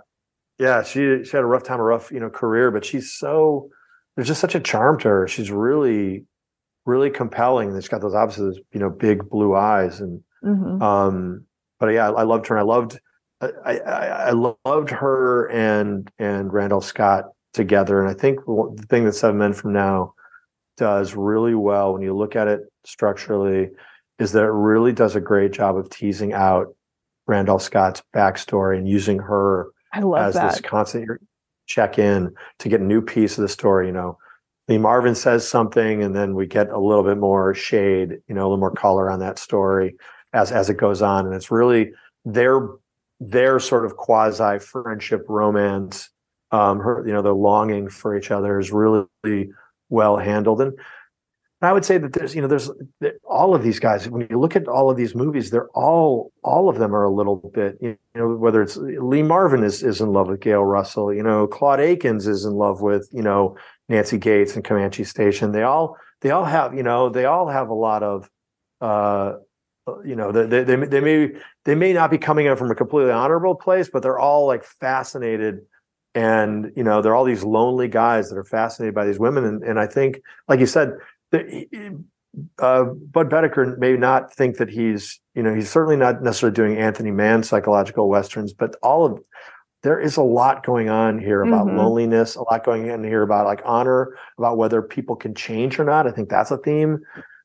yeah. 0.58 0.82
She 0.82 1.24
she 1.24 1.30
had 1.30 1.42
a 1.42 1.46
rough 1.46 1.64
time, 1.64 1.80
a 1.80 1.82
rough 1.82 2.12
you 2.12 2.20
know 2.20 2.28
career, 2.30 2.70
but 2.70 2.84
she's 2.84 3.12
so 3.12 3.70
there's 4.14 4.28
just 4.28 4.40
such 4.40 4.54
a 4.54 4.60
charm 4.60 4.98
to 5.00 5.08
her. 5.08 5.26
She's 5.26 5.50
really, 5.50 6.24
really 6.84 7.10
compelling. 7.10 7.70
And 7.70 7.82
she's 7.82 7.88
got 7.88 8.02
those 8.02 8.14
obviously 8.14 8.44
those, 8.46 8.60
you 8.72 8.80
know 8.80 8.90
big 8.90 9.28
blue 9.30 9.54
eyes, 9.56 10.00
and 10.00 10.22
Mhm. 10.44 10.82
um, 10.82 11.44
but 11.80 11.88
yeah, 11.88 12.10
I 12.10 12.22
loved 12.24 12.46
her. 12.48 12.56
And 12.56 12.60
I 12.60 12.64
loved 12.74 13.00
I, 13.40 13.48
I 13.64 14.06
I 14.28 14.30
loved 14.30 14.90
her 14.90 15.46
and 15.50 16.10
and 16.18 16.52
Randolph 16.52 16.84
Scott 16.84 17.24
together. 17.54 18.00
And 18.00 18.10
I 18.10 18.14
think 18.14 18.40
the 18.44 18.86
thing 18.90 19.04
that 19.06 19.14
Seven 19.14 19.38
Men 19.38 19.54
from 19.54 19.72
Now 19.72 20.12
does 20.76 21.14
really 21.14 21.54
well 21.54 21.92
when 21.92 22.02
you 22.02 22.14
look 22.16 22.36
at 22.36 22.48
it 22.48 22.60
structurally 22.84 23.70
is 24.18 24.32
that 24.32 24.44
it 24.44 24.52
really 24.52 24.92
does 24.92 25.14
a 25.14 25.20
great 25.20 25.52
job 25.52 25.76
of 25.76 25.90
teasing 25.90 26.32
out 26.32 26.74
Randolph 27.26 27.62
Scott's 27.62 28.02
backstory 28.14 28.78
and 28.78 28.88
using 28.88 29.18
her 29.18 29.68
as 29.92 30.34
that. 30.34 30.52
this 30.52 30.60
constant 30.60 31.08
check 31.66 31.98
in 31.98 32.32
to 32.60 32.68
get 32.68 32.80
a 32.80 32.84
new 32.84 33.02
piece 33.02 33.36
of 33.36 33.42
the 33.42 33.48
story. 33.48 33.88
You 33.88 33.92
know, 33.92 34.18
Lee 34.68 34.78
Marvin 34.78 35.14
says 35.14 35.46
something, 35.46 36.02
and 36.02 36.14
then 36.14 36.34
we 36.34 36.46
get 36.46 36.70
a 36.70 36.78
little 36.78 37.04
bit 37.04 37.18
more 37.18 37.54
shade, 37.54 38.18
you 38.28 38.34
know, 38.34 38.42
a 38.42 38.44
little 38.44 38.56
more 38.58 38.70
color 38.70 39.10
on 39.10 39.20
that 39.20 39.38
story 39.38 39.96
as 40.32 40.52
as 40.52 40.70
it 40.70 40.76
goes 40.76 41.02
on, 41.02 41.26
and 41.26 41.34
it's 41.34 41.50
really 41.50 41.92
their 42.24 42.68
their 43.20 43.58
sort 43.58 43.84
of 43.84 43.96
quasi 43.96 44.58
friendship 44.58 45.24
romance. 45.28 46.10
Um, 46.52 46.78
her, 46.78 47.04
you 47.04 47.12
know, 47.12 47.22
the 47.22 47.34
longing 47.34 47.88
for 47.88 48.16
each 48.16 48.30
other 48.30 48.60
is 48.60 48.70
really 48.70 49.04
well 49.88 50.16
handled, 50.16 50.60
and 50.60 50.72
I 51.62 51.72
would 51.72 51.86
say 51.86 51.96
that 51.96 52.12
there's, 52.12 52.34
you 52.34 52.42
know, 52.42 52.48
there's 52.48 52.70
all 53.24 53.54
of 53.54 53.62
these 53.62 53.80
guys. 53.80 54.08
When 54.08 54.26
you 54.28 54.38
look 54.38 54.56
at 54.56 54.68
all 54.68 54.90
of 54.90 54.96
these 54.98 55.14
movies, 55.14 55.50
they're 55.50 55.70
all, 55.70 56.30
all 56.44 56.68
of 56.68 56.78
them 56.78 56.94
are 56.94 57.04
a 57.04 57.10
little 57.10 57.36
bit, 57.54 57.78
you 57.80 57.96
know, 58.14 58.36
whether 58.36 58.60
it's 58.60 58.76
Lee 58.76 59.22
Marvin 59.22 59.64
is 59.64 59.82
is 59.82 60.00
in 60.00 60.12
love 60.12 60.28
with 60.28 60.40
Gail 60.40 60.62
Russell, 60.62 61.14
you 61.14 61.22
know, 61.22 61.46
Claude 61.46 61.80
Akins 61.80 62.26
is 62.26 62.44
in 62.44 62.52
love 62.52 62.82
with, 62.82 63.08
you 63.10 63.22
know, 63.22 63.56
Nancy 63.88 64.18
Gates 64.18 64.54
and 64.54 64.64
Comanche 64.64 65.04
Station. 65.04 65.52
They 65.52 65.62
all, 65.62 65.96
they 66.20 66.30
all 66.30 66.44
have, 66.44 66.74
you 66.74 66.82
know, 66.82 67.08
they 67.08 67.24
all 67.24 67.48
have 67.48 67.70
a 67.70 67.74
lot 67.74 68.02
of, 68.02 68.28
uh, 68.82 69.34
you 70.04 70.16
know, 70.16 70.32
they 70.32 70.62
they 70.62 70.76
they 70.76 71.00
may 71.00 71.30
they 71.64 71.74
may 71.74 71.92
not 71.92 72.10
be 72.10 72.18
coming 72.18 72.46
in 72.46 72.56
from 72.56 72.70
a 72.70 72.74
completely 72.74 73.12
honorable 73.12 73.54
place, 73.54 73.88
but 73.90 74.02
they're 74.02 74.18
all 74.18 74.46
like 74.46 74.64
fascinated. 74.64 75.60
And 76.16 76.72
you 76.74 76.82
know, 76.82 77.02
they're 77.02 77.14
all 77.14 77.26
these 77.26 77.44
lonely 77.44 77.88
guys 77.88 78.30
that 78.30 78.38
are 78.38 78.44
fascinated 78.44 78.94
by 78.94 79.04
these 79.04 79.18
women, 79.18 79.44
and 79.44 79.62
and 79.62 79.78
I 79.78 79.86
think, 79.86 80.22
like 80.48 80.60
you 80.60 80.66
said, 80.66 80.94
the, 81.30 81.66
uh, 82.58 82.84
Budd 82.84 83.28
Boetticher 83.28 83.76
may 83.76 83.98
not 83.98 84.32
think 84.32 84.56
that 84.56 84.70
he's, 84.70 85.20
you 85.34 85.42
know, 85.42 85.54
he's 85.54 85.68
certainly 85.70 85.96
not 85.96 86.22
necessarily 86.22 86.54
doing 86.54 86.78
Anthony 86.78 87.10
Mann 87.10 87.42
psychological 87.42 88.08
westerns, 88.08 88.54
but 88.54 88.76
all 88.82 89.04
of 89.04 89.22
there 89.82 90.00
is 90.00 90.16
a 90.16 90.22
lot 90.22 90.64
going 90.64 90.88
on 90.88 91.18
here 91.18 91.42
about 91.42 91.66
Mhm. 91.66 91.76
loneliness, 91.76 92.34
a 92.34 92.42
lot 92.44 92.64
going 92.64 92.90
on 92.90 93.04
here 93.04 93.20
about 93.20 93.44
like 93.44 93.60
honor, 93.66 94.16
about 94.38 94.56
whether 94.56 94.80
people 94.80 95.16
can 95.16 95.34
change 95.34 95.78
or 95.78 95.84
not. 95.84 96.06
I 96.06 96.12
think 96.12 96.30
that's 96.30 96.50
a 96.50 96.56
theme 96.56 97.00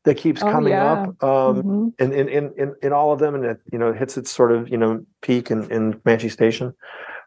that 0.06 0.16
keeps 0.16 0.42
Oh, 0.42 0.50
coming 0.50 0.72
yeah. 0.74 0.94
up 0.94 1.24
um, 1.24 1.64
Mhm. 1.64 1.94
in, 2.00 2.14
in 2.14 2.30
in 2.30 2.54
in 2.58 2.76
in 2.82 2.94
all 2.94 3.12
of 3.12 3.20
them, 3.20 3.36
and 3.36 3.44
it 3.44 3.60
you 3.74 3.78
know 3.78 3.92
hits 3.92 4.18
its 4.18 4.32
sort 4.32 4.54
of 4.54 4.70
you 4.70 4.78
know 4.78 5.02
peak 5.22 5.52
in 5.52 5.70
in 5.70 6.00
Comanche 6.00 6.30
Station, 6.30 6.74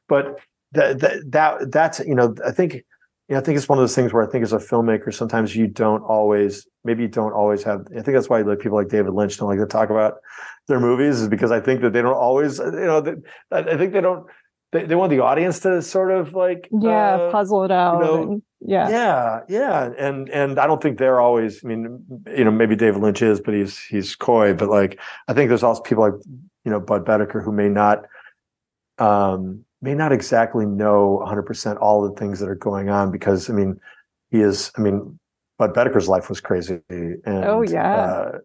but 0.09 0.39
that 0.75 1.01
that 1.01 1.31
that 1.31 1.73
that's 1.73 2.01
you 2.01 2.15
know 2.15 2.35
I 2.47 2.51
think 2.51 2.85
you 3.29 3.35
know, 3.35 3.41
I 3.41 3.43
think 3.43 3.57
it's 3.57 3.69
one 3.69 3.79
of 3.79 3.83
those 3.83 3.95
things 3.95 4.13
where 4.13 4.23
I 4.23 4.31
think 4.31 4.43
as 4.45 4.53
a 4.53 4.59
filmmaker, 4.59 5.13
sometimes 5.13 5.57
you 5.57 5.67
don't 5.67 6.03
always, 6.03 6.67
maybe 6.85 7.05
you 7.05 7.09
don't 7.09 7.33
always 7.33 7.63
have. 7.63 7.87
I 7.91 8.03
think 8.03 8.15
that's 8.15 8.29
why 8.29 8.43
like 8.43 8.59
people 8.59 8.77
like 8.77 8.89
David 8.89 9.15
Lynch 9.15 9.39
don't 9.39 9.49
like 9.49 9.59
to 9.59 9.67
talk 9.67 9.89
about 9.89 10.17
their 10.69 10.79
movies, 10.79 11.21
is 11.23 11.29
because 11.29 11.51
I 11.51 11.61
think 11.61 11.81
that 11.81 11.95
they 11.95 12.03
don't 12.03 12.15
always, 12.15 12.59
you 12.59 12.71
know, 12.71 12.99
I 13.51 13.77
think 13.77 13.93
they 13.93 14.01
don't. 14.01 14.27
They, 14.73 14.85
they 14.85 14.97
want 14.97 15.11
the 15.11 15.21
audience 15.21 15.61
to 15.61 15.81
sort 15.83 16.11
of 16.11 16.35
like, 16.35 16.69
Yeah, 16.73 17.15
uh, 17.15 17.31
puzzle 17.31 17.63
it 17.63 17.71
out. 17.71 18.01
know, 18.01 18.23
and, 18.23 18.43
yeah. 18.61 18.89
yeah, 18.89 19.41
yeah, 19.49 19.91
and 19.97 20.29
and 20.31 20.59
I 20.59 20.67
don't 20.67 20.83
think 20.83 20.99
they're 20.99 21.21
always. 21.21 21.65
I 21.65 21.69
mean, 21.69 22.05
you 22.27 22.45
know, 22.45 22.51
maybe 22.51 22.75
David 22.75 23.01
Lynch 23.01 23.23
is, 23.23 23.41
but 23.41 23.55
he's 23.55 23.79
he's 23.79 24.17
coy. 24.17 24.53
But 24.53 24.69
like, 24.69 25.01
I 25.29 25.33
think 25.33 25.49
there's 25.49 25.63
also 25.63 25.81
people 25.81 26.03
like 26.03 26.21
you 26.65 26.73
know 26.73 26.81
Budd 26.81 27.05
Boetticher 27.07 27.43
who 27.43 27.53
may 27.53 27.69
not, 27.69 28.05
um, 28.99 29.65
may 29.85 29.95
not 29.95 30.13
exactly 30.13 30.67
know 30.67 31.19
100 31.21 31.45
percent 31.45 31.79
all 31.79 32.03
the 32.09 32.15
things 32.21 32.41
that 32.41 32.49
are 32.49 32.57
going 32.57 32.89
on 32.91 33.13
because 33.13 33.51
I 33.51 33.55
mean, 33.55 33.81
he 34.31 34.41
is. 34.41 34.73
I 34.79 34.81
mean, 34.83 35.19
Budd 35.59 35.75
Boetticher's 35.75 36.09
life 36.09 36.29
was 36.29 36.41
crazy, 36.41 36.81
and 36.91 37.23
Oh, 37.45 37.63
yeah. 37.63 37.93
uh, 37.93 38.39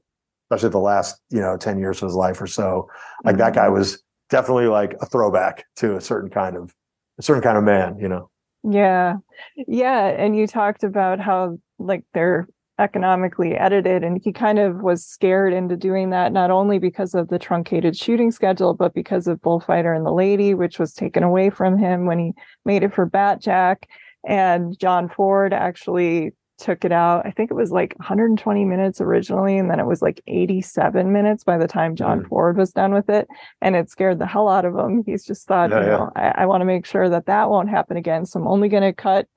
especially 0.51 0.69
the 0.71 0.79
last 0.79 1.21
you 1.29 1.41
know 1.41 1.57
10 1.57 1.79
years 1.79 2.01
of 2.01 2.07
his 2.09 2.15
life 2.15 2.41
or 2.41 2.47
so. 2.47 2.89
Like 3.25 3.37
that 3.37 3.53
Mhm. 3.53 3.55
guy 3.55 3.69
was 3.69 4.03
definitely 4.29 4.67
like 4.67 4.95
a 5.01 5.05
throwback 5.07 5.65
to 5.77 5.95
a 5.97 6.01
certain 6.01 6.29
kind 6.29 6.57
of 6.57 6.75
a 7.19 7.23
certain 7.23 7.43
kind 7.43 7.57
of 7.57 7.63
man, 7.63 7.97
you 7.99 8.09
know. 8.09 8.29
Yeah. 8.63 9.17
Yeah. 9.55 10.07
And 10.07 10.35
you 10.35 10.47
talked 10.47 10.83
about 10.83 11.19
how 11.19 11.59
like 11.79 12.03
they're 12.13 12.47
economically 12.79 13.55
edited 13.55 14.03
and 14.03 14.21
he 14.23 14.31
kind 14.31 14.57
of 14.57 14.81
was 14.81 15.05
scared 15.05 15.53
into 15.53 15.75
doing 15.75 16.09
that 16.11 16.31
not 16.31 16.49
only 16.49 16.79
because 16.79 17.13
of 17.13 17.27
the 17.27 17.37
truncated 17.37 17.95
shooting 17.95 18.31
schedule 18.31 18.73
but 18.73 18.93
because 18.93 19.27
of 19.27 19.41
Bullfighter 19.41 19.93
and 19.93 20.05
the 20.05 20.11
Lady 20.13 20.53
which 20.53 20.79
was 20.79 20.93
taken 20.93 21.21
away 21.21 21.49
from 21.49 21.77
him 21.77 22.05
when 22.05 22.17
he 22.19 22.31
made 22.65 22.81
it 22.83 22.93
for 22.93 23.07
Batjac 23.09 23.83
and 24.27 24.77
John 24.79 25.09
Ford 25.09 25.53
actually 25.53 26.31
took 26.57 26.83
it 26.83 26.91
out 26.91 27.25
I 27.25 27.31
think 27.31 27.51
it 27.51 27.55
was 27.55 27.71
like 27.71 27.93
120 27.99 28.65
minutes 28.65 28.99
originally 29.01 29.57
and 29.57 29.69
then 29.69 29.79
it 29.79 29.85
was 29.85 30.01
like 30.01 30.21
87 30.27 31.11
minutes 31.11 31.43
by 31.43 31.57
the 31.57 31.67
time 31.67 31.95
John 31.95 32.21
Mhm. 32.21 32.27
Ford 32.29 32.57
was 32.57 32.71
done 32.71 32.93
with 32.93 33.09
it 33.09 33.27
and 33.61 33.75
it 33.75 33.89
scared 33.89 34.19
the 34.19 34.25
hell 34.25 34.47
out 34.49 34.65
of 34.65 34.75
him 34.77 35.03
he's 35.05 35.25
just 35.25 35.47
thought 35.47 35.69
Yeah, 35.69 35.79
you 35.79 35.85
yeah. 35.85 35.97
know 35.97 36.11
I, 36.15 36.33
I 36.39 36.45
want 36.47 36.61
to 36.61 36.65
make 36.65 36.85
sure 36.85 37.09
that 37.09 37.25
that 37.27 37.49
won't 37.49 37.69
happen 37.69 37.97
again 37.97 38.25
so 38.25 38.39
I'm 38.39 38.47
only 38.47 38.69
going 38.69 38.83
to 38.83 38.93
cut 38.93 39.27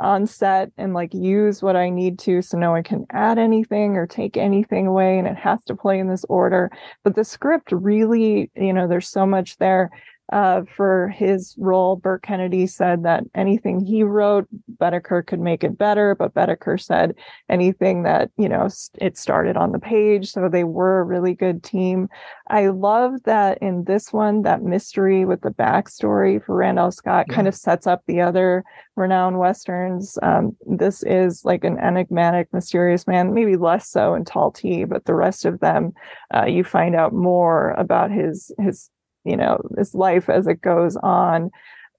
on 0.00 0.26
set 0.26 0.70
and 0.76 0.94
like 0.94 1.14
use 1.14 1.62
what 1.62 1.76
I 1.76 1.90
need 1.90 2.18
to 2.20 2.42
so 2.42 2.58
no 2.58 2.72
one 2.72 2.82
can 2.82 3.06
add 3.12 3.38
anything 3.38 3.96
or 3.96 4.06
take 4.06 4.36
anything 4.36 4.86
away 4.86 5.18
and 5.18 5.28
it 5.28 5.36
has 5.36 5.62
to 5.64 5.76
play 5.76 5.98
in 5.98 6.08
this 6.08 6.24
order. 6.28 6.70
But 7.04 7.14
the 7.14 7.24
script 7.24 7.72
really, 7.72 8.50
you 8.54 8.72
know, 8.72 8.88
there's 8.88 9.08
so 9.08 9.26
much 9.26 9.56
there. 9.58 9.90
Uh, 10.32 10.62
for 10.76 11.08
his 11.08 11.56
role. 11.58 11.96
Burt 11.96 12.22
Kennedy 12.22 12.64
said 12.68 13.02
that 13.02 13.24
anything 13.34 13.84
he 13.84 14.04
wrote, 14.04 14.46
Boetticher 14.80 15.26
could 15.26 15.40
make 15.40 15.64
it 15.64 15.76
better, 15.76 16.14
but 16.14 16.34
Boetticher 16.34 16.80
said 16.80 17.16
anything 17.48 18.04
that, 18.04 18.30
you 18.36 18.48
know, 18.48 18.68
it 19.00 19.18
started 19.18 19.56
on 19.56 19.72
the 19.72 19.80
page. 19.80 20.30
So 20.30 20.48
they 20.48 20.62
were 20.62 21.00
a 21.00 21.04
really 21.04 21.34
good 21.34 21.64
team. 21.64 22.08
I 22.48 22.68
love 22.68 23.24
that 23.24 23.58
in 23.58 23.82
this 23.84 24.12
one, 24.12 24.42
that 24.42 24.62
mystery 24.62 25.24
with 25.24 25.40
the 25.40 25.50
backstory 25.50 26.44
for 26.44 26.54
Randolph 26.54 26.94
Scott 26.94 27.26
yeah. 27.28 27.34
kind 27.34 27.48
of 27.48 27.56
sets 27.56 27.88
up 27.88 28.02
the 28.06 28.20
other 28.20 28.62
Ranown 28.96 29.36
Westerns. 29.36 30.16
Um, 30.22 30.56
this 30.64 31.02
is 31.02 31.44
like 31.44 31.64
an 31.64 31.76
enigmatic, 31.80 32.52
mysterious 32.52 33.04
man, 33.08 33.34
maybe 33.34 33.56
less 33.56 33.88
so 33.88 34.14
in 34.14 34.24
Tall 34.24 34.52
T, 34.52 34.84
but 34.84 35.06
the 35.06 35.14
rest 35.14 35.44
of 35.44 35.58
them, 35.58 35.92
uh, 36.32 36.44
you 36.44 36.62
find 36.62 36.94
out 36.94 37.12
more 37.12 37.70
about 37.72 38.12
his, 38.12 38.52
his 38.58 38.90
you 39.24 39.36
know 39.36 39.60
this 39.70 39.94
life 39.94 40.28
as 40.28 40.46
it 40.46 40.60
goes 40.60 40.96
on 40.96 41.50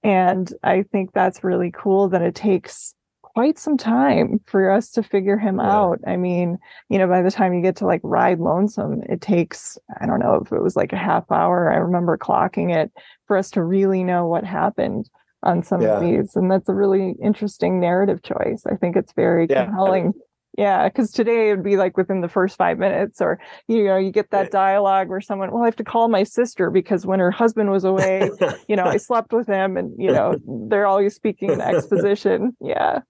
and 0.02 0.52
i 0.62 0.82
think 0.82 1.12
that's 1.12 1.44
really 1.44 1.70
cool 1.72 2.08
that 2.08 2.22
it 2.22 2.34
takes 2.34 2.94
quite 3.22 3.58
some 3.58 3.78
time 3.78 4.40
for 4.46 4.70
us 4.70 4.90
to 4.90 5.02
figure 5.02 5.38
him 5.38 5.58
yeah. 5.58 5.70
out 5.70 5.98
i 6.06 6.16
mean 6.16 6.58
you 6.88 6.98
know 6.98 7.06
by 7.06 7.22
the 7.22 7.30
time 7.30 7.54
you 7.54 7.62
get 7.62 7.76
to 7.76 7.86
like 7.86 8.00
ride 8.04 8.38
lonesome 8.38 9.02
it 9.08 9.20
takes 9.20 9.78
i 10.00 10.06
don't 10.06 10.20
know 10.20 10.42
if 10.44 10.52
it 10.52 10.62
was 10.62 10.76
like 10.76 10.92
a 10.92 10.98
half 10.98 11.30
hour 11.30 11.72
i 11.72 11.76
remember 11.76 12.18
clocking 12.18 12.74
it 12.74 12.90
for 13.26 13.36
us 13.36 13.50
to 13.50 13.62
really 13.62 14.04
know 14.04 14.26
what 14.26 14.44
happened 14.44 15.08
on 15.44 15.62
some 15.62 15.80
yeah. 15.80 15.94
of 15.94 16.00
these 16.02 16.36
and 16.36 16.50
that's 16.50 16.68
a 16.68 16.74
really 16.74 17.14
interesting 17.22 17.80
narrative 17.80 18.22
choice 18.22 18.64
i 18.70 18.76
think 18.76 18.96
it's 18.96 19.12
very 19.14 19.46
yeah. 19.48 19.64
compelling 19.64 20.12
yeah, 20.58 20.88
because 20.88 21.10
today 21.10 21.48
it 21.48 21.56
would 21.56 21.64
be 21.64 21.76
like 21.76 21.96
within 21.96 22.20
the 22.20 22.28
first 22.28 22.56
five 22.56 22.78
minutes, 22.78 23.22
or 23.22 23.38
you 23.68 23.84
know, 23.84 23.96
you 23.96 24.10
get 24.10 24.30
that 24.30 24.50
dialogue 24.50 25.08
where 25.08 25.20
someone, 25.20 25.50
well, 25.50 25.62
I 25.62 25.66
have 25.66 25.76
to 25.76 25.84
call 25.84 26.08
my 26.08 26.24
sister 26.24 26.70
because 26.70 27.06
when 27.06 27.20
her 27.20 27.30
husband 27.30 27.70
was 27.70 27.84
away, 27.84 28.30
you 28.68 28.76
know, 28.76 28.84
I 28.84 28.98
slept 28.98 29.32
with 29.32 29.46
him, 29.46 29.78
and 29.78 29.94
you 29.98 30.12
know, 30.12 30.36
they're 30.68 30.86
always 30.86 31.14
speaking 31.14 31.50
in 31.50 31.60
exposition. 31.60 32.54
Yeah. 32.60 33.00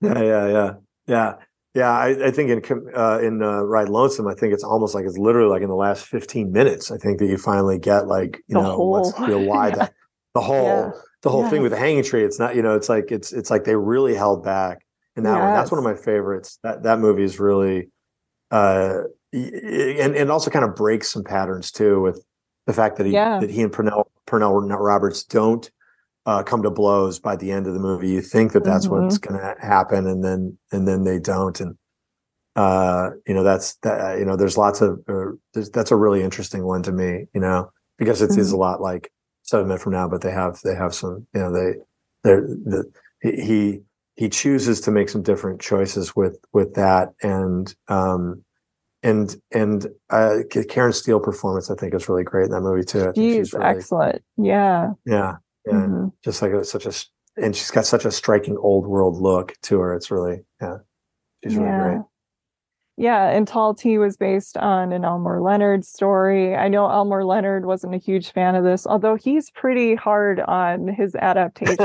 Yeah, 0.00 0.22
yeah, 0.22 0.48
yeah, 0.48 0.72
yeah, 1.06 1.34
yeah. 1.74 1.90
I, 1.90 2.26
I 2.26 2.30
think 2.30 2.50
in 2.50 2.80
uh, 2.94 3.18
in 3.22 3.42
uh, 3.42 3.62
Ride 3.62 3.88
Lonesome, 3.88 4.26
I 4.26 4.34
think 4.34 4.52
it's 4.52 4.64
almost 4.64 4.94
like 4.94 5.04
it's 5.04 5.16
literally 5.16 5.48
like 5.48 5.62
in 5.62 5.68
the 5.68 5.76
last 5.76 6.04
fifteen 6.04 6.52
minutes. 6.52 6.90
I 6.90 6.98
think 6.98 7.18
that 7.20 7.26
you 7.26 7.38
finally 7.38 7.78
get 7.78 8.08
like 8.08 8.42
you 8.48 8.54
the 8.54 8.62
know 8.62 8.74
whole, 8.74 8.90
what's 8.90 9.18
you 9.20 9.28
know 9.28 9.38
why 9.38 9.68
yeah. 9.70 9.74
that 9.76 9.94
the 10.34 10.40
whole 10.40 10.66
yeah. 10.66 10.90
the 11.22 11.30
whole 11.30 11.48
thing 11.48 11.62
with 11.62 11.72
the 11.72 11.78
hanging 11.78 12.02
tree. 12.02 12.24
It's 12.24 12.38
not 12.38 12.56
you 12.56 12.62
know 12.62 12.74
it's 12.74 12.88
like 12.88 13.10
it's 13.10 13.32
it's 13.32 13.50
like 13.50 13.64
they 13.64 13.76
really 13.76 14.14
held 14.14 14.44
back 14.44 14.85
in 15.16 15.24
that 15.24 15.34
yes. 15.34 15.40
one. 15.40 15.54
That's 15.54 15.70
one 15.70 15.78
of 15.78 15.84
my 15.84 15.94
favorites. 15.94 16.58
That 16.62 16.82
that 16.84 16.98
movie 16.98 17.24
is 17.24 17.40
really, 17.40 17.88
uh, 18.50 19.00
and 19.32 20.14
and 20.14 20.30
also 20.30 20.50
kind 20.50 20.64
of 20.64 20.76
breaks 20.76 21.10
some 21.10 21.24
patterns 21.24 21.72
too 21.72 22.00
with 22.00 22.24
the 22.66 22.72
fact 22.72 22.96
that 22.96 23.06
he 23.06 23.12
yeah. 23.12 23.40
that 23.40 23.50
he 23.50 23.62
and 23.62 23.72
Pernell 23.72 24.04
Pernell 24.26 24.78
Roberts 24.78 25.24
don't 25.24 25.70
uh, 26.26 26.42
come 26.42 26.62
to 26.62 26.70
blows 26.70 27.18
by 27.18 27.36
the 27.36 27.52
end 27.52 27.66
of 27.66 27.74
the 27.74 27.80
movie. 27.80 28.10
You 28.10 28.20
think 28.20 28.52
that 28.52 28.64
that's 28.64 28.86
mm-hmm. 28.86 29.04
what's 29.04 29.18
going 29.18 29.40
to 29.40 29.54
happen, 29.60 30.06
and 30.06 30.22
then 30.22 30.58
and 30.72 30.86
then 30.86 31.04
they 31.04 31.18
don't. 31.18 31.58
And 31.60 31.78
uh, 32.56 33.10
you 33.26 33.34
know 33.34 33.44
that's 33.44 33.76
that. 33.76 34.18
You 34.18 34.24
know, 34.24 34.36
there's 34.36 34.58
lots 34.58 34.80
of 34.80 35.00
uh, 35.08 35.36
there's, 35.54 35.70
that's 35.70 35.92
a 35.92 35.96
really 35.96 36.22
interesting 36.22 36.64
one 36.64 36.82
to 36.82 36.92
me. 36.92 37.26
You 37.32 37.40
know, 37.40 37.70
because 37.96 38.20
it 38.20 38.30
mm-hmm. 38.30 38.40
is 38.40 38.52
a 38.52 38.56
lot 38.56 38.80
like 38.80 39.12
Seven 39.42 39.68
Men 39.68 39.78
from 39.78 39.92
Now, 39.92 40.08
but 40.08 40.20
they 40.20 40.32
have 40.32 40.60
they 40.64 40.74
have 40.74 40.94
some. 40.94 41.26
You 41.32 41.40
know, 41.40 41.52
they 41.52 41.78
they're 42.24 42.42
the 42.42 42.90
he 43.22 43.80
he 44.16 44.28
chooses 44.28 44.80
to 44.82 44.90
make 44.90 45.08
some 45.08 45.22
different 45.22 45.60
choices 45.60 46.16
with 46.16 46.38
with 46.52 46.74
that 46.74 47.12
and 47.22 47.74
um 47.88 48.42
and 49.02 49.36
and 49.52 49.86
uh 50.10 50.38
Karen 50.68 50.92
Steele 50.92 51.20
performance 51.20 51.70
I 51.70 51.74
think 51.74 51.94
is 51.94 52.08
really 52.08 52.24
great 52.24 52.46
in 52.46 52.50
that 52.50 52.62
movie 52.62 52.84
too. 52.84 53.12
she's, 53.14 53.34
she's 53.34 53.52
really, 53.52 53.66
excellent. 53.66 54.22
Yeah. 54.36 54.92
Yeah. 55.04 55.36
Yeah. 55.66 55.72
Mm-hmm. 55.72 56.08
Just 56.24 56.42
like 56.42 56.52
such 56.64 56.86
a 56.86 56.92
and 57.36 57.54
she's 57.54 57.70
got 57.70 57.84
such 57.84 58.04
a 58.04 58.10
striking 58.10 58.56
old 58.56 58.86
world 58.86 59.16
look 59.20 59.54
to 59.62 59.78
her. 59.80 59.94
It's 59.94 60.10
really 60.10 60.44
yeah. 60.60 60.78
She's 61.44 61.54
yeah. 61.54 61.60
really 61.60 61.94
great. 61.94 62.06
Yeah, 62.98 63.28
and 63.28 63.46
Tall 63.46 63.74
T 63.74 63.98
was 63.98 64.16
based 64.16 64.56
on 64.56 64.90
an 64.90 65.04
Elmore 65.04 65.42
Leonard 65.42 65.84
story. 65.84 66.56
I 66.56 66.68
know 66.68 66.90
Elmore 66.90 67.26
Leonard 67.26 67.66
wasn't 67.66 67.94
a 67.94 67.98
huge 67.98 68.32
fan 68.32 68.54
of 68.54 68.64
this, 68.64 68.86
although 68.86 69.16
he's 69.16 69.50
pretty 69.50 69.94
hard 69.94 70.40
on 70.40 70.88
his 70.88 71.14
adaptations. 71.14 71.78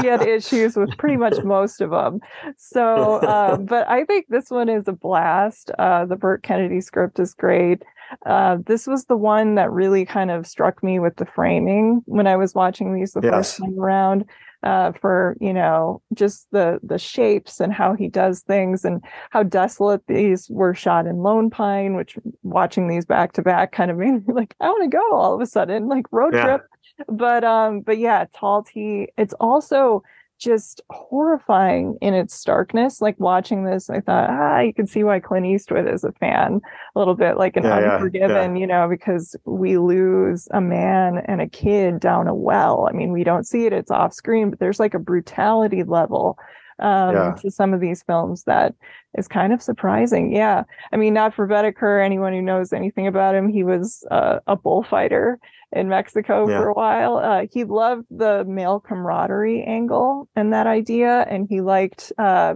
he 0.00 0.08
had 0.08 0.22
issues 0.26 0.76
with 0.76 0.96
pretty 0.98 1.16
much 1.16 1.44
most 1.44 1.80
of 1.80 1.90
them. 1.90 2.20
So, 2.56 3.18
uh, 3.18 3.56
but 3.58 3.88
I 3.88 4.04
think 4.04 4.26
this 4.30 4.50
one 4.50 4.68
is 4.68 4.88
a 4.88 4.92
blast. 4.92 5.70
Uh, 5.78 6.06
the 6.06 6.16
Burt 6.16 6.42
Kennedy 6.42 6.80
script 6.80 7.20
is 7.20 7.34
great. 7.34 7.84
Uh, 8.26 8.58
this 8.66 8.88
was 8.88 9.04
the 9.04 9.16
one 9.16 9.54
that 9.54 9.70
really 9.70 10.04
kind 10.04 10.32
of 10.32 10.46
struck 10.46 10.82
me 10.82 10.98
with 10.98 11.16
the 11.16 11.26
framing 11.26 12.02
when 12.06 12.26
I 12.26 12.34
was 12.34 12.52
watching 12.52 12.94
these 12.94 13.12
the 13.12 13.20
yes. 13.22 13.32
first 13.32 13.58
time 13.58 13.78
around 13.78 14.24
uh, 14.62 14.92
for 14.92 15.36
you 15.40 15.52
know 15.52 16.00
just 16.14 16.46
the 16.52 16.78
the 16.82 16.98
shapes 16.98 17.60
and 17.60 17.72
how 17.72 17.94
he 17.94 18.08
does 18.08 18.40
things 18.40 18.84
and 18.84 19.02
how 19.30 19.42
desolate 19.42 20.06
these 20.06 20.48
were 20.50 20.74
shot 20.74 21.06
in 21.06 21.18
Lone 21.18 21.50
Pine, 21.50 21.94
which 21.96 22.18
watching 22.42 22.88
these 22.88 23.04
back 23.04 23.32
to 23.32 23.42
back 23.42 23.72
kind 23.72 23.90
of 23.90 23.96
made 23.98 24.26
me 24.26 24.34
like 24.34 24.54
I 24.60 24.68
want 24.68 24.84
to 24.84 24.96
go 24.96 25.16
all 25.16 25.34
of 25.34 25.40
a 25.40 25.46
sudden 25.46 25.88
like 25.88 26.06
road 26.10 26.34
yeah. 26.34 26.44
trip. 26.44 26.62
But 27.08 27.44
um, 27.44 27.80
but 27.80 27.98
yeah, 27.98 28.26
Tall 28.34 28.62
T. 28.62 29.08
It's 29.16 29.34
also 29.34 30.02
just 30.42 30.80
horrifying 30.90 31.96
in 32.00 32.14
its 32.14 32.34
starkness. 32.34 33.00
Like 33.00 33.18
watching 33.18 33.64
this, 33.64 33.88
I 33.88 34.00
thought, 34.00 34.28
ah, 34.30 34.60
you 34.60 34.74
can 34.74 34.86
see 34.86 35.04
why 35.04 35.20
Clint 35.20 35.46
Eastwood 35.46 35.86
is 35.86 36.04
a 36.04 36.12
fan 36.12 36.60
a 36.94 36.98
little 36.98 37.14
bit, 37.14 37.36
like 37.36 37.56
an 37.56 37.62
yeah, 37.62 37.94
Unforgiven, 37.94 38.56
yeah. 38.56 38.60
you 38.60 38.66
know, 38.66 38.88
because 38.88 39.36
we 39.44 39.78
lose 39.78 40.48
a 40.50 40.60
man 40.60 41.22
and 41.26 41.40
a 41.40 41.48
kid 41.48 42.00
down 42.00 42.26
a 42.26 42.34
well. 42.34 42.88
I 42.88 42.92
mean, 42.92 43.12
we 43.12 43.24
don't 43.24 43.46
see 43.46 43.66
it; 43.66 43.72
it's 43.72 43.90
off 43.90 44.12
screen, 44.12 44.50
but 44.50 44.58
there's 44.58 44.80
like 44.80 44.94
a 44.94 44.98
brutality 44.98 45.84
level 45.84 46.38
um, 46.82 47.14
yeah. 47.14 47.34
to 47.40 47.50
some 47.50 47.72
of 47.72 47.80
these 47.80 48.02
films 48.02 48.44
that 48.44 48.74
is 49.16 49.28
kind 49.28 49.52
of 49.52 49.62
surprising. 49.62 50.34
Yeah, 50.34 50.64
I 50.92 50.96
mean, 50.96 51.14
not 51.14 51.34
for 51.34 51.46
Boetticher. 51.46 52.04
Anyone 52.04 52.32
who 52.32 52.42
knows 52.42 52.72
anything 52.72 53.06
about 53.06 53.34
him, 53.34 53.48
he 53.48 53.64
was 53.64 54.04
uh, 54.10 54.40
a 54.46 54.56
bullfighter 54.56 55.38
in 55.72 55.88
Mexico 55.88 56.48
yeah. 56.48 56.58
for 56.58 56.68
a 56.68 56.74
while. 56.74 57.16
Uh, 57.16 57.46
he 57.50 57.64
loved 57.64 58.04
the 58.10 58.44
male 58.44 58.80
camaraderie 58.80 59.62
angle 59.62 60.28
and 60.36 60.52
that 60.52 60.66
idea, 60.66 61.26
and 61.30 61.46
he 61.48 61.60
liked. 61.60 62.12
Uh, 62.18 62.54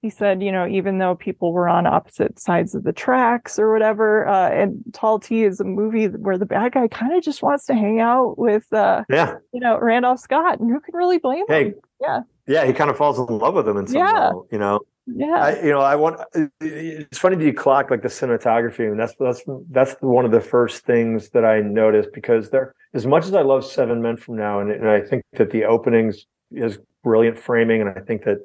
he 0.00 0.10
said, 0.10 0.44
you 0.44 0.52
know, 0.52 0.64
even 0.68 0.98
though 0.98 1.16
people 1.16 1.52
were 1.52 1.68
on 1.68 1.84
opposite 1.84 2.38
sides 2.38 2.76
of 2.76 2.84
the 2.84 2.92
tracks 2.92 3.58
or 3.58 3.72
whatever, 3.72 4.28
uh, 4.28 4.48
and 4.48 4.80
Tall 4.92 5.18
T 5.18 5.42
is 5.42 5.58
a 5.58 5.64
movie 5.64 6.06
where 6.06 6.38
the 6.38 6.46
bad 6.46 6.72
guy 6.72 6.86
kind 6.86 7.16
of 7.16 7.22
just 7.24 7.42
wants 7.42 7.66
to 7.66 7.74
hang 7.74 7.98
out 7.98 8.38
with, 8.38 8.72
uh, 8.72 9.02
yeah, 9.10 9.34
you 9.52 9.58
know, 9.58 9.76
Randolph 9.76 10.20
Scott, 10.20 10.60
and 10.60 10.70
who 10.70 10.78
can 10.78 10.94
really 10.94 11.18
blame 11.18 11.44
hey, 11.48 11.64
him? 11.64 11.74
Yeah, 12.00 12.20
yeah, 12.48 12.64
he 12.64 12.72
kind 12.72 12.90
of 12.90 12.96
falls 12.96 13.18
in 13.18 13.38
love 13.38 13.54
with 13.54 13.68
him 13.68 13.76
in 13.76 13.86
some 13.86 13.98
yeah. 13.98 14.12
level, 14.12 14.48
you 14.50 14.58
know. 14.58 14.80
Yeah, 15.06 15.36
I, 15.36 15.62
you 15.62 15.70
know, 15.70 15.80
I 15.80 15.96
want. 15.96 16.20
It's 16.60 17.18
funny 17.18 17.36
that 17.36 17.44
you 17.44 17.54
clock 17.54 17.90
like 17.90 18.02
the 18.02 18.08
cinematography, 18.08 18.90
and 18.90 18.98
that's 18.98 19.14
that's 19.18 19.42
that's 19.70 19.96
one 20.00 20.24
of 20.24 20.32
the 20.32 20.40
first 20.40 20.84
things 20.84 21.30
that 21.30 21.44
I 21.44 21.60
noticed 21.60 22.10
because 22.12 22.50
there, 22.50 22.74
as 22.94 23.06
much 23.06 23.24
as 23.24 23.32
I 23.32 23.42
love 23.42 23.64
Seven 23.64 24.02
Men 24.02 24.16
from 24.16 24.36
Now, 24.36 24.60
and, 24.60 24.70
and 24.70 24.88
I 24.88 25.00
think 25.00 25.24
that 25.34 25.50
the 25.50 25.64
openings 25.64 26.26
is 26.50 26.78
brilliant 27.04 27.38
framing, 27.38 27.80
and 27.80 27.90
I 27.90 28.00
think 28.00 28.24
that 28.24 28.38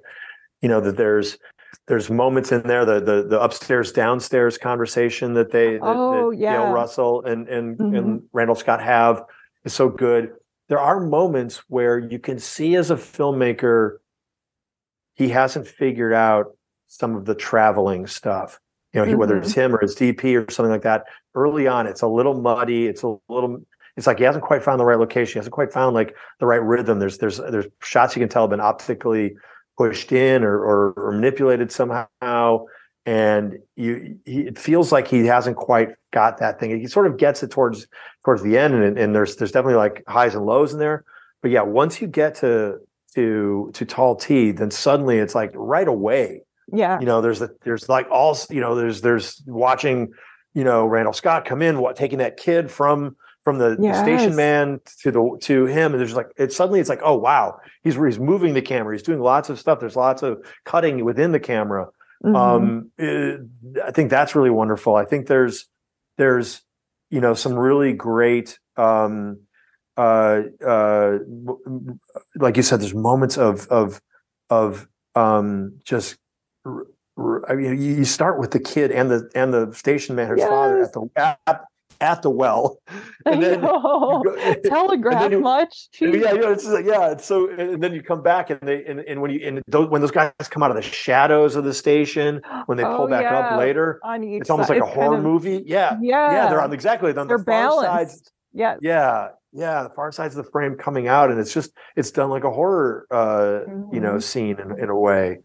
you 0.62 0.70
know 0.70 0.80
that 0.80 0.96
there's 0.96 1.38
there's 1.88 2.10
moments 2.10 2.52
in 2.52 2.62
there 2.64 2.86
the 2.86 3.02
the, 3.02 3.24
the 3.28 3.42
upstairs 3.42 3.92
downstairs 3.92 4.58
conversation 4.58 5.34
that 5.34 5.52
they 5.52 5.80
oh, 5.82 6.32
that, 6.32 6.38
yeah. 6.38 6.58
Gail 6.58 6.72
Russell 6.72 7.26
and 7.26 7.48
and 7.50 7.78
mm-hmm. 7.78 7.96
and 7.96 8.24
Randolph 8.32 8.60
Scott 8.60 8.82
have 8.82 9.24
is 9.66 9.74
so 9.74 9.90
good. 9.90 10.32
There 10.74 10.82
are 10.82 11.00
moments 11.00 11.60
where 11.68 12.00
you 12.00 12.18
can 12.18 12.40
see 12.40 12.76
as 12.78 12.90
a 12.90 12.96
filmmaker 12.96 13.98
he 15.14 15.30
hasn't 15.30 15.68
figured 15.68 16.14
out 16.14 16.58
some 16.88 17.16
of 17.16 17.26
the 17.26 17.36
traveling 17.36 18.08
stuff. 18.08 18.60
You 18.92 19.02
know, 19.02 19.06
mm-hmm. 19.06 19.20
whether 19.20 19.38
it's 19.38 19.54
him 19.54 19.76
or 19.76 19.80
his 19.80 19.96
DP 19.96 20.36
or 20.36 20.52
something 20.52 20.72
like 20.72 20.82
that. 20.82 21.04
Early 21.36 21.68
on, 21.68 21.86
it's 21.86 22.02
a 22.02 22.08
little 22.08 22.42
muddy. 22.42 22.88
It's 22.88 23.04
a 23.04 23.16
little. 23.30 23.64
It's 23.98 24.08
like 24.08 24.18
he 24.18 24.24
hasn't 24.24 24.44
quite 24.44 24.64
found 24.64 24.80
the 24.80 24.86
right 24.86 24.98
location. 24.98 25.34
He 25.34 25.38
hasn't 25.38 25.54
quite 25.54 25.72
found 25.72 25.94
like 25.94 26.16
the 26.40 26.48
right 26.48 26.64
rhythm. 26.64 26.98
There's 26.98 27.20
there's 27.20 27.38
there's 27.38 27.68
shots 27.84 28.16
you 28.16 28.20
can 28.20 28.30
tell 28.30 28.42
have 28.42 28.50
been 28.50 28.60
optically 28.60 29.36
pushed 29.78 30.12
in 30.12 30.44
or, 30.44 30.58
or, 30.58 30.94
or 30.94 31.12
manipulated 31.12 31.72
somehow, 31.72 32.66
and 33.06 33.60
you 33.76 34.20
he, 34.26 34.42
it 34.42 34.58
feels 34.58 34.92
like 34.92 35.08
he 35.08 35.26
hasn't 35.26 35.58
quite 35.58 35.90
got 36.12 36.38
that 36.38 36.60
thing. 36.60 36.80
He 36.80 36.88
sort 36.88 37.08
of 37.08 37.18
gets 37.18 37.44
it 37.44 37.52
towards 37.52 37.88
towards 38.24 38.42
the 38.44 38.58
end, 38.58 38.74
and 38.74 38.98
and 38.98 39.16
there's 39.16 39.36
there's 39.36 39.52
definitely 39.52 39.78
like 39.78 40.04
highs 40.08 40.36
and 40.36 40.46
lows 40.46 40.74
in 40.74 40.80
there. 40.80 41.04
But 41.42 41.52
yeah, 41.52 41.62
once 41.62 42.02
you 42.02 42.08
get 42.08 42.36
to 42.36 42.80
to 43.16 43.72
to 43.74 43.86
tall 43.86 44.16
T, 44.16 44.52
then 44.52 44.72
suddenly 44.72 45.18
it's 45.18 45.36
like 45.36 45.52
right 45.54 45.88
away. 45.88 46.44
Yeah. 46.72 47.00
You 47.00 47.06
know, 47.06 47.22
there's 47.22 47.42
there's 47.64 47.90
like 47.90 48.08
all 48.10 48.38
you 48.50 48.62
know, 48.62 48.76
there's 48.76 49.02
there's 49.02 49.44
watching, 49.46 50.14
you 50.54 50.64
know, 50.64 50.86
Randolph 50.86 51.16
Scott 51.16 51.46
come 51.46 51.62
in, 51.62 51.80
what 51.80 51.96
taking 51.96 52.20
that 52.20 52.38
kid 52.38 52.72
from 52.72 53.16
from 53.44 53.58
the, 53.58 53.78
yes. 53.80 53.98
the 53.98 54.04
station 54.04 54.36
man 54.36 54.80
to 55.02 55.12
the 55.12 55.38
to 55.42 55.66
him, 55.66 55.92
and 55.92 56.00
there's 56.00 56.16
like 56.16 56.32
it's 56.38 56.56
suddenly 56.56 56.80
it's 56.80 56.90
like, 56.90 57.02
oh 57.04 57.16
wow, 57.16 57.60
he's 57.84 57.96
he's 57.96 58.20
moving 58.20 58.54
the 58.54 58.62
camera, 58.62 58.96
he's 58.96 59.04
doing 59.04 59.20
lots 59.20 59.50
of 59.50 59.60
stuff. 59.60 59.80
There's 59.80 59.98
lots 59.98 60.24
of 60.24 60.40
cutting 60.64 61.04
within 61.04 61.32
the 61.34 61.40
camera. 61.40 61.88
Mm-hmm. 62.24 62.36
Um, 62.36 62.92
it, 62.98 63.42
I 63.84 63.92
think 63.92 64.10
that's 64.10 64.36
really 64.36 64.50
wonderful. 64.50 64.96
I 64.96 65.06
think 65.06 65.28
there's 65.28 65.68
there's 66.18 66.62
you 67.10 67.22
know 67.22 67.34
some 67.34 67.54
really 67.54 67.94
great 67.94 68.60
um 68.78 69.40
uh, 69.96 70.42
uh, 70.66 71.20
like 72.36 72.58
you 72.58 72.64
said, 72.64 72.82
there's 72.82 72.96
moments 72.96 73.38
of 73.38 73.68
of 73.68 74.02
of 74.50 74.88
um, 75.16 75.80
just. 75.84 76.18
I 76.66 77.54
mean, 77.54 77.80
you 77.80 78.06
start 78.06 78.40
with 78.40 78.52
the 78.52 78.60
kid 78.60 78.92
and 78.92 79.12
the 79.12 79.30
and 79.36 79.54
the 79.54 79.72
station 79.74 80.16
manager's 80.16 80.50
father 80.50 80.82
at 80.82 80.94
the 80.94 81.10
at, 81.46 81.66
at 82.04 82.22
the 82.22 82.30
well, 82.30 82.80
and 83.26 83.42
then 83.42 83.62
go- 83.62 84.24
Telegraph 84.66 85.32
you- 85.32 85.40
much. 85.40 85.88
yeah, 86.00 86.10
yeah, 86.34 86.52
it's 86.52 86.66
like, 86.66 86.86
yeah. 86.86 87.12
It's 87.12 87.26
so, 87.26 87.50
and 87.50 87.82
then 87.82 87.94
you 87.94 88.04
come 88.04 88.22
back, 88.22 88.50
and 88.50 88.60
they, 88.62 88.84
and, 88.86 89.00
and 89.00 89.22
when 89.22 89.32
you, 89.32 89.40
and 89.48 89.62
those, 89.68 89.88
when 89.90 90.02
those 90.02 90.12
guys 90.12 90.32
come 90.50 90.62
out 90.64 90.70
of 90.70 90.76
the 90.76 90.82
shadows 90.82 91.56
of 91.56 91.64
the 91.64 91.74
station, 91.74 92.42
when 92.66 92.78
they 92.78 92.84
pull 92.84 93.04
Oh, 93.04 93.08
back 93.08 93.24
yeah. 93.24 93.40
up 93.40 93.58
later, 93.58 94.00
it's 94.06 94.50
almost 94.50 94.68
side. 94.68 94.76
like 94.80 94.84
a 94.84 94.86
It's 94.88 94.94
kind 94.96 95.06
horror 95.06 95.18
of- 95.18 95.24
movie. 95.24 95.64
Yeah, 95.66 95.98
Yeah. 96.02 96.32
yeah, 96.32 96.50
they're 96.50 96.62
on 96.62 96.74
exactly 96.74 97.16
on 97.16 97.28
They're 97.28 97.38
the 97.38 97.44
far 97.46 97.82
balanced. 97.82 98.32
Yes. 98.54 98.78
Yeah, 98.82 99.30
yeah, 99.54 99.84
the 99.84 99.90
far 99.90 100.12
sides 100.12 100.36
of 100.38 100.46
the 100.46 100.52
frame 100.52 100.76
coming 100.76 101.08
out, 101.08 101.32
and 101.32 101.40
it's 101.40 101.54
just 101.54 101.72
it's 101.96 102.12
done 102.12 102.30
like 102.30 102.44
a 102.44 102.52
horror, 102.52 103.08
uh, 103.10 103.62
you 103.92 104.00
know, 104.00 104.16
Mhm. 104.16 104.24
scene 104.24 104.60
in, 104.60 104.78
in 104.84 104.90
a 104.90 105.00
way, 105.00 105.40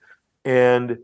and 0.45 0.99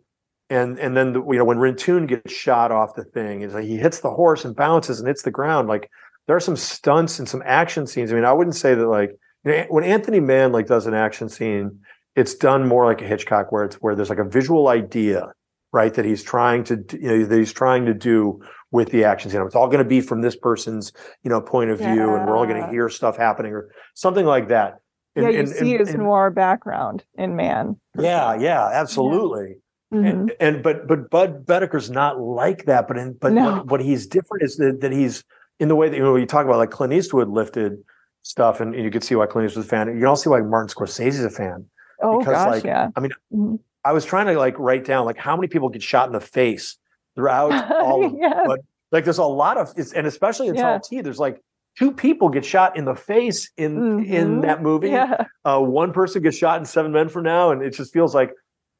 and 0.51 0.78
and 0.78 0.97
then 0.97 1.12
the, 1.12 1.22
you 1.22 1.38
know 1.38 1.45
when 1.45 1.59
Rintoon 1.59 2.07
gets 2.07 2.32
shot 2.32 2.70
off 2.70 2.95
the 2.95 3.05
thing, 3.05 3.42
it's 3.42 3.55
like 3.55 3.64
he 3.64 3.76
hits 3.76 4.01
the 4.01 4.11
horse 4.11 4.45
and 4.45 4.55
bounces 4.55 4.99
and 4.99 5.09
hits 5.09 5.22
the 5.22 5.30
ground. 5.30 5.68
Like 5.68 5.90
there 6.26 6.36
are 6.36 6.40
some 6.40 6.57
stunts 6.57 7.18
and 7.18 7.28
some 7.28 7.42
action 7.45 7.86
scenes. 7.86 8.12
I 8.12 8.14
mean, 8.14 8.24
I 8.24 8.32
wouldn't 8.32 8.57
say 8.57 8.74
that 8.74 8.86
like 8.86 9.11
you 9.45 9.53
know, 9.53 9.66
when 9.68 9.84
Anthony 9.84 10.20
Mann 10.20 10.53
like 10.53 10.66
does 10.66 10.86
an 10.86 10.95
action 10.95 11.28
scene, 11.28 11.80
it's 12.16 12.34
done 12.34 12.66
more 12.66 12.84
like 12.84 13.03
a 13.03 13.07
Hitchcock, 13.07 13.53
where 13.53 13.64
it's 13.64 13.76
where 13.76 13.95
there's 13.95 14.11
like 14.11 14.18
a 14.18 14.28
visual 14.28 14.68
idea, 14.68 15.32
right, 15.72 15.92
that 15.95 16.05
he's 16.05 16.22
trying 16.22 16.64
to 16.64 16.84
you 16.92 17.09
know 17.09 17.24
that 17.24 17.38
he's 17.38 17.53
trying 17.53 17.86
to 17.86 17.95
do 17.95 18.40
with 18.70 18.90
the 18.90 19.05
action 19.05 19.30
scene. 19.30 19.40
It's 19.42 19.55
all 19.55 19.68
going 19.68 19.78
to 19.78 19.88
be 19.88 20.01
from 20.01 20.22
this 20.22 20.36
person's 20.36 20.92
you 21.22 21.30
know 21.30 21.40
point 21.40 21.70
of 21.70 21.78
view, 21.78 22.14
and 22.14 22.26
we're 22.26 22.36
all 22.36 22.47
going 22.47 22.62
to 22.62 22.68
hear 22.70 22.88
stuff 22.88 23.16
happening 23.16 23.53
or 23.53 23.70
something 23.95 24.26
like 24.26 24.49
that. 24.49 24.74
Yeah, 25.16 25.28
you 25.28 25.47
see 25.47 25.76
his 25.76 25.95
noir 25.95 26.30
background 26.30 27.05
in 27.14 27.36
Mann. 27.36 27.76
Yeah, 27.97 28.34
yeah, 28.34 28.68
absolutely. 28.72 29.49
yeah, 29.49 29.55
Mhm. 29.95 30.11
And, 30.11 30.32
and 30.40 30.62
but 30.62 30.86
but 30.88 31.11
Budd 31.11 31.47
Boetticher's 31.47 31.90
not 31.90 32.20
like 32.20 32.64
that. 32.66 32.88
But 32.88 32.99
in 32.99 33.12
but 33.14 33.32
No. 33.32 33.53
what, 33.57 33.66
what 33.66 33.80
he's 33.80 34.07
different 34.07 34.42
is 34.42 34.57
that, 34.57 34.80
that 34.80 34.92
he's 34.92 35.24
in 35.61 35.68
the 35.68 35.76
way 35.76 35.88
that 35.88 35.97
you 35.97 36.03
know 36.03 36.16
you 36.16 36.26
talk 36.26 36.45
about 36.45 36.59
like 36.59 36.70
Clint 36.70 36.92
Eastwood 36.92 37.28
lifted 37.28 37.78
stuff, 38.22 38.61
and, 38.61 38.74
you 38.74 38.90
could 38.90 39.05
see 39.05 39.14
why 39.14 39.26
Clint 39.26 39.49
Eastwood's 39.51 39.66
a 39.66 39.70
fan. 39.70 39.86
You 39.88 39.95
can 39.99 40.07
also 40.07 40.24
see 40.24 40.30
why 40.30 40.40
Martin 40.40 40.74
Scorsese's 40.74 41.24
a 41.24 41.30
fan. 41.30 41.66
oh 42.03 42.18
because, 42.18 42.34
gosh, 42.34 42.51
like, 42.51 42.64
yeah. 42.64 42.88
I 42.97 43.01
mean, 43.01 43.12
Mhm. 43.32 43.59
I 43.84 43.92
was 43.92 44.05
trying 44.05 44.26
to 44.26 44.38
like 44.38 44.59
write 44.59 44.84
down 44.84 45.05
like 45.05 45.18
how 45.18 45.36
many 45.36 45.47
people 45.49 45.68
get 45.68 45.82
shot 45.82 46.07
in 46.07 46.12
the 46.12 46.20
face 46.20 46.76
throughout 47.14 47.70
all 47.70 48.05
of 48.07 48.12
but 48.47 48.61
like 48.90 49.05
there's 49.05 49.18
a 49.18 49.24
lot 49.24 49.57
of 49.59 49.72
it's 49.76 49.92
and 49.92 50.07
especially 50.07 50.49
in 50.49 50.55
Yeah. 50.55 50.78
T, 50.82 51.01
there's 51.03 51.18
like 51.20 51.40
two 51.78 51.92
people 51.92 52.28
get 52.30 52.45
shot 52.45 52.76
in 52.76 52.84
the 52.86 52.95
face 52.95 53.51
in 53.57 54.05
in 54.05 54.38
Mhm. 54.38 54.42
that 54.42 54.62
movie. 54.62 54.88
Yeah. 54.90 55.26
Uh, 55.45 55.61
one 55.61 55.92
person 55.92 56.22
gets 56.22 56.36
shot 56.36 56.59
in 56.59 56.64
Seven 56.64 56.92
Men 56.92 57.09
from 57.09 57.24
Now, 57.24 57.51
and 57.51 57.62
it 57.62 57.70
just 57.74 57.92
feels 57.92 58.14
like 58.14 58.30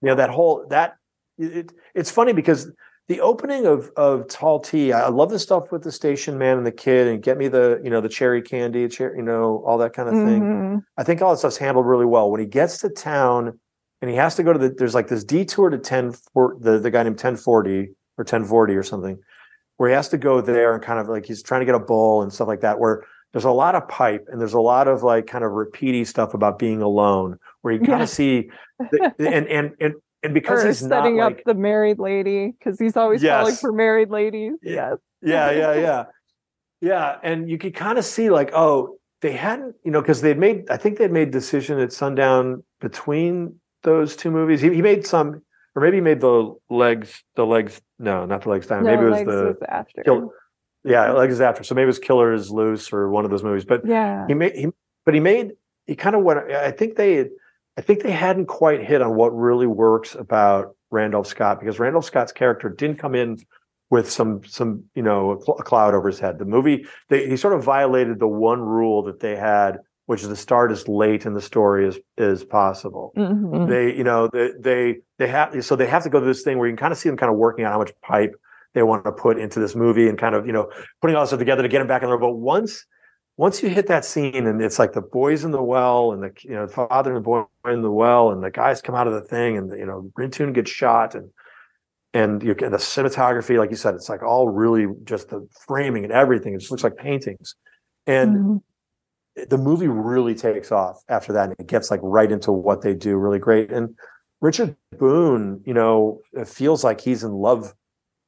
you 0.01 0.09
know 0.09 0.15
that 0.17 0.31
whole 0.31 0.65
that 0.71 0.97
it, 1.39 1.73
it's 1.95 2.11
funny 2.11 2.33
because 2.33 2.71
the 3.09 3.21
opening 3.21 3.67
of 3.67 3.91
of 3.97 4.29
Tall 4.29 4.61
T, 4.61 4.93
I 4.93 5.09
love 5.09 5.31
the 5.31 5.39
stuff 5.39 5.71
with 5.71 5.83
the 5.83 5.93
station 5.93 6.39
man 6.39 6.57
and 6.59 6.67
the 6.67 6.73
kid, 6.73 7.07
and 7.09 7.23
get 7.23 7.37
me 7.37 7.49
the 7.49 7.81
you 7.85 7.91
know 7.91 8.01
the 8.01 8.09
cherry 8.09 8.41
candy, 8.43 8.89
cher- 8.89 9.15
you 9.17 9.23
know 9.23 9.63
all 9.67 9.77
that 9.79 9.93
kind 9.93 10.09
of 10.09 10.15
thing. 10.15 10.41
Mhm. 10.43 10.85
I 10.97 11.05
think 11.05 11.21
all 11.21 11.31
that 11.33 11.39
stuff's 11.39 11.57
handled 11.59 11.87
really 11.87 12.07
well. 12.07 12.31
When 12.31 12.41
he 12.41 12.47
gets 12.47 12.79
to 12.79 12.89
town 12.89 13.59
and 14.01 14.11
he 14.11 14.17
has 14.17 14.37
to 14.37 14.43
go 14.43 14.53
to 14.53 14.59
the 14.59 14.71
there's 14.71 14.95
like 14.95 15.09
this 15.09 15.23
detour 15.25 15.71
to 15.71 15.79
10 15.79 16.13
for 16.33 16.57
the, 16.61 16.79
the 16.79 16.91
guy 16.91 17.03
named 17.03 17.19
Tenvoorde 17.19 17.89
or 18.17 18.25
Tenvoorde 18.25 18.75
or 18.77 18.83
something, 18.83 19.19
where 19.77 19.91
he 19.91 19.95
has 19.95 20.09
to 20.11 20.19
go 20.19 20.41
there 20.41 20.73
and 20.75 20.83
kind 20.83 20.99
of 20.99 21.09
like 21.09 21.27
he's 21.27 21.43
trying 21.43 21.61
to 21.61 21.67
get 21.67 21.75
a 21.75 21.79
bowl 21.81 22.23
and 22.23 22.33
stuff 22.33 22.49
like 22.49 22.61
that, 22.63 22.79
where 22.79 23.05
there's 23.33 23.45
a 23.45 23.51
lot 23.51 23.75
of 23.75 23.87
pipe 23.89 24.25
and 24.31 24.41
there's 24.41 24.53
a 24.55 24.61
lot 24.61 24.89
of 24.89 25.03
like 25.03 25.27
kind 25.27 25.45
of 25.45 25.51
repeaty 25.51 26.07
stuff 26.07 26.33
about 26.33 26.59
being 26.59 26.81
alone, 26.81 27.39
where 27.61 27.75
you 27.75 27.81
kind 27.81 27.99
Yeah. 27.99 28.03
of 28.05 28.09
see 28.09 28.49
the, 28.79 29.13
and 29.19 29.47
and 29.49 29.73
and 29.81 29.95
and 30.25 30.35
because 30.35 30.65
Or 30.65 30.67
he's 30.67 30.83
not 30.83 31.03
setting 31.03 31.19
like 31.19 31.39
up 31.39 31.45
the 31.45 31.55
married 31.55 31.99
lady 31.99 32.55
because 32.59 32.79
he's 32.79 32.97
always 32.97 33.23
calling 33.23 33.55
for 33.55 33.73
married 33.73 34.11
ladies. 34.11 34.55
Yeah. 34.63 34.73
Yes. 34.73 34.99
yeah 35.23 35.51
yeah 35.51 35.75
yeah 35.81 36.05
yeah 36.81 37.17
and 37.23 37.49
you 37.49 37.59
could 37.59 37.75
kind 37.75 37.99
of 37.99 38.05
see 38.05 38.31
like 38.31 38.51
oh 38.55 38.99
they 39.23 39.33
hadn't 39.33 39.75
you 39.85 39.91
know 39.91 40.01
because 40.01 40.21
they'd 40.21 40.39
made 40.39 40.69
i 40.71 40.77
think 40.77 40.99
they'd 40.99 41.13
made 41.13 41.31
decision 41.31 41.79
at 41.79 41.93
sundown 41.93 42.63
between 42.81 43.55
those 43.83 44.17
two 44.17 44.31
movies 44.31 44.61
he, 44.61 44.73
he 44.75 44.83
made 44.83 45.07
some 45.07 45.41
or 45.75 45.83
maybe 45.83 45.97
he 45.97 46.01
made 46.01 46.21
the 46.21 46.55
legs 46.69 47.23
the 47.37 47.47
legs 47.47 47.81
no 47.99 48.27
not 48.27 48.43
the 48.43 48.49
legs 48.51 48.67
down 48.67 48.85
No, 48.85 48.91
maybe 48.91 49.07
it 49.07 49.11
was 49.11 49.21
the 49.21 49.45
was 49.45 49.57
after. 49.69 50.03
Kill- 50.03 50.33
yeah 50.85 51.13
legs 51.13 51.35
is 51.35 51.41
after 51.41 51.65
so 51.65 51.75
maybe 51.75 51.85
it 51.85 51.87
was 51.87 51.99
killer 51.99 52.33
is 52.35 52.51
loose 52.51 52.93
or 52.93 53.09
one 53.09 53.25
of 53.25 53.31
those 53.31 53.43
movies 53.43 53.65
but 53.65 53.81
yeah. 53.87 54.27
he 54.27 54.35
made 54.35 54.55
he 54.55 54.69
but 55.07 55.15
he 55.15 55.21
made 55.21 55.53
he 55.87 55.95
kind 55.97 56.15
of 56.17 56.23
went 56.23 56.51
i 56.51 56.71
think 56.71 56.97
they 56.97 57.29
i 57.77 57.81
think 57.81 58.03
they 58.03 58.11
hadn't 58.13 58.47
quite 58.47 58.83
hit 58.85 59.03
on 59.03 59.15
what 59.15 59.31
really 59.37 59.67
works 59.67 60.15
about 60.15 60.77
randolph 60.91 61.27
scott 61.27 61.59
because 61.61 61.79
randolph 61.79 62.05
scott's 62.05 62.33
character 62.33 62.69
didn't 62.69 62.99
come 62.99 63.15
in 63.15 63.39
with 63.91 64.11
some 64.11 64.43
some 64.45 64.83
you 64.95 65.03
know 65.03 65.33
a, 65.33 65.41
cl- 65.41 65.59
a 65.59 65.63
cloud 65.63 65.95
over 65.95 66.09
his 66.09 66.19
head. 66.19 66.39
The 66.39 66.45
movie 66.45 66.87
they, 67.11 67.29
he 67.29 67.37
sort 67.37 67.55
of 67.55 67.63
violated 67.63 68.19
the 68.19 68.27
one 68.27 68.61
rule 68.61 69.03
that 69.05 69.21
they 69.21 69.37
had 69.37 69.79
which 70.07 70.21
is 70.23 70.29
to 70.29 70.37
start 70.37 70.71
as 70.71 70.87
late 70.87 71.25
in 71.27 71.35
the 71.35 71.41
story 71.41 71.87
as 71.87 71.99
as 72.19 72.45
possible. 72.45 73.13
Mhm. 73.17 73.69
they 73.69 73.95
you 73.97 74.03
know 74.05 74.29
they 74.33 74.51
they 74.59 74.97
they 75.19 75.27
have 75.29 75.65
so 75.65 75.77
they 75.77 75.87
have 75.87 76.03
to 76.03 76.11
go 76.11 76.19
to 76.19 76.27
this 76.27 76.43
thing 76.43 76.59
where 76.59 76.67
you 76.67 76.73
can 76.73 76.79
kind 76.79 76.93
of 76.93 76.99
see 76.99 77.09
them 77.09 77.17
kind 77.17 77.31
of 77.31 77.39
working 77.39 77.65
out 77.65 77.73
how 77.73 77.79
much 77.79 77.93
pipe 78.03 78.35
they 78.73 78.83
want 78.83 79.05
to 79.05 79.13
put 79.13 79.39
into 79.39 79.61
this 79.61 79.75
movie 79.77 80.09
and 80.09 80.19
kind 80.19 80.35
of 80.35 80.47
you 80.47 80.53
know 80.53 80.71
putting 81.01 81.15
all 81.15 81.23
this 81.23 81.31
stuff 81.31 81.39
together 81.39 81.63
to 81.63 81.69
get 81.69 81.79
them 81.79 81.87
back 81.87 82.03
in 82.03 82.09
the 82.09 82.15
row 82.17 82.21
but 82.21 82.35
once 82.37 82.85
once 83.37 83.63
you 83.63 83.69
hit 83.69 83.87
that 83.89 84.05
scene 84.05 84.47
and 84.47 84.63
it's 84.63 84.79
like 84.79 84.93
the 84.93 85.01
boys 85.03 85.45
in 85.45 85.51
the 85.51 85.63
well 85.63 86.13
and 86.13 86.23
the 86.23 86.33
you 86.43 86.51
know 86.55 86.67
father 86.69 87.11
and 87.15 87.17
the 87.19 87.25
boy 87.25 87.45
in 87.69 87.83
the 87.83 87.91
well 87.91 88.31
and 88.31 88.43
the 88.43 88.51
guys 88.51 88.81
come 88.81 88.95
out 88.95 89.07
of 89.07 89.13
the 89.13 89.21
thing 89.21 89.57
and 89.57 89.71
you 89.79 89.87
know 89.87 90.11
Rintoon 90.19 90.53
gets 90.55 90.71
shot 90.71 91.15
and 91.15 91.31
and 92.13 92.43
you 92.43 92.51
and 92.63 92.73
the 92.73 92.79
cinematography 92.79 93.59
like 93.59 93.71
you 93.71 93.77
said 93.77 93.95
it's 93.95 94.09
like 94.09 94.23
all 94.23 94.49
really 94.49 94.87
just 95.05 95.31
the 95.31 95.47
framing 95.67 96.05
and 96.05 96.13
everything 96.13 96.55
it 96.55 96.59
just 96.61 96.71
looks 96.71 96.85
like 96.85 96.97
paintings 96.97 97.57
and 98.07 98.37
Mhm. 99.37 99.49
the 99.51 99.59
movie 99.59 99.89
really 99.89 100.35
takes 100.37 100.71
off 100.71 101.03
after 101.09 101.33
that 101.33 101.45
and 101.49 101.57
it 101.59 101.67
gets 101.67 101.91
like 101.91 102.01
right 102.05 102.31
into 102.31 102.53
what 102.53 102.83
they 102.83 102.95
do 102.95 103.17
really 103.17 103.41
great 103.41 103.73
and 103.73 103.97
richard 104.41 104.77
boone 104.99 105.61
you 105.67 105.75
know 105.75 106.21
it 106.35 106.47
feels 106.47 106.85
like 106.85 107.01
he's 107.01 107.25
in 107.25 107.33
love 107.33 107.75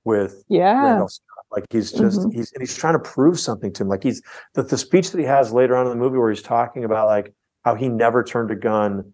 with 0.05 0.43
Yeah. 0.49 1.05
Scott. 1.07 1.36
Like 1.51 1.65
he's 1.71 1.93
just 1.93 2.21
Mhm. 2.21 2.33
he's 2.33 2.53
and 2.53 2.63
he's 2.63 2.77
trying 2.77 2.95
to 2.95 2.99
prove 2.99 3.39
something 3.39 3.73
to 3.75 3.83
him. 3.83 3.89
Like 3.89 4.03
he's 4.03 4.23
the, 4.55 4.63
the 4.63 4.79
speech 4.79 5.11
that 5.11 5.19
he 5.19 5.25
has 5.25 5.53
later 5.53 5.77
on 5.77 5.87
in 5.87 5.91
the 5.91 5.97
movie 5.97 6.19
where 6.19 6.31
he's 6.31 6.43
talking 6.43 6.85
about 6.85 7.07
like 7.07 7.33
how 7.65 7.75
he 7.75 7.89
never 7.89 8.23
turned 8.25 8.51
a 8.51 8.57
gun 8.57 9.13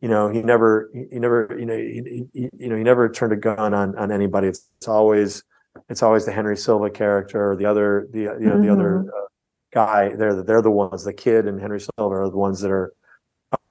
you 0.00 0.08
know 0.08 0.28
he 0.28 0.42
never 0.42 0.90
he, 0.94 1.18
never 1.18 1.54
you 1.58 1.66
know 1.66 1.76
he, 1.76 2.26
he, 2.32 2.48
you 2.56 2.68
know 2.68 2.76
he 2.76 2.82
never 2.82 3.08
turned 3.08 3.32
a 3.32 3.36
gun 3.36 3.74
on 3.74 3.96
on 3.96 4.10
anybody. 4.10 4.48
It's, 4.48 4.66
it's 4.78 4.88
always 4.88 5.42
it's 5.88 6.02
always 6.02 6.24
the 6.26 6.32
henry 6.32 6.56
silva 6.56 6.90
character 6.90 7.50
or 7.52 7.56
the 7.56 7.66
other 7.66 8.08
the 8.10 8.20
you 8.20 8.46
know 8.46 8.60
the 8.60 8.70
other 8.70 9.00
uh, 9.00 9.26
guy. 9.72 10.14
They're 10.16 10.42
they're 10.42 10.62
the 10.62 10.70
ones 10.70 11.04
the 11.04 11.12
kid 11.12 11.46
and 11.46 11.60
henry 11.60 11.80
silva 11.80 12.14
are 12.14 12.30
the 12.30 12.36
ones 12.36 12.60
that 12.60 12.70
are 12.70 12.92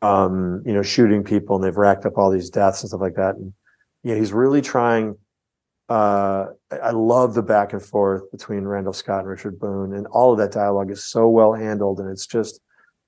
um 0.02 0.62
you 0.66 0.74
know 0.74 0.82
shooting 0.84 1.24
people 1.24 1.56
and 1.56 1.64
they've 1.64 1.76
racked 1.76 2.06
up 2.06 2.18
all 2.18 2.30
these 2.30 2.50
deaths 2.50 2.82
and 2.82 2.90
stuff 2.90 3.02
like 3.02 3.16
that. 3.16 3.36
And 3.36 3.54
yeah 4.04 4.16
he's 4.16 4.32
really 4.32 4.62
trying 4.62 5.18
uh 5.90 6.46
I- 6.72 6.92
love 6.92 7.34
the 7.34 7.42
back 7.42 7.74
and 7.74 7.82
forth 7.82 8.30
between 8.32 8.64
randolph 8.66 8.96
scott 8.96 9.20
and 9.22 9.28
richard 9.30 9.60
boone 9.60 9.94
and 9.94 10.06
all 10.08 10.32
of 10.32 10.38
that 10.40 10.52
dialogue 10.52 10.92
is 10.92 11.04
so 11.04 11.28
well 11.28 11.54
handled 11.54 12.00
and 12.00 12.10
it's 12.10 12.28
just 12.28 12.60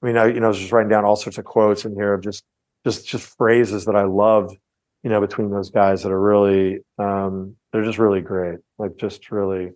i 0.01 0.05
mean 0.05 0.17
i 0.17 0.25
you 0.25 0.39
know 0.39 0.47
i 0.47 0.49
was 0.49 0.59
just 0.59 0.71
writing 0.71 0.89
down 0.89 1.05
all 1.05 1.15
sorts 1.15 1.37
of 1.37 1.45
quotes 1.45 1.85
in 1.85 1.93
here 1.93 2.13
of 2.13 2.21
just 2.21 2.43
just 2.85 3.07
just 3.07 3.37
phrases 3.37 3.85
that 3.85 3.95
i 3.95 4.03
loved 4.03 4.55
you 5.03 5.09
know 5.09 5.21
between 5.21 5.51
those 5.51 5.69
guys 5.69 6.03
that 6.03 6.11
are 6.11 6.21
really 6.21 6.79
um 6.97 7.55
they're 7.71 7.83
just 7.85 7.99
really 7.99 8.21
great 8.21 8.59
like 8.79 8.97
just 8.97 9.31
really 9.31 9.71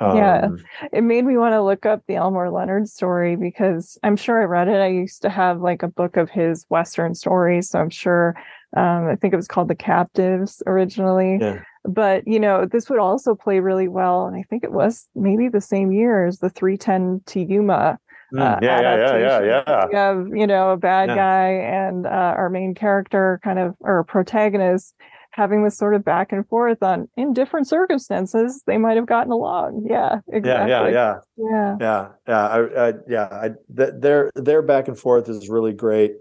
um, 0.00 0.16
Yeah. 0.16 0.48
it 0.92 1.02
made 1.02 1.24
me 1.24 1.36
want 1.36 1.52
to 1.52 1.62
look 1.62 1.86
up 1.86 2.02
the 2.08 2.16
Elmore 2.16 2.50
Leonard 2.50 2.88
story 2.88 3.36
because 3.36 3.98
I'm 4.02 4.16
sure 4.16 4.40
I 4.40 4.46
read 4.46 4.66
it. 4.66 4.80
I 4.80 4.88
used 4.88 5.22
to 5.22 5.28
have 5.28 5.60
like 5.60 5.84
a 5.84 5.88
book 5.88 6.16
of 6.16 6.28
his 6.28 6.66
Western 6.70 7.14
stories. 7.14 7.70
So 7.70 7.78
I'm 7.78 7.90
sure, 7.90 8.34
um, 8.76 9.06
I 9.06 9.14
think 9.14 9.32
it 9.32 9.36
was 9.36 9.46
called 9.46 9.68
The 9.68 9.76
Captives 9.76 10.60
originally. 10.66 11.38
Yeah. 11.40 11.62
But, 11.84 12.26
you 12.26 12.38
know, 12.38 12.64
this 12.64 12.88
would 12.88 12.98
also 12.98 13.34
play 13.34 13.60
really 13.60 13.88
well. 13.88 14.26
And 14.26 14.36
I 14.36 14.44
think 14.48 14.64
it 14.64 14.72
was 14.72 15.08
maybe 15.14 15.48
the 15.48 15.60
same 15.60 15.92
year 15.92 16.26
as 16.26 16.38
the 16.38 16.50
310 16.50 17.22
to 17.26 17.40
Yuma. 17.40 17.98
Mm, 18.32 18.40
uh, 18.40 18.58
yeah, 18.62 18.80
yeah, 18.80 18.96
yeah, 18.96 19.18
yeah, 19.18 19.62
yeah. 19.66 19.86
You 19.90 19.96
have, 19.96 20.28
you 20.28 20.46
know, 20.46 20.70
a 20.70 20.76
bad 20.76 21.08
Yeah. 21.10 21.16
guy 21.16 21.48
and 21.48 22.06
uh, 22.06 22.08
our 22.36 22.48
main 22.48 22.74
character 22.74 23.40
kind 23.44 23.58
of, 23.58 23.74
or 23.80 24.04
protagonist 24.04 24.94
having 25.32 25.64
this 25.64 25.76
sort 25.76 25.94
of 25.94 26.04
back 26.04 26.30
and 26.30 26.46
forth 26.48 26.82
on 26.82 27.08
in 27.16 27.32
different 27.32 27.66
circumstances 27.66 28.62
they 28.66 28.76
might 28.76 28.98
have 28.98 29.06
gotten 29.06 29.32
along 29.32 29.82
yeah 29.88 30.16
Yeah, 30.28 30.36
exactly 30.36 30.70
yeah, 30.70 30.90
yeah. 30.90 31.16
yeah 31.38 31.76
Yeah, 31.80 32.08
yeah, 32.28 32.46
I, 32.48 32.88
I, 32.88 32.92
yeah. 33.08 33.28
I, 33.32 33.48
th- 33.74 33.94
their 33.98 34.30
their 34.34 34.60
back 34.60 34.88
and 34.88 34.98
forth 34.98 35.30
is 35.30 35.48
really 35.48 35.72
great. 35.72 36.12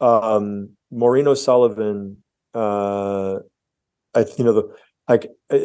Um, 0.00 0.76
Maureen 0.90 1.26
O'Sullivan, 1.26 2.22
uh, 2.52 3.38
I 4.16 4.24
you 4.36 4.44
know 4.44 4.52
the 4.52 4.74
like 5.08 5.28
uh, 5.50 5.58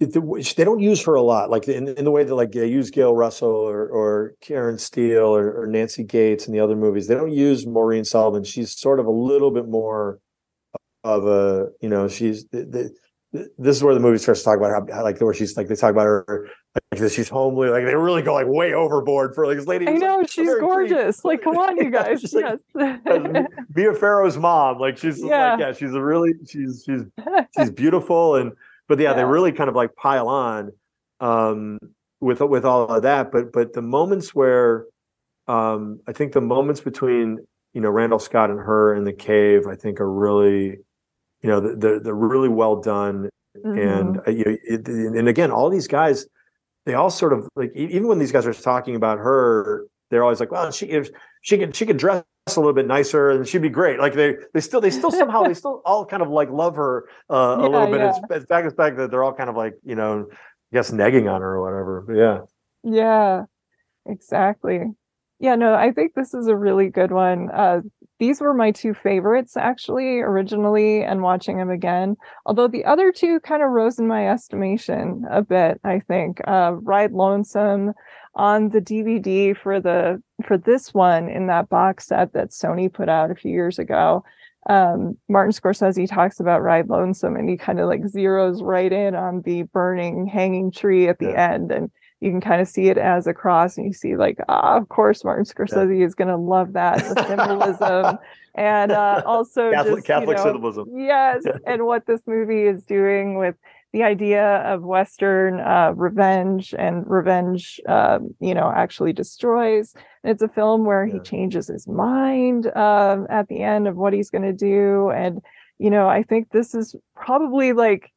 they 0.00 0.64
don't 0.64 0.80
use 0.80 1.04
her 1.04 1.14
a 1.14 1.20
lot, 1.22 1.50
like 1.50 1.68
in, 1.68 1.88
in 1.88 2.04
the 2.04 2.10
way 2.10 2.24
that 2.24 2.34
like 2.34 2.52
they 2.52 2.66
use 2.66 2.90
Gail 2.90 3.14
Russell 3.14 3.50
or, 3.50 3.86
or 3.86 4.32
Karen 4.40 4.78
Steele 4.78 5.36
or, 5.36 5.62
or, 5.62 5.66
Nancy 5.66 6.04
Gates 6.04 6.46
in 6.46 6.54
the 6.54 6.60
other 6.60 6.74
movies. 6.74 7.06
They 7.06 7.14
don't 7.14 7.32
use 7.32 7.66
Maureen 7.66 8.04
Sullivan. 8.04 8.42
She's 8.42 8.78
sort 8.78 8.98
of 8.98 9.04
a 9.04 9.10
little 9.10 9.50
bit 9.50 9.68
more 9.68 10.18
of 11.04 11.26
a, 11.26 11.68
you 11.82 11.90
know, 11.90 12.08
she's 12.08 12.46
the, 12.48 12.64
the, 13.32 13.50
this 13.58 13.76
is 13.76 13.84
where 13.84 13.92
the 13.92 14.00
movie 14.00 14.16
starts 14.16 14.40
to 14.40 14.44
talk 14.44 14.56
about 14.56 14.70
her, 14.70 15.02
like 15.02 15.20
where 15.20 15.34
she's 15.34 15.54
like 15.54 15.68
they 15.68 15.74
talk 15.74 15.90
about 15.90 16.06
her 16.06 16.48
like 16.74 17.00
that 17.00 17.12
she's 17.12 17.28
homely, 17.28 17.68
like 17.68 17.84
they 17.84 17.94
really 17.94 18.22
go 18.22 18.34
like 18.34 18.46
way 18.46 18.74
overboard 18.74 19.34
for 19.34 19.46
like 19.46 19.56
this 19.56 19.66
lady. 19.66 19.88
I 19.88 19.92
know 19.94 20.18
like, 20.18 20.30
she's 20.30 20.54
gorgeous. 20.60 21.24
Like, 21.24 21.42
come 21.42 21.56
on, 21.56 21.76
you 21.76 21.90
guys. 21.90 22.22
yes. 22.32 22.58
like, 22.74 23.00
Mia 23.74 23.92
Farrow's 23.94 24.38
mom, 24.38 24.78
like 24.78 24.96
she's 24.96 25.20
yeah. 25.20 25.52
like 25.52 25.60
yeah, 25.60 25.72
she's 25.72 25.94
a 25.94 26.02
really 26.02 26.34
she's 26.46 26.84
she's 26.86 27.02
she's 27.56 27.70
beautiful 27.70 28.36
and 28.36 28.52
but 28.90 28.98
yeah, 28.98 29.10
yeah, 29.10 29.16
they 29.16 29.24
really 29.24 29.52
kind 29.52 29.70
of 29.70 29.76
like 29.76 29.94
pile 29.94 30.28
on 30.28 30.72
um, 31.20 31.78
with 32.20 32.40
with 32.40 32.64
all 32.64 32.88
of 32.88 33.02
that. 33.02 33.30
But 33.30 33.52
but 33.52 33.72
the 33.72 33.82
moments 33.82 34.34
where 34.34 34.86
um, 35.46 36.00
I 36.08 36.12
think 36.12 36.32
the 36.32 36.40
moments 36.40 36.80
between 36.80 37.38
you 37.72 37.80
know 37.80 37.88
Randolph 37.88 38.22
Scott 38.22 38.50
and 38.50 38.58
her 38.58 38.94
in 38.94 39.04
the 39.04 39.12
cave, 39.12 39.68
I 39.68 39.76
think 39.76 40.00
are 40.00 40.10
really 40.10 40.78
you 41.40 41.48
know 41.48 41.60
they're 41.60 42.00
they're 42.00 42.14
really 42.14 42.48
well 42.48 42.80
done. 42.80 43.30
Mm-hmm. 43.64 43.78
And 43.78 44.20
uh, 44.26 44.30
you 44.30 44.44
know, 44.44 44.56
it, 44.64 44.88
and 44.88 45.28
again, 45.28 45.52
all 45.52 45.70
these 45.70 45.86
guys, 45.86 46.26
they 46.86 46.94
all 46.94 47.10
sort 47.10 47.32
of 47.32 47.48
like 47.56 47.72
even 47.74 48.08
when 48.08 48.18
these 48.18 48.32
guys 48.32 48.46
are 48.46 48.54
talking 48.54 48.96
about 48.96 49.18
her, 49.18 49.86
they're 50.10 50.22
always 50.22 50.40
like, 50.40 50.50
well, 50.50 50.70
she 50.70 50.86
if 50.86 51.10
she 51.42 51.58
could 51.58 51.74
she 51.74 51.86
could 51.86 51.96
dress 51.96 52.24
a 52.48 52.60
little 52.60 52.72
bit 52.72 52.86
nicer 52.86 53.30
and 53.30 53.46
she'd 53.46 53.62
be 53.62 53.68
great. 53.68 53.98
Like 53.98 54.14
they 54.14 54.36
they 54.54 54.60
still 54.60 54.80
they 54.80 54.90
still 54.90 55.10
somehow 55.10 55.42
they 55.44 55.54
still 55.54 55.82
all 55.84 56.04
kind 56.04 56.22
of 56.22 56.28
like 56.28 56.50
love 56.50 56.76
her 56.76 57.08
uh, 57.28 57.56
yeah, 57.58 57.66
a 57.66 57.68
little 57.68 57.86
bit. 57.86 58.00
Yeah. 58.00 58.10
It's, 58.10 58.18
it's 58.30 58.46
back 58.46 58.64
it's 58.64 58.74
back 58.74 58.96
that 58.96 59.10
they're 59.10 59.22
all 59.22 59.34
kind 59.34 59.50
of 59.50 59.56
like 59.56 59.74
you 59.84 59.94
know 59.94 60.26
I 60.30 60.36
guess 60.72 60.90
negging 60.90 61.32
on 61.32 61.40
her 61.40 61.54
or 61.54 61.62
whatever. 61.62 62.04
But 62.06 62.14
yeah. 62.14 62.40
Yeah. 62.82 63.44
Exactly. 64.06 64.80
Yeah, 65.38 65.54
no, 65.56 65.74
I 65.74 65.92
think 65.92 66.14
this 66.14 66.34
is 66.34 66.48
a 66.48 66.56
really 66.56 66.90
good 66.90 67.10
one. 67.10 67.50
Uh, 67.50 67.80
these 68.20 68.40
were 68.40 68.54
my 68.54 68.70
two 68.70 68.94
favorites 68.94 69.56
actually 69.56 70.20
originally 70.20 71.02
and 71.02 71.22
watching 71.22 71.56
them 71.56 71.70
again. 71.70 72.16
Although 72.46 72.68
the 72.68 72.84
other 72.84 73.10
two 73.10 73.40
kind 73.40 73.62
of 73.62 73.70
rose 73.70 73.98
in 73.98 74.06
my 74.06 74.28
estimation 74.28 75.24
a 75.30 75.42
bit, 75.42 75.80
I 75.82 76.00
think. 76.00 76.40
Uh, 76.46 76.74
Ride 76.74 77.12
Lonesome 77.12 77.94
on 78.36 78.68
the 78.68 78.80
DVD 78.80 79.56
for 79.56 79.80
the 79.80 80.22
for 80.46 80.56
this 80.56 80.94
one 80.94 81.28
in 81.28 81.48
that 81.48 81.68
box 81.70 82.06
set 82.06 82.32
that 82.34 82.50
Sony 82.50 82.92
put 82.92 83.08
out 83.08 83.30
a 83.30 83.34
few 83.34 83.50
years 83.50 83.78
ago. 83.78 84.22
Um, 84.68 85.16
Martin 85.28 85.52
Scorsese 85.52 86.06
talks 86.06 86.38
about 86.38 86.62
Ride 86.62 86.90
Lonesome 86.90 87.36
and 87.36 87.48
he 87.48 87.56
kind 87.56 87.80
of 87.80 87.88
like 87.88 88.02
zeroes 88.02 88.62
right 88.62 88.92
in 88.92 89.14
on 89.14 89.40
the 89.42 89.62
burning 89.62 90.26
hanging 90.26 90.70
tree 90.70 91.08
at 91.08 91.18
the 91.18 91.30
yeah. 91.30 91.52
end 91.52 91.72
and 91.72 91.90
you 92.20 92.30
can 92.30 92.40
kind 92.40 92.60
of 92.60 92.68
see 92.68 92.88
it 92.88 92.98
as 92.98 93.26
a 93.26 93.34
cross 93.34 93.76
and 93.76 93.86
you 93.86 93.92
see 93.92 94.16
like 94.16 94.38
ah, 94.48 94.76
of 94.76 94.88
course 94.88 95.24
Martin 95.24 95.44
Scorsese 95.44 95.98
yeah. 95.98 96.06
is 96.06 96.14
going 96.14 96.28
to 96.28 96.36
love 96.36 96.74
that 96.74 96.98
the 96.98 97.26
symbolism 97.26 98.18
and 98.54 98.92
uh, 98.92 99.22
also 99.26 99.70
Catholic, 99.70 99.96
just, 99.96 100.06
Catholic 100.06 100.38
you 100.38 100.44
know, 100.44 100.52
symbolism 100.52 100.88
yes 100.94 101.42
and 101.66 101.86
what 101.86 102.06
this 102.06 102.20
movie 102.26 102.62
is 102.62 102.84
doing 102.84 103.38
with 103.38 103.56
the 103.92 104.02
idea 104.04 104.58
of 104.58 104.82
Western 104.82 105.58
uh, 105.58 105.92
revenge 105.96 106.74
and 106.78 107.04
revenge, 107.08 107.80
uh, 107.88 108.20
you 108.38 108.54
know, 108.54 108.72
actually 108.74 109.12
destroys. 109.12 109.94
And 110.22 110.30
it's 110.30 110.42
a 110.42 110.48
film 110.48 110.84
where 110.84 111.04
yeah. 111.04 111.14
he 111.14 111.20
changes 111.20 111.66
his 111.66 111.88
mind 111.88 112.66
um, 112.76 113.26
at 113.28 113.48
the 113.48 113.62
end 113.62 113.88
of 113.88 113.96
what 113.96 114.12
he's 114.12 114.30
going 114.30 114.42
to 114.42 114.52
do. 114.52 115.10
And, 115.10 115.40
you 115.78 115.90
know, 115.90 116.08
I 116.08 116.22
think 116.22 116.50
this 116.50 116.74
is 116.74 116.94
probably 117.16 117.72
like 117.72 118.12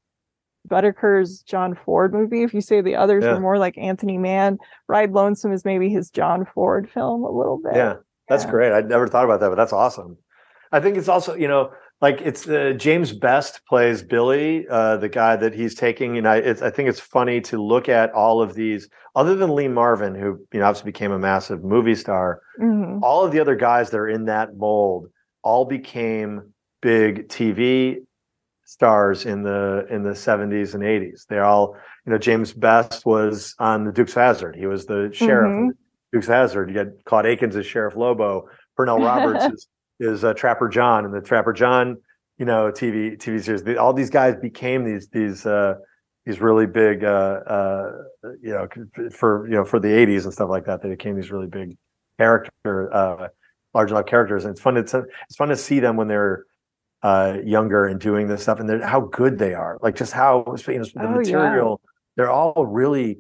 Boetticher's 0.70 1.42
John 1.42 1.78
Ford 1.86 2.14
movie. 2.14 2.44
If 2.44 2.54
you 2.54 2.62
say 2.62 2.82
the 2.82 2.96
others 2.96 3.24
yeah. 3.24 3.34
were 3.34 3.40
more 3.40 3.58
like 3.58 3.78
Anthony 3.78 4.18
Mann, 4.18 4.58
Ride 4.88 5.12
Lonesome 5.12 5.52
is 5.52 5.66
maybe 5.66 5.90
his 5.90 6.10
John 6.10 6.46
Ford 6.54 6.90
film 6.90 7.24
a 7.24 7.32
little 7.32 7.60
bit. 7.64 7.76
Yeah, 7.76 7.96
that's 8.30 8.46
yeah. 8.46 8.52
great. 8.52 8.72
I'd 8.72 8.90
never 8.90 9.08
thought 9.08 9.26
about 9.26 9.40
that, 9.42 9.50
but 9.50 9.56
that's 9.56 9.74
awesome. 9.74 10.18
I 10.72 10.80
think 10.80 10.98
it's 10.98 11.08
also, 11.08 11.36
you 11.36 11.48
know, 11.48 11.72
like 12.02 12.20
it's 12.22 12.48
uh, 12.50 12.74
James 12.76 13.14
Best 13.14 13.62
plays 13.68 14.04
Billy, 14.04 14.66
uh, 14.70 14.98
the 14.98 15.08
guy 15.08 15.36
that 15.36 15.54
he's 15.54 15.76
taking. 15.76 16.16
You 16.16 16.22
know, 16.22 16.32
I 16.32 16.70
think 16.70 16.90
it's 16.90 17.00
funny 17.00 17.40
to 17.42 17.62
look 17.62 17.88
at 17.88 18.12
all 18.12 18.42
of 18.42 18.56
these, 18.56 18.90
other 19.16 19.36
than 19.36 19.56
Lee 19.56 19.70
Marvin, 19.70 20.16
who 20.16 20.40
you 20.52 20.60
know 20.60 20.66
obviously 20.66 20.92
became 20.92 21.12
a 21.12 21.20
massive 21.20 21.64
movie 21.64 21.96
star. 21.96 22.42
Mm-hmm. 22.60 23.04
All 23.04 23.24
of 23.24 23.32
the 23.32 23.40
other 23.40 23.56
guys 23.56 23.92
that 23.92 23.98
are 23.98 24.10
in 24.10 24.26
that 24.26 24.58
mold 24.58 25.08
all 25.44 25.64
became 25.64 26.54
big 26.82 27.30
TV 27.30 27.98
stars 28.66 29.26
in 29.26 29.44
the 29.44 29.86
in 29.90 30.04
the 30.04 30.12
70s 30.12 30.74
and 30.74 30.84
80s. 30.84 31.26
They 31.28 31.40
all, 31.40 31.76
you 32.06 32.12
know, 32.12 32.18
James 32.18 32.54
Best 32.54 33.06
was 33.06 33.56
on 33.60 33.86
the 33.86 33.92
Dukes 33.92 34.14
Hazard. 34.14 34.56
He 34.56 34.66
was 34.66 34.86
the 34.86 35.10
sheriff 35.14 35.52
mm-hmm. 35.52 35.70
Dukes 36.12 36.28
Hazard. 36.28 36.70
You 36.72 36.78
had 36.78 36.94
Claude 37.06 37.26
Akins 37.26 37.56
as 37.56 37.66
Sheriff 37.66 37.96
Lobo. 37.96 38.50
Pernell 38.78 39.00
Roberts 39.06 39.46
is 39.46 39.68
is 40.00 40.24
uh, 40.24 40.34
Trapper 40.34 40.70
John 40.70 41.06
and 41.06 41.14
the 41.14 41.22
Trapper 41.22 41.54
John, 41.54 41.98
you 42.38 42.46
know, 42.46 42.72
TV 42.72 43.18
TV 43.18 43.44
series. 43.44 43.64
The, 43.64 43.78
all 43.78 43.94
these 43.94 44.10
guys 44.10 44.36
became 44.36 44.84
these 44.84 45.08
these 45.10 45.46
uh, 45.46 45.76
these 46.26 46.40
really 46.40 46.66
big, 46.66 47.04
uh, 47.04 47.08
uh, 47.46 47.92
you 48.42 48.52
know, 48.52 48.68
for 49.12 49.48
you 49.48 49.56
know 49.56 49.66
for 49.66 49.80
the 49.80 49.90
'80s 49.90 50.24
and 50.24 50.34
stuff 50.34 50.50
like 50.50 50.66
that. 50.66 50.82
They 50.82 50.90
became 50.90 51.16
these 51.16 51.32
really 51.32 51.48
big 51.48 51.78
character, 52.18 52.94
uh, 52.94 53.28
large 53.74 53.92
enough 53.92 54.06
characters, 54.06 54.46
and 54.46 54.52
it's 54.52 54.62
fun 54.62 54.76
to 54.76 55.06
it's 55.28 55.36
fun 55.36 55.50
to 55.50 55.58
see 55.58 55.80
them 55.80 55.98
when 55.98 56.08
they're 56.08 56.46
uh, 57.04 57.38
younger 57.44 57.86
and 57.86 58.00
doing 58.00 58.28
this 58.28 58.42
stuff, 58.44 58.60
and 58.60 58.84
how 58.84 59.02
good 59.02 59.38
they 59.38 59.54
are. 59.54 59.78
Like 59.82 59.96
just 59.96 60.14
how 60.14 60.44
you 60.68 60.80
know, 60.80 60.86
the 60.86 60.92
oh, 61.04 61.10
material. 61.10 61.82
Yeah. 61.84 61.90
They're 62.16 62.32
all 62.32 62.66
really, 62.66 63.20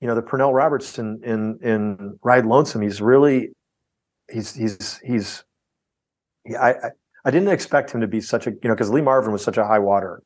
you 0.00 0.06
know, 0.06 0.14
the 0.14 0.22
Pernell 0.22 0.54
Robertson 0.54 1.20
in 1.24 1.58
in 1.62 2.18
Ride 2.22 2.44
Lonesome. 2.44 2.82
He's 2.82 3.00
really, 3.00 3.50
he's 4.30 4.54
he's 4.54 5.00
he's 5.04 5.44
I, 6.60 6.72
I, 6.72 6.90
I 7.24 7.30
didn't 7.30 7.48
expect 7.48 7.92
him 7.92 8.00
to 8.00 8.06
be 8.06 8.20
such 8.20 8.46
a 8.46 8.50
you 8.50 8.68
know 8.68 8.74
because 8.74 8.90
Lee 8.90 9.00
Marvin 9.00 9.32
was 9.32 9.42
such 9.42 9.56
a 9.56 9.64
high 9.64 9.78
water 9.78 10.22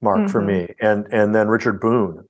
mark 0.00 0.20
mm-hmm. 0.20 0.28
for 0.28 0.42
me, 0.42 0.74
and 0.80 1.06
and 1.12 1.34
then 1.34 1.48
Richard 1.48 1.80
Boone, 1.80 2.24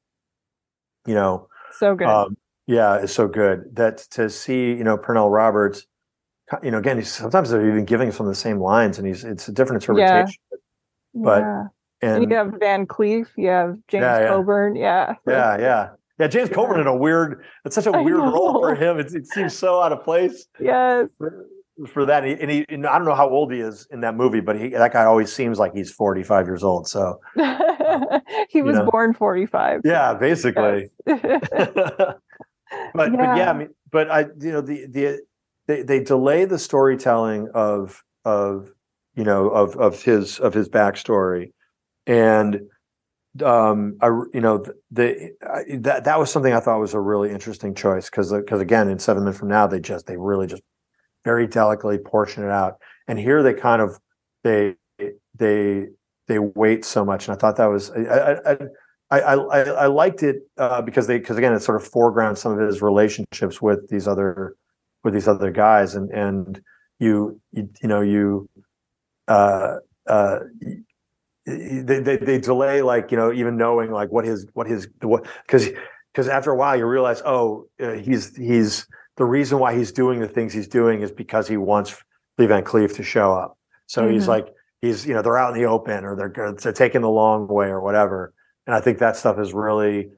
you 1.06 1.14
know, 1.14 1.48
so 1.72 1.94
good. 1.94 2.08
Um, 2.08 2.36
yeah, 2.66 2.98
is 2.98 3.12
so 3.12 3.26
good 3.26 3.76
that 3.76 3.98
to 4.12 4.28
see 4.28 4.68
you 4.68 4.84
know 4.84 4.98
Pernell 4.98 5.32
Roberts, 5.32 5.86
you 6.62 6.70
know, 6.70 6.78
again, 6.78 6.98
he's, 6.98 7.10
sometimes 7.10 7.50
they're 7.50 7.66
even 7.66 7.84
giving 7.84 8.10
some 8.12 8.26
of 8.26 8.30
the 8.30 8.38
same 8.38 8.58
lines, 8.58 8.98
and 8.98 9.06
he's 9.06 9.24
it's 9.24 9.48
a 9.48 9.52
different 9.52 9.82
interpretation. 9.82 10.40
Yeah. 10.50 10.58
But 11.14 11.40
yeah. 11.40 11.64
And, 12.02 12.22
and, 12.22 12.30
you 12.30 12.36
have 12.36 12.54
Van 12.58 12.86
Cleef, 12.86 13.26
you 13.36 13.48
have 13.48 13.76
James 13.88 14.02
yeah. 14.02 14.28
Coburn, 14.28 14.74
yeah, 14.74 15.14
yeah, 15.26 15.58
yeah. 15.58 15.88
Yeah, 16.18 16.26
James 16.26 16.50
Coburn 16.50 16.80
in 16.80 16.86
a 16.86 16.94
weird. 16.94 17.44
It's 17.64 17.74
such 17.74 17.86
a 17.86 17.92
weird 18.02 18.18
role 18.18 18.60
for 18.60 18.74
him. 18.74 18.98
It, 18.98 19.14
it 19.14 19.26
seems 19.26 19.56
so 19.56 19.80
out 19.80 19.92
of 19.92 20.04
place. 20.04 20.46
Yes 20.58 21.08
for 21.86 22.04
that. 22.06 22.24
And 22.24 22.32
he, 22.32 22.42
and 22.42 22.50
he 22.50 22.66
and 22.68 22.86
I 22.86 22.96
don't 22.98 23.06
know 23.06 23.14
how 23.14 23.28
old 23.28 23.52
he 23.52 23.60
is 23.60 23.86
in 23.90 24.00
that 24.00 24.16
movie, 24.16 24.40
but 24.40 24.58
he, 24.60 24.68
that 24.70 24.92
guy 24.92 25.04
always 25.04 25.32
seems 25.32 25.58
like 25.58 25.74
he's 25.74 25.90
45 25.90 26.46
years 26.46 26.64
old. 26.64 26.88
So 26.88 27.20
he 28.48 28.62
was 28.62 28.76
know. 28.76 28.90
born 28.90 29.14
45. 29.14 29.82
Yeah, 29.84 30.14
basically. 30.14 30.90
but 31.06 31.20
yeah. 31.20 32.14
but 32.94 33.12
yeah, 33.12 33.50
I 33.50 33.52
mean, 33.52 33.68
but 33.90 34.10
I 34.10 34.20
you 34.40 34.52
know 34.52 34.60
the 34.60 34.86
the 34.86 35.20
they, 35.70 35.82
they 35.82 36.00
delay 36.02 36.44
the 36.44 36.58
storytelling 36.58 37.48
of 37.54 38.02
of 38.24 38.72
you 39.14 39.24
know 39.24 39.48
of 39.48 39.76
of 39.76 40.02
his 40.02 40.38
of 40.38 40.54
his 40.54 40.68
backstory 40.68 41.52
and 42.06 42.60
um 43.44 43.96
i 44.00 44.06
you 44.34 44.40
know 44.40 44.64
the, 44.90 45.30
I, 45.42 45.76
that 45.78 46.04
that 46.04 46.18
was 46.18 46.30
something 46.30 46.52
i 46.52 46.60
thought 46.60 46.80
was 46.80 46.94
a 46.94 47.00
really 47.00 47.30
interesting 47.30 47.74
choice 47.74 48.10
because 48.10 48.32
because 48.32 48.60
again 48.60 48.88
in 48.88 48.98
seven 48.98 49.24
men 49.24 49.32
from 49.32 49.48
now 49.48 49.66
they 49.66 49.80
just 49.80 50.06
they 50.06 50.16
really 50.16 50.46
just 50.46 50.62
very 51.24 51.46
delicately 51.46 51.98
portion 51.98 52.44
it 52.44 52.50
out. 52.50 52.80
And 53.08 53.18
here 53.18 53.42
they 53.42 53.54
kind 53.54 53.82
of 53.82 53.98
they 54.44 54.76
they 55.34 55.86
they 56.28 56.38
wait 56.38 56.84
so 56.84 57.04
much, 57.04 57.28
and 57.28 57.36
I 57.36 57.38
thought 57.38 57.56
that 57.56 57.66
was 57.66 57.90
I 57.90 58.36
I 58.44 58.56
I, 59.12 59.18
I, 59.34 59.60
I 59.70 59.86
liked 59.86 60.22
it 60.22 60.36
uh, 60.56 60.82
because 60.82 61.06
they 61.06 61.18
because 61.18 61.36
again 61.36 61.52
it 61.52 61.60
sort 61.60 61.80
of 61.80 61.88
foregrounds 61.88 62.40
some 62.40 62.52
of 62.52 62.66
his 62.66 62.80
relationships 62.80 63.60
with 63.60 63.88
these 63.88 64.06
other 64.06 64.54
with 65.02 65.14
these 65.14 65.28
other 65.28 65.50
guys, 65.50 65.94
and 65.94 66.10
and 66.10 66.60
you 66.98 67.40
you, 67.52 67.68
you 67.82 67.88
know 67.88 68.00
you 68.00 68.48
uh 69.28 69.76
uh 70.06 70.38
they, 71.46 72.00
they 72.00 72.16
they 72.16 72.38
delay 72.38 72.82
like 72.82 73.10
you 73.10 73.16
know 73.16 73.32
even 73.32 73.56
knowing 73.56 73.90
like 73.90 74.10
what 74.10 74.24
his 74.24 74.46
what 74.52 74.66
his 74.66 74.88
what 75.02 75.26
because 75.46 75.68
because 76.12 76.28
after 76.28 76.50
a 76.50 76.56
while 76.56 76.76
you 76.76 76.84
realize 76.86 77.22
oh 77.24 77.66
uh, 77.82 77.92
he's 77.92 78.36
he's 78.36 78.86
the 79.20 79.24
reason 79.26 79.58
why 79.58 79.76
he's 79.76 79.92
doing 79.92 80.20
the 80.20 80.28
things 80.28 80.52
he's 80.52 80.66
doing 80.66 81.02
is 81.02 81.12
because 81.12 81.46
he 81.46 81.58
wants 81.58 81.94
Lee 82.38 82.46
Van 82.46 82.64
Cleef 82.64 82.96
to 82.96 83.02
show 83.02 83.34
up. 83.34 83.58
So 83.86 84.02
mm-hmm. 84.02 84.14
he's 84.14 84.26
like, 84.26 84.46
he's, 84.80 85.06
you 85.06 85.12
know, 85.12 85.20
they're 85.20 85.36
out 85.36 85.54
in 85.54 85.60
the 85.60 85.68
open 85.68 86.04
or 86.04 86.16
they're, 86.16 86.54
they're 86.54 86.72
taking 86.72 87.02
the 87.02 87.10
long 87.10 87.46
way 87.46 87.66
or 87.66 87.82
whatever. 87.82 88.32
And 88.66 88.74
I 88.74 88.80
think 88.80 88.98
that 88.98 89.16
stuff 89.16 89.38
is 89.38 89.52
really, 89.52 90.08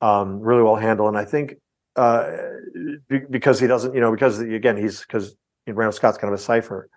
um, 0.00 0.38
really 0.38 0.62
well 0.62 0.76
handled. 0.76 1.08
And 1.08 1.18
I 1.18 1.24
think, 1.24 1.54
uh, 1.96 2.30
because 3.30 3.60
he 3.60 3.66
doesn't, 3.66 3.94
you 3.94 4.00
know, 4.00 4.10
because 4.10 4.40
again, 4.40 4.76
he's, 4.76 5.00
because 5.00 5.36
you 5.66 5.72
know, 5.72 5.78
Randolph 5.78 5.94
Scott's 5.94 6.18
kind 6.18 6.32
of 6.32 6.38
a 6.38 6.42
cipher. 6.42 6.88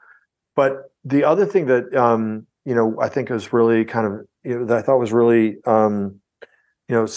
But 0.55 0.91
the 1.03 1.23
other 1.23 1.45
thing 1.45 1.67
that, 1.67 1.95
um, 1.95 2.47
you 2.65 2.75
know, 2.75 2.99
I 2.99 3.09
think 3.09 3.29
is 3.31 3.53
really 3.53 3.85
kind 3.85 4.07
of, 4.07 4.25
you 4.43 4.59
know, 4.59 4.65
that 4.65 4.77
I 4.77 4.81
thought 4.81 4.99
was 4.99 5.13
really, 5.13 5.57
um, 5.65 6.19
you 6.87 6.95
know 6.95 7.07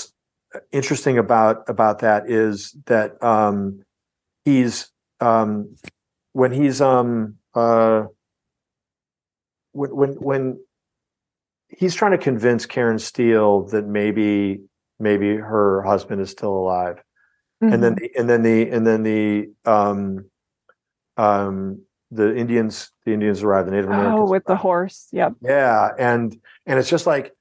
interesting 0.72 1.18
about 1.18 1.68
about 1.68 2.00
that 2.00 2.28
is 2.28 2.76
that 2.86 3.22
um, 3.22 3.82
he's 4.44 4.90
um, 5.20 5.76
when 6.32 6.52
he's 6.52 6.80
um 6.80 7.36
uh 7.54 8.04
when 9.72 9.90
when 9.94 10.10
when 10.14 10.60
he's 11.68 11.94
trying 11.94 12.12
to 12.12 12.18
convince 12.18 12.66
Karen 12.66 12.98
Steele 12.98 13.66
that 13.68 13.86
maybe 13.86 14.60
maybe 14.98 15.36
her 15.36 15.82
husband 15.82 16.20
is 16.20 16.30
still 16.30 16.52
alive. 16.52 17.02
Mm-hmm. 17.62 17.72
And 17.74 17.82
then 17.82 17.94
mm-hmm. 17.94 18.04
the, 18.04 18.18
and 18.18 18.30
then 18.30 18.42
the 18.42 18.70
and 18.70 18.86
then 18.86 19.02
the 19.02 19.50
um 19.64 20.24
um 21.16 21.82
the 22.11 22.34
Indians 22.36 22.90
the 23.04 23.12
Indians 23.12 23.42
arrive, 23.42 23.66
the 23.66 23.72
Native 23.72 23.90
Americans. 23.90 24.20
Oh, 24.20 24.30
with 24.30 24.44
the 24.46 24.56
horse. 24.56 25.08
Yep. 25.12 25.34
Yeah. 25.42 25.90
And 25.98 26.36
and 26.66 26.78
it's 26.78 26.88
just 26.88 27.06
like 27.06 27.34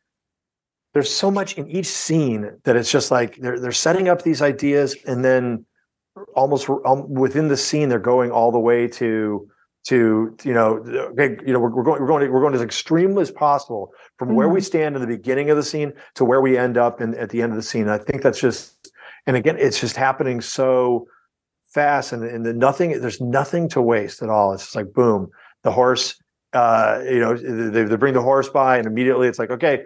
there's 0.94 1.14
so 1.14 1.32
much 1.32 1.58
in 1.58 1.70
each 1.70 1.88
scene 1.88 2.60
that 2.64 2.76
it's 2.76 2.92
just 2.92 3.12
like 3.12 3.38
they're 3.38 3.60
they're 3.60 3.72
setting 3.72 4.10
up 4.10 4.24
these 4.24 4.42
ideas 4.42 4.96
and 5.06 5.24
then 5.24 5.66
almost 6.36 6.70
um, 6.86 7.14
within 7.14 7.48
the 7.48 7.58
scene 7.58 7.90
they're 7.90 8.00
going 8.00 8.32
all 8.32 8.52
the 8.52 8.60
way 8.60 8.88
to 8.88 9.48
to 9.86 10.36
you 10.44 10.54
know 10.54 10.78
okay, 11.12 11.38
you 11.46 11.54
know 11.54 11.60
we're, 11.60 11.74
we're 11.74 11.84
going 11.84 12.02
we're 12.02 12.08
going 12.08 12.26
to, 12.26 12.32
we're 12.32 12.42
going 12.42 12.54
as 12.54 12.62
extreme 12.62 13.18
as 13.18 13.32
possible 13.32 13.92
from 14.18 14.30
mm-hmm. 14.30 14.38
where 14.38 14.50
we 14.50 14.60
mm-hmm. 14.60 14.66
stand 14.66 14.96
in 14.96 15.02
the 15.02 15.08
beginning 15.08 15.50
of 15.50 15.58
the 15.58 15.64
scene 15.64 15.94
to 16.16 16.26
where 16.26 16.42
we 16.42 16.58
end 16.58 16.78
up 16.78 17.02
in, 17.02 17.16
at 17.16 17.30
the 17.30 17.42
end 17.42 17.52
of 17.52 17.56
the 17.56 17.64
scene. 17.64 17.88
I 17.88 17.98
think 17.98 18.22
that's 18.22 18.40
just 18.40 18.76
and 19.30 19.38
again 19.38 19.58
it's 19.60 19.80
just 19.80 19.96
happening 19.96 20.42
so 20.42 21.06
fast 21.70 22.14
and 22.14 22.24
and 22.24 22.44
the 22.44 22.52
nothing 22.52 23.00
there's 23.00 23.22
nothing 23.22 23.70
to 23.70 23.82
waste 23.82 24.24
at 24.24 24.30
all. 24.30 24.54
It's 24.54 24.64
just 24.64 24.76
like 24.76 24.92
boom, 24.92 25.30
the 25.64 25.72
horse 25.72 26.16
uh 26.54 27.02
you 27.06 27.20
know 27.20 27.38
they, 27.38 27.84
they 27.84 27.96
bring 27.96 28.16
the 28.16 28.22
horse 28.24 28.50
by 28.50 28.78
and 28.78 28.88
immediately 28.88 29.28
it's 29.28 29.38
like 29.38 29.52
okay 29.52 29.84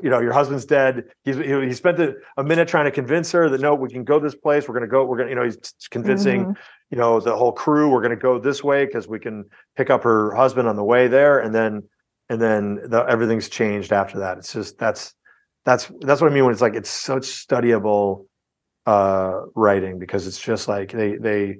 you 0.00 0.08
know 0.08 0.20
your 0.20 0.32
husband's 0.32 0.64
dead 0.64 1.02
he's 1.24 1.36
he, 1.36 1.66
he 1.66 1.72
spent 1.72 1.98
a, 1.98 2.14
a, 2.36 2.44
minute 2.44 2.68
trying 2.68 2.84
to 2.84 2.92
convince 2.92 3.32
her 3.32 3.48
that 3.48 3.60
no 3.60 3.74
we 3.74 3.88
can 3.88 4.04
go 4.04 4.20
this 4.20 4.36
place 4.36 4.68
we're 4.68 4.74
going 4.74 4.88
to 4.88 4.88
go 4.88 5.04
we're 5.04 5.16
going 5.16 5.26
to 5.26 5.30
you 5.30 5.34
know 5.34 5.42
he's 5.42 5.58
convincing 5.90 6.42
mm-hmm. 6.42 6.52
you 6.90 6.96
know 6.96 7.18
the 7.18 7.34
whole 7.34 7.50
crew 7.50 7.90
we're 7.90 8.00
going 8.00 8.16
to 8.16 8.22
go 8.22 8.38
this 8.38 8.62
way 8.62 8.86
because 8.86 9.08
we 9.08 9.18
can 9.18 9.44
pick 9.76 9.90
up 9.90 10.04
her 10.04 10.32
husband 10.36 10.68
on 10.68 10.76
the 10.76 10.84
way 10.84 11.08
there 11.08 11.40
and 11.40 11.52
then 11.52 11.82
and 12.28 12.40
then 12.40 12.78
the, 12.84 13.04
everything's 13.08 13.48
changed 13.48 13.92
after 13.92 14.20
that 14.20 14.38
it's 14.38 14.52
just 14.52 14.78
that's 14.78 15.16
that's 15.64 15.90
that's 16.02 16.20
what 16.20 16.30
i 16.30 16.34
mean 16.34 16.44
when 16.44 16.52
it's 16.52 16.62
like 16.62 16.76
it's 16.76 16.90
such 16.90 17.24
studyable 17.24 18.26
uh 18.86 19.40
writing 19.54 19.98
because 19.98 20.26
it's 20.26 20.40
just 20.40 20.68
like 20.68 20.92
they 20.92 21.16
they 21.16 21.58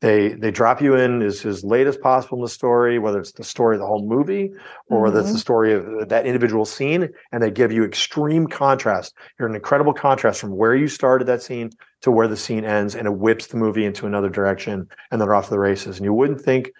they 0.00 0.30
they 0.34 0.50
drop 0.50 0.82
you 0.82 0.94
in 0.94 1.22
as, 1.22 1.44
as 1.44 1.64
late 1.64 1.86
as 1.86 1.96
possible 1.96 2.38
in 2.38 2.42
the 2.42 2.48
story 2.48 2.98
whether 2.98 3.18
it's 3.18 3.32
the 3.32 3.44
story 3.44 3.76
of 3.76 3.80
the 3.80 3.86
whole 3.86 4.06
movie 4.06 4.50
or 4.88 4.98
mm-hmm. 4.98 5.02
whether 5.04 5.20
it's 5.20 5.28
the 5.28 5.32
mm-hmm. 5.34 5.40
story 5.40 5.72
of 5.72 6.08
that 6.08 6.26
individual 6.26 6.64
scene 6.64 7.08
and 7.32 7.42
they 7.42 7.50
give 7.50 7.72
you 7.72 7.84
extreme 7.84 8.46
contrast 8.46 9.14
you're 9.38 9.48
an 9.48 9.54
incredible 9.54 9.94
contrast 9.94 10.40
from 10.40 10.54
where 10.54 10.74
you 10.74 10.86
started 10.88 11.26
that 11.26 11.42
scene 11.42 11.70
to 12.02 12.10
where 12.10 12.28
the 12.28 12.36
scene 12.36 12.64
ends 12.64 12.94
and 12.94 13.06
it 13.06 13.14
whips 13.16 13.46
the 13.46 13.56
movie 13.56 13.86
into 13.86 14.06
another 14.06 14.28
direction 14.28 14.86
and 15.10 15.20
then 15.20 15.30
off 15.30 15.44
to 15.44 15.50
the 15.50 15.58
races 15.58 15.96
and 15.96 16.04
you 16.04 16.12
wouldn't 16.12 16.40
think 16.40 16.70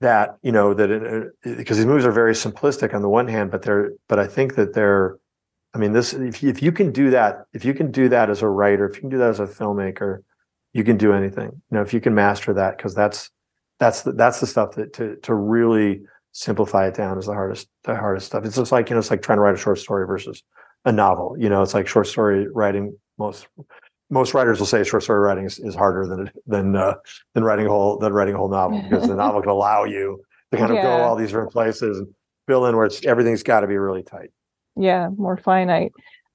that 0.00 0.36
you 0.42 0.50
know 0.50 0.74
that 0.74 0.90
it, 0.90 1.32
because 1.44 1.76
these 1.76 1.86
movies 1.86 2.04
are 2.04 2.12
very 2.12 2.34
simplistic 2.34 2.92
on 2.92 3.02
the 3.02 3.08
one 3.08 3.28
hand 3.28 3.52
but 3.52 3.62
they're 3.62 3.92
but 4.08 4.18
i 4.18 4.26
think 4.26 4.56
that 4.56 4.74
they're 4.74 5.16
i 5.74 5.78
mean 5.78 5.92
this 5.92 6.12
if, 6.12 6.42
if 6.42 6.62
you 6.62 6.72
can 6.72 6.92
do 6.92 7.10
that 7.10 7.44
if 7.52 7.64
you 7.64 7.74
can 7.74 7.90
do 7.90 8.08
that 8.08 8.30
as 8.30 8.42
a 8.42 8.48
writer 8.48 8.86
if 8.86 8.96
you 8.96 9.00
can 9.00 9.10
do 9.10 9.18
that 9.18 9.30
as 9.30 9.40
a 9.40 9.46
filmmaker 9.46 10.22
you 10.72 10.84
can 10.84 10.96
do 10.96 11.12
anything. 11.12 11.50
You 11.70 11.76
know, 11.76 11.82
if 11.82 11.92
you 11.92 12.00
can 12.00 12.14
master 12.14 12.52
that, 12.54 12.76
because 12.76 12.94
that's 12.94 13.30
that's 13.78 14.02
the, 14.02 14.12
that's 14.12 14.40
the 14.40 14.46
stuff 14.46 14.74
that 14.76 14.92
to 14.94 15.16
to 15.16 15.34
really 15.34 16.02
simplify 16.32 16.86
it 16.86 16.94
down 16.94 17.18
is 17.18 17.26
the 17.26 17.34
hardest 17.34 17.68
the 17.84 17.94
hardest 17.94 18.26
stuff. 18.26 18.44
It's 18.44 18.56
just 18.56 18.72
like 18.72 18.88
you 18.88 18.94
know, 18.94 19.00
it's 19.00 19.10
like 19.10 19.22
trying 19.22 19.38
to 19.38 19.42
write 19.42 19.54
a 19.54 19.58
short 19.58 19.78
story 19.78 20.06
versus 20.06 20.42
a 20.84 20.92
novel. 20.92 21.36
You 21.38 21.48
know, 21.48 21.62
it's 21.62 21.74
like 21.74 21.86
short 21.86 22.06
story 22.06 22.48
writing. 22.48 22.96
Most 23.18 23.46
most 24.10 24.34
writers 24.34 24.58
will 24.58 24.66
say 24.66 24.84
short 24.84 25.02
story 25.02 25.20
writing 25.20 25.44
is, 25.44 25.58
is 25.58 25.74
harder 25.74 26.06
than 26.06 26.30
than 26.46 26.76
uh, 26.76 26.94
than 27.34 27.44
writing 27.44 27.66
a 27.66 27.70
whole 27.70 27.98
than 27.98 28.12
writing 28.12 28.34
a 28.34 28.38
whole 28.38 28.48
novel 28.48 28.82
because 28.90 29.06
the 29.06 29.14
novel 29.14 29.42
can 29.42 29.50
allow 29.50 29.84
you 29.84 30.22
to 30.50 30.58
kind 30.58 30.70
of 30.70 30.76
yeah. 30.76 30.82
go 30.82 30.90
all 31.02 31.16
these 31.16 31.28
different 31.28 31.52
places 31.52 31.98
and 31.98 32.08
fill 32.46 32.66
in 32.66 32.76
where 32.76 32.86
it's 32.86 33.04
everything's 33.04 33.42
got 33.42 33.60
to 33.60 33.66
be 33.66 33.76
really 33.76 34.02
tight. 34.02 34.30
Yeah, 34.76 35.08
more 35.16 35.36
finite 35.36 35.92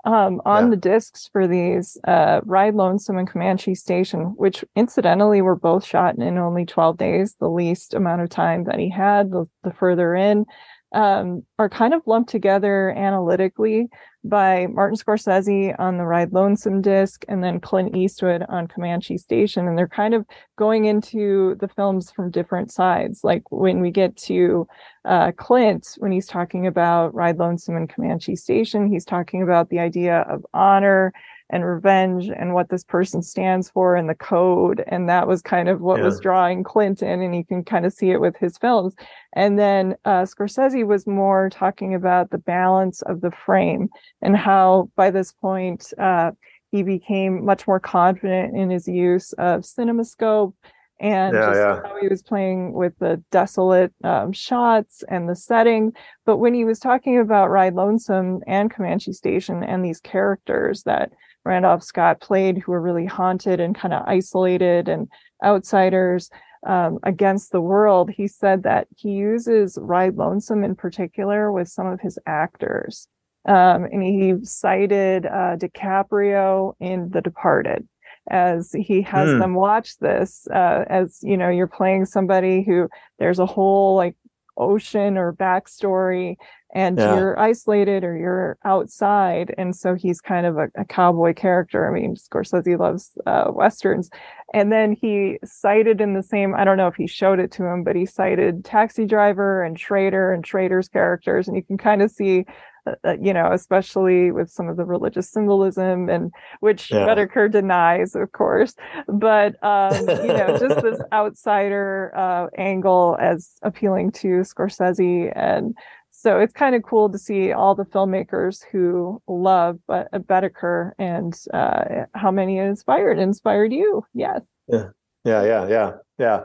um, 0.07 0.41
on 0.45 0.65
yeah. 0.65 0.69
the 0.69 0.77
discs 0.77 1.29
for 1.33 1.47
these 1.47 1.97
uh, 2.07 2.39
Ride 2.45 2.75
Lonesome 2.75 3.17
and 3.17 3.29
Comanche 3.29 3.75
Station, 3.75 4.33
which 4.37 4.63
incidentally 4.75 5.41
were 5.41 5.55
both 5.55 5.83
shot 5.83 6.17
in 6.17 6.37
only 6.37 6.65
12 6.65 6.97
days, 6.97 7.35
the 7.39 7.49
least 7.49 7.93
amount 7.93 8.21
of 8.21 8.29
time 8.29 8.63
that 8.63 8.79
he 8.79 8.89
had, 8.89 9.31
the, 9.31 9.45
the 9.65 9.73
further 9.73 10.15
in, 10.15 10.45
um, 10.93 11.43
are 11.59 11.67
kind 11.67 11.93
of 11.93 12.03
lumped 12.05 12.29
together 12.29 12.91
analytically 12.91 13.89
by 14.29 14.67
Martin 14.67 14.97
Scorsese 14.97 15.75
on 15.79 15.97
the 15.97 16.05
Ride 16.05 16.33
Lonesome 16.33 16.81
disc 16.81 17.23
and 17.27 17.43
then 17.43 17.59
Clint 17.59 17.95
Eastwood 17.95 18.43
on 18.49 18.67
Comanche 18.67 19.17
Station. 19.17 19.67
And 19.67 19.77
they're 19.77 19.87
kind 19.87 20.13
of 20.13 20.25
going 20.57 20.85
into 20.85 21.55
the 21.55 21.67
films 21.67 22.11
from 22.11 22.31
different 22.31 22.71
sides. 22.71 23.23
Like 23.23 23.43
when 23.51 23.81
we 23.81 23.91
get 23.91 24.15
to 24.17 24.67
uh, 25.05 25.31
Clint, 25.33 25.95
when 25.97 26.11
he's 26.11 26.27
talking 26.27 26.67
about 26.67 27.13
Ride 27.13 27.37
Lonesome 27.37 27.75
and 27.75 27.89
Comanche 27.89 28.35
Station, 28.35 28.91
he's 28.91 29.05
talking 29.05 29.41
about 29.41 29.69
the 29.69 29.79
idea 29.79 30.19
of 30.21 30.45
honor 30.53 31.13
and 31.49 31.65
revenge 31.65 32.29
and 32.29 32.53
what 32.53 32.69
this 32.69 32.83
person 32.83 33.21
stands 33.21 33.69
for 33.69 33.95
and 33.95 34.09
the 34.09 34.15
code. 34.15 34.83
And 34.87 35.07
that 35.09 35.27
was 35.27 35.41
kind 35.41 35.69
of 35.69 35.81
what 35.81 35.99
yeah. 35.99 36.05
was 36.05 36.19
drawing 36.19 36.63
Clinton, 36.63 37.21
and 37.21 37.35
you 37.35 37.45
can 37.45 37.63
kind 37.63 37.85
of 37.85 37.93
see 37.93 38.11
it 38.11 38.21
with 38.21 38.35
his 38.37 38.57
films. 38.57 38.93
And 39.33 39.57
then 39.57 39.95
uh, 40.05 40.23
Scorsese 40.23 40.85
was 40.85 41.07
more 41.07 41.49
talking 41.49 41.93
about 41.95 42.31
the 42.31 42.37
balance 42.37 43.01
of 43.03 43.21
the 43.21 43.31
frame 43.31 43.89
and 44.21 44.35
how 44.35 44.89
by 44.95 45.11
this 45.11 45.31
point, 45.31 45.93
uh, 45.97 46.31
he 46.71 46.83
became 46.83 47.45
much 47.45 47.65
more 47.65 47.79
confident 47.79 48.55
in 48.55 48.69
his 48.69 48.87
use 48.87 49.33
of 49.33 49.61
cinemascope 49.61 50.53
and 50.99 51.35
yeah, 51.35 51.45
just 51.45 51.57
yeah. 51.57 51.81
how 51.83 51.97
he 52.01 52.07
was 52.07 52.23
playing 52.23 52.73
with 52.73 52.93
the 52.99 53.21
desolate 53.31 53.93
um, 54.03 54.31
shots 54.31 55.03
and 55.09 55.29
the 55.29 55.35
setting. 55.35 55.93
But 56.25 56.37
when 56.37 56.53
he 56.53 56.65
was 56.65 56.79
talking 56.79 57.19
about 57.19 57.49
Ride 57.51 57.75
Lonesome 57.75 58.41
and 58.47 58.71
Comanche 58.71 59.13
Station 59.13 59.63
and 59.63 59.85
these 59.85 59.99
characters 59.99 60.83
that 60.83 61.11
Randolph 61.47 61.83
Scott 61.83 62.21
played 62.21 62.57
who 62.57 62.71
were 62.71 62.81
really 62.81 63.05
haunted 63.05 63.59
and 63.59 63.75
kind 63.75 63.93
of 63.93 64.03
isolated 64.07 64.87
and 64.87 65.07
outsiders 65.43 66.29
um, 66.65 66.99
against 67.03 67.51
the 67.51 67.61
world, 67.61 68.09
he 68.09 68.27
said 68.27 68.63
that 68.63 68.87
he 68.95 69.11
uses 69.11 69.77
Ride 69.79 70.15
Lonesome 70.15 70.63
in 70.63 70.75
particular 70.75 71.51
with 71.51 71.69
some 71.69 71.87
of 71.87 72.01
his 72.01 72.19
actors. 72.25 73.07
Um, 73.47 73.85
and 73.85 74.03
he 74.03 74.33
cited 74.43 75.25
uh, 75.25 75.55
DiCaprio 75.55 76.73
in 76.79 77.09
The 77.09 77.21
Departed 77.21 77.87
as 78.29 78.73
he 78.73 79.01
has 79.03 79.29
mm. 79.29 79.39
them 79.39 79.53
watch 79.53 79.97
this 79.99 80.47
uh, 80.53 80.83
as 80.87 81.19
you 81.21 81.37
know 81.37 81.47
you're 81.49 81.65
playing 81.65 82.05
somebody 82.05 82.61
who 82.61 82.89
there's 83.19 83.39
a 83.39 83.45
whole 83.45 83.95
like 83.95 84.15
ocean 84.57 85.17
or 85.17 85.31
backstory 85.31 86.35
and 86.73 86.97
yeah. 86.97 87.15
you're 87.15 87.39
isolated 87.39 88.03
or 88.03 88.17
you're 88.17 88.57
outside 88.65 89.53
and 89.57 89.75
so 89.75 89.95
he's 89.95 90.19
kind 90.19 90.45
of 90.45 90.57
a, 90.57 90.67
a 90.75 90.85
cowboy 90.85 91.33
character 91.33 91.87
i 91.87 91.99
mean 91.99 92.15
scorsese 92.15 92.77
loves 92.77 93.11
uh, 93.25 93.45
westerns 93.49 94.09
and 94.53 94.71
then 94.71 94.91
he 94.93 95.37
cited 95.45 96.01
in 96.01 96.13
the 96.13 96.23
same 96.23 96.53
i 96.55 96.63
don't 96.63 96.77
know 96.77 96.87
if 96.87 96.95
he 96.95 97.07
showed 97.07 97.39
it 97.39 97.51
to 97.51 97.65
him 97.65 97.83
but 97.83 97.95
he 97.95 98.05
cited 98.05 98.65
taxi 98.65 99.05
driver 99.05 99.63
and 99.63 99.77
Trader 99.77 100.33
and 100.33 100.43
Trader's 100.43 100.89
characters 100.89 101.47
and 101.47 101.55
you 101.55 101.63
can 101.63 101.77
kind 101.77 102.01
of 102.01 102.11
see 102.11 102.45
uh, 102.85 102.93
uh 103.05 103.15
you 103.21 103.33
know 103.33 103.51
especially 103.51 104.31
with 104.31 104.49
some 104.49 104.67
of 104.67 104.77
the 104.77 104.85
religious 104.85 105.29
symbolism 105.29 106.09
and 106.09 106.31
which 106.59 106.91
yeah. 106.91 107.07
Boetticher 107.07 107.51
denies 107.51 108.15
of 108.15 108.31
course 108.31 108.75
but 109.07 109.55
um, 109.63 109.93
you 110.09 110.33
know 110.33 110.57
just 110.59 110.81
this 110.81 110.99
outsider 111.13 112.11
uh, 112.15 112.47
angle 112.57 113.17
as 113.19 113.53
appealing 113.61 114.11
to 114.11 114.41
scorsese 114.41 115.31
and 115.35 115.75
so 116.19 116.39
it's 116.39 116.51
kind 116.51 116.73
of 116.73 116.81
cool 116.81 117.11
to 117.11 117.17
see 117.19 117.51
all 117.51 117.75
the 117.75 117.85
filmmakers 117.85 118.63
who 118.71 119.21
love 119.27 119.77
Budd 119.85 120.07
Boetticher 120.11 120.93
and 120.97 121.39
uh, 121.53 122.05
how 122.15 122.31
many 122.31 122.57
inspired 122.57 123.19
inspired 123.19 123.71
you. 123.71 124.03
Yes. 124.15 124.41
Yeah. 124.67 124.87
Yeah. 125.23 125.43
Yeah. 125.43 125.67
Yeah. 125.67 125.91
Yeah. 126.17 126.39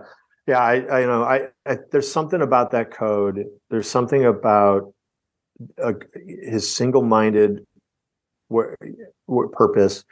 Yeah. 0.46 0.58
I, 0.58 0.74
I 0.74 1.00
you 1.00 1.06
know, 1.06 1.22
I, 1.24 1.48
I, 1.64 1.78
there's 1.90 2.10
something 2.10 2.42
about 2.42 2.72
that 2.72 2.90
code. 2.90 3.46
There's 3.70 3.88
something 3.88 4.26
about 4.26 4.92
uh, 5.82 5.94
his 6.42 6.70
single-minded 6.70 7.64
where, 8.48 8.76
where 9.24 9.48
purpose 9.48 10.04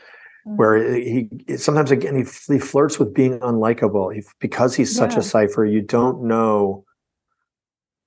mm-hmm. 0.47 0.57
where 0.57 0.95
he 0.95 1.29
sometimes 1.59 1.91
again 1.91 2.17
he, 2.17 2.25
he 2.51 2.59
flirts 2.59 2.99
with 2.99 3.13
being 3.13 3.39
unlikable 3.41 4.15
he, 4.15 4.23
because 4.39 4.75
he's 4.75 4.95
such 4.95 5.13
yeah. 5.13 5.19
a 5.19 5.23
cipher 5.23 5.67
you 5.67 5.83
don't 5.83 6.23
know 6.23 6.85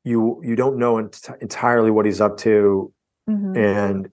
you 0.04 0.42
you 0.44 0.56
don't 0.56 0.78
know 0.78 0.98
ent- 0.98 1.30
entirely 1.42 1.92
what 1.92 2.06
he's 2.06 2.22
up 2.22 2.38
to 2.38 2.92
mm-hmm. 3.30 3.56
and 3.56 4.10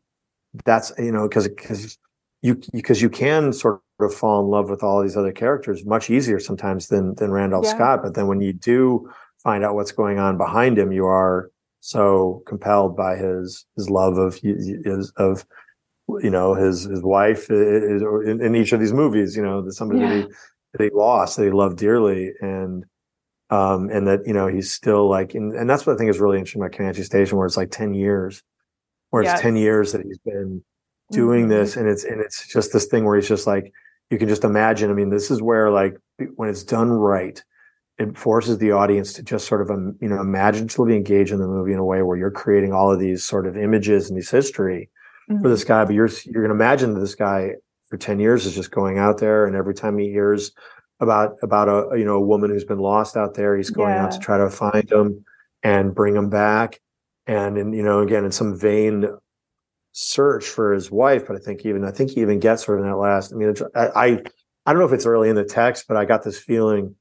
that's 0.65 0.93
you 0.99 1.13
know 1.13 1.29
because 1.29 1.49
because 1.49 1.99
you 2.43 2.61
because 2.73 3.03
you 3.03 3.11
can 3.11 3.53
sort 3.53 3.81
of 4.01 4.15
fall 4.15 4.43
in 4.43 4.51
love 4.51 4.71
with 4.71 4.83
all 4.83 5.03
these 5.03 5.17
other 5.17 5.33
characters 5.33 5.85
much 5.85 6.11
easier 6.11 6.41
sometimes 6.41 6.89
than 6.89 7.15
than 7.17 7.31
Randolph 7.31 7.65
yeah. 7.67 7.75
Scott 7.75 8.01
but 8.03 8.15
then 8.15 8.27
when 8.27 8.41
you 8.41 8.53
do 8.53 9.11
find 9.43 9.65
out 9.65 9.75
what's 9.75 9.93
going 9.93 10.19
on 10.19 10.39
behind 10.39 10.79
him 10.79 10.93
you 10.93 11.07
are 11.07 11.51
so 11.81 12.43
compelled 12.47 12.97
by 12.97 13.17
his 13.17 13.67
his 13.77 13.91
love 13.91 14.19
of 14.19 14.37
his 14.37 15.13
of 15.17 15.45
you 16.23 16.31
know 16.31 16.55
his 16.55 16.85
his 16.85 17.03
wife 17.03 17.51
is, 17.51 18.03
in, 18.03 18.41
in, 18.43 18.55
each 18.55 18.73
of 18.73 18.81
these 18.81 18.93
movies. 18.93 19.37
You 19.37 19.43
know, 19.43 19.69
somebody 19.71 20.01
yeah. 20.01 20.09
that, 20.09 20.17
he, 20.17 20.29
that 20.73 20.85
he 20.85 20.91
lost 20.93 21.37
that 21.37 21.45
he 21.45 21.51
loved 21.51 21.79
dearly, 21.79 22.33
and 22.41 22.85
um, 23.51 23.91
and 23.91 24.07
that 24.07 24.27
you 24.27 24.33
know 24.33 24.47
he's 24.47 24.73
still 24.73 25.09
like, 25.09 25.35
and, 25.35 25.55
and 25.55 25.69
that's 25.69 25.87
what 25.87 25.95
I 25.95 25.99
think 25.99 26.11
is 26.11 26.21
really 26.21 26.39
interesting 26.39 26.63
about 26.63 26.73
Comanche 26.73 27.03
Station, 27.03 27.37
where 27.37 27.47
it's 27.47 27.57
like 27.57 27.71
ten 27.71 27.95
years, 27.95 28.43
where 29.11 29.23
yes. 29.23 29.35
it's 29.35 29.43
ten 29.43 29.57
years 29.57 29.93
that 29.93 30.03
he's 30.03 30.19
been 30.19 30.63
doing 31.11 31.43
mm-hmm. 31.43 31.51
this, 31.51 31.77
and 31.77 31.89
it's 31.89 32.05
and 32.05 32.21
it's 32.21 32.47
just 32.47 32.73
this 32.73 32.87
thing 32.87 33.05
where 33.05 33.17
he's 33.17 33.29
just 33.29 33.47
like, 33.47 33.73
you 34.11 34.19
can 34.19 34.29
just 34.29 34.45
imagine. 34.45 34.91
I 34.91 34.95
mean, 34.95 35.11
this 35.11 35.31
is 35.31 35.43
where 35.43 35.71
like 35.71 35.97
when 36.37 36.49
it's 36.49 36.63
done 36.63 36.91
right, 36.91 37.43
it 38.01 38.17
forces 38.17 38.57
the 38.57 38.73
audience 38.73 39.13
to 39.13 39.23
just 39.23 39.47
sort 39.47 39.61
of 39.61 39.71
um, 39.71 39.95
you 40.01 40.09
know 40.09 40.21
imaginatively 40.21 40.97
engage 40.97 41.31
in 41.31 41.39
the 41.39 41.47
movie 41.47 41.73
in 41.73 41.79
a 41.79 41.85
way 41.85 42.03
where 42.03 42.17
you're 42.17 42.31
creating 42.31 42.73
all 42.73 42.91
of 42.91 42.99
these 42.99 43.23
sort 43.23 43.47
of 43.47 43.59
images 43.59 44.09
and 44.09 44.17
these 44.17 44.31
history 44.31 44.89
mm-hmm. 45.31 45.43
for 45.43 45.49
this 45.49 45.65
guy 45.65 45.85
but 45.85 45.95
you're 45.95 46.09
you're 46.25 46.43
going 46.43 46.49
to 46.49 46.55
imagine 46.65 46.95
that 46.95 47.01
this 47.01 47.15
guy 47.15 47.51
for 47.89 47.99
10 47.99 48.19
years 48.19 48.47
is 48.47 48.55
just 48.55 48.71
going 48.71 48.99
out 48.99 49.19
there 49.19 49.45
and 49.47 49.55
every 49.55 49.75
time 49.75 49.99
he 49.99 50.09
hears 50.09 50.53
about 51.01 51.37
about 51.43 51.69
a 51.69 51.99
you 51.99 52.05
know 52.05 52.15
a 52.15 52.21
woman 52.21 52.51
who's 52.51 52.65
been 52.65 52.79
lost 52.79 53.17
out 53.17 53.35
there 53.35 53.57
he's 53.57 53.71
going 53.71 53.91
yeah. 53.91 54.05
out 54.05 54.13
to 54.13 54.19
try 54.19 54.39
to 54.39 54.51
find 54.51 54.89
them 54.89 55.25
and 55.63 55.95
bring 55.95 56.15
them 56.15 56.31
back 56.31 56.81
and 57.27 57.57
in 57.57 57.73
you 57.73 57.83
know 57.83 58.01
again 58.01 58.25
in 58.25 58.33
some 58.33 58.59
vain 58.59 59.07
search 59.93 60.47
for 60.47 60.73
his 60.73 60.91
wife 60.91 61.27
but 61.27 61.37
i 61.37 61.39
think 61.39 61.65
even 61.67 61.85
i 61.85 61.91
think 61.91 62.11
he 62.11 62.21
even 62.21 62.39
gets 62.39 62.65
her 62.65 62.79
in 62.79 62.85
that 62.85 62.97
last 62.97 63.33
i 63.33 63.37
mean 63.37 63.55
I, 63.75 63.87
I 63.87 64.07
i 64.67 64.73
don't 64.73 64.79
know 64.79 64.87
if 64.87 64.93
it's 64.93 65.07
early 65.07 65.29
in 65.29 65.37
the 65.37 65.45
text 65.45 65.87
but 65.89 65.97
i 65.97 66.05
got 66.05 66.23
this 66.23 66.39
feeling 66.39 66.95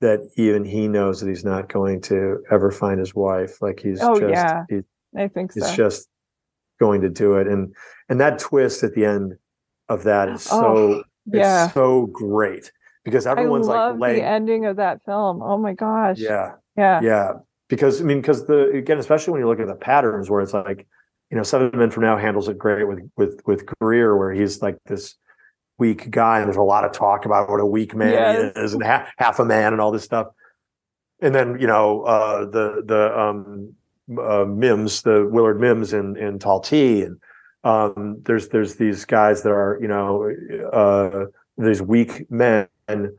that 0.00 0.20
even 0.36 0.64
he 0.64 0.88
knows 0.88 1.20
that 1.20 1.28
he's 1.28 1.44
not 1.44 1.72
going 1.72 2.00
to 2.02 2.42
ever 2.50 2.70
find 2.70 3.00
his 3.00 3.14
wife. 3.14 3.62
Like 3.62 3.80
he's 3.80 4.00
oh, 4.02 4.18
just, 4.18 4.30
yeah. 4.30 4.64
He, 4.68 4.80
I 5.16 5.28
think 5.28 5.54
he's 5.54 5.66
so. 5.66 5.74
just 5.74 6.08
going 6.78 7.00
to 7.00 7.08
do 7.08 7.36
it. 7.36 7.46
And 7.46 7.74
and 8.08 8.20
that 8.20 8.38
twist 8.38 8.82
at 8.82 8.94
the 8.94 9.04
end 9.04 9.34
of 9.88 10.02
that 10.04 10.28
is 10.28 10.46
oh, 10.50 10.60
so 10.60 10.76
oh, 10.76 11.04
yeah. 11.32 11.70
so 11.70 12.06
great 12.06 12.70
because 13.06 13.26
everyone's 13.26 13.68
I 13.68 13.72
love 13.72 13.98
like 13.98 14.16
the 14.16 14.22
ending 14.22 14.66
of 14.66 14.76
that 14.76 15.02
film. 15.06 15.40
Oh 15.40 15.56
my 15.56 15.72
gosh. 15.72 16.18
Yeah. 16.18 16.56
Yeah. 16.76 17.00
Yeah. 17.00 17.32
Because 17.68 18.02
I 18.02 18.04
mean, 18.04 18.20
because 18.20 18.46
the 18.46 18.68
again, 18.72 18.98
especially 18.98 19.32
when 19.32 19.40
you 19.40 19.48
look 19.48 19.60
at 19.60 19.66
the 19.66 19.74
patterns 19.74 20.28
where 20.28 20.42
it's 20.42 20.52
like, 20.52 20.86
you 21.30 21.38
know, 21.38 21.42
Seven 21.42 21.70
Men 21.72 21.90
from 21.90 22.02
Now 22.02 22.18
handles 22.18 22.48
it 22.48 22.58
great 22.58 22.86
with 22.86 23.00
with 23.16 23.40
with 23.46 23.64
Greer, 23.80 24.14
where 24.18 24.32
he's 24.32 24.60
like 24.60 24.76
this 24.84 25.14
weak 25.78 26.10
guy. 26.10 26.38
And 26.38 26.46
there's 26.46 26.56
a 26.56 26.62
lot 26.62 26.84
of 26.84 26.92
talk 26.92 27.24
about 27.24 27.48
what 27.50 27.60
a 27.60 27.66
weak 27.66 27.94
man 27.94 28.12
yes. 28.12 28.52
is 28.56 28.74
and 28.74 28.82
half, 28.82 29.08
half 29.18 29.38
a 29.38 29.44
man 29.44 29.72
and 29.72 29.80
all 29.80 29.92
this 29.92 30.04
stuff. 30.04 30.28
And 31.20 31.34
then, 31.34 31.58
you 31.58 31.66
know, 31.66 32.02
uh, 32.02 32.44
the, 32.46 32.82
the, 32.84 33.18
um, 33.18 33.74
uh, 34.18 34.44
Mims, 34.44 35.02
the 35.02 35.26
Willard 35.30 35.60
Mims 35.60 35.92
in, 35.92 36.16
in 36.16 36.38
Tall 36.38 36.60
T. 36.60 37.02
And, 37.02 37.18
um, 37.64 38.22
there's, 38.22 38.48
there's 38.48 38.76
these 38.76 39.04
guys 39.04 39.42
that 39.42 39.50
are, 39.50 39.78
you 39.80 39.88
know, 39.88 40.30
uh, 40.72 41.26
these 41.56 41.82
weak 41.82 42.30
men. 42.30 42.68
And, 42.88 43.10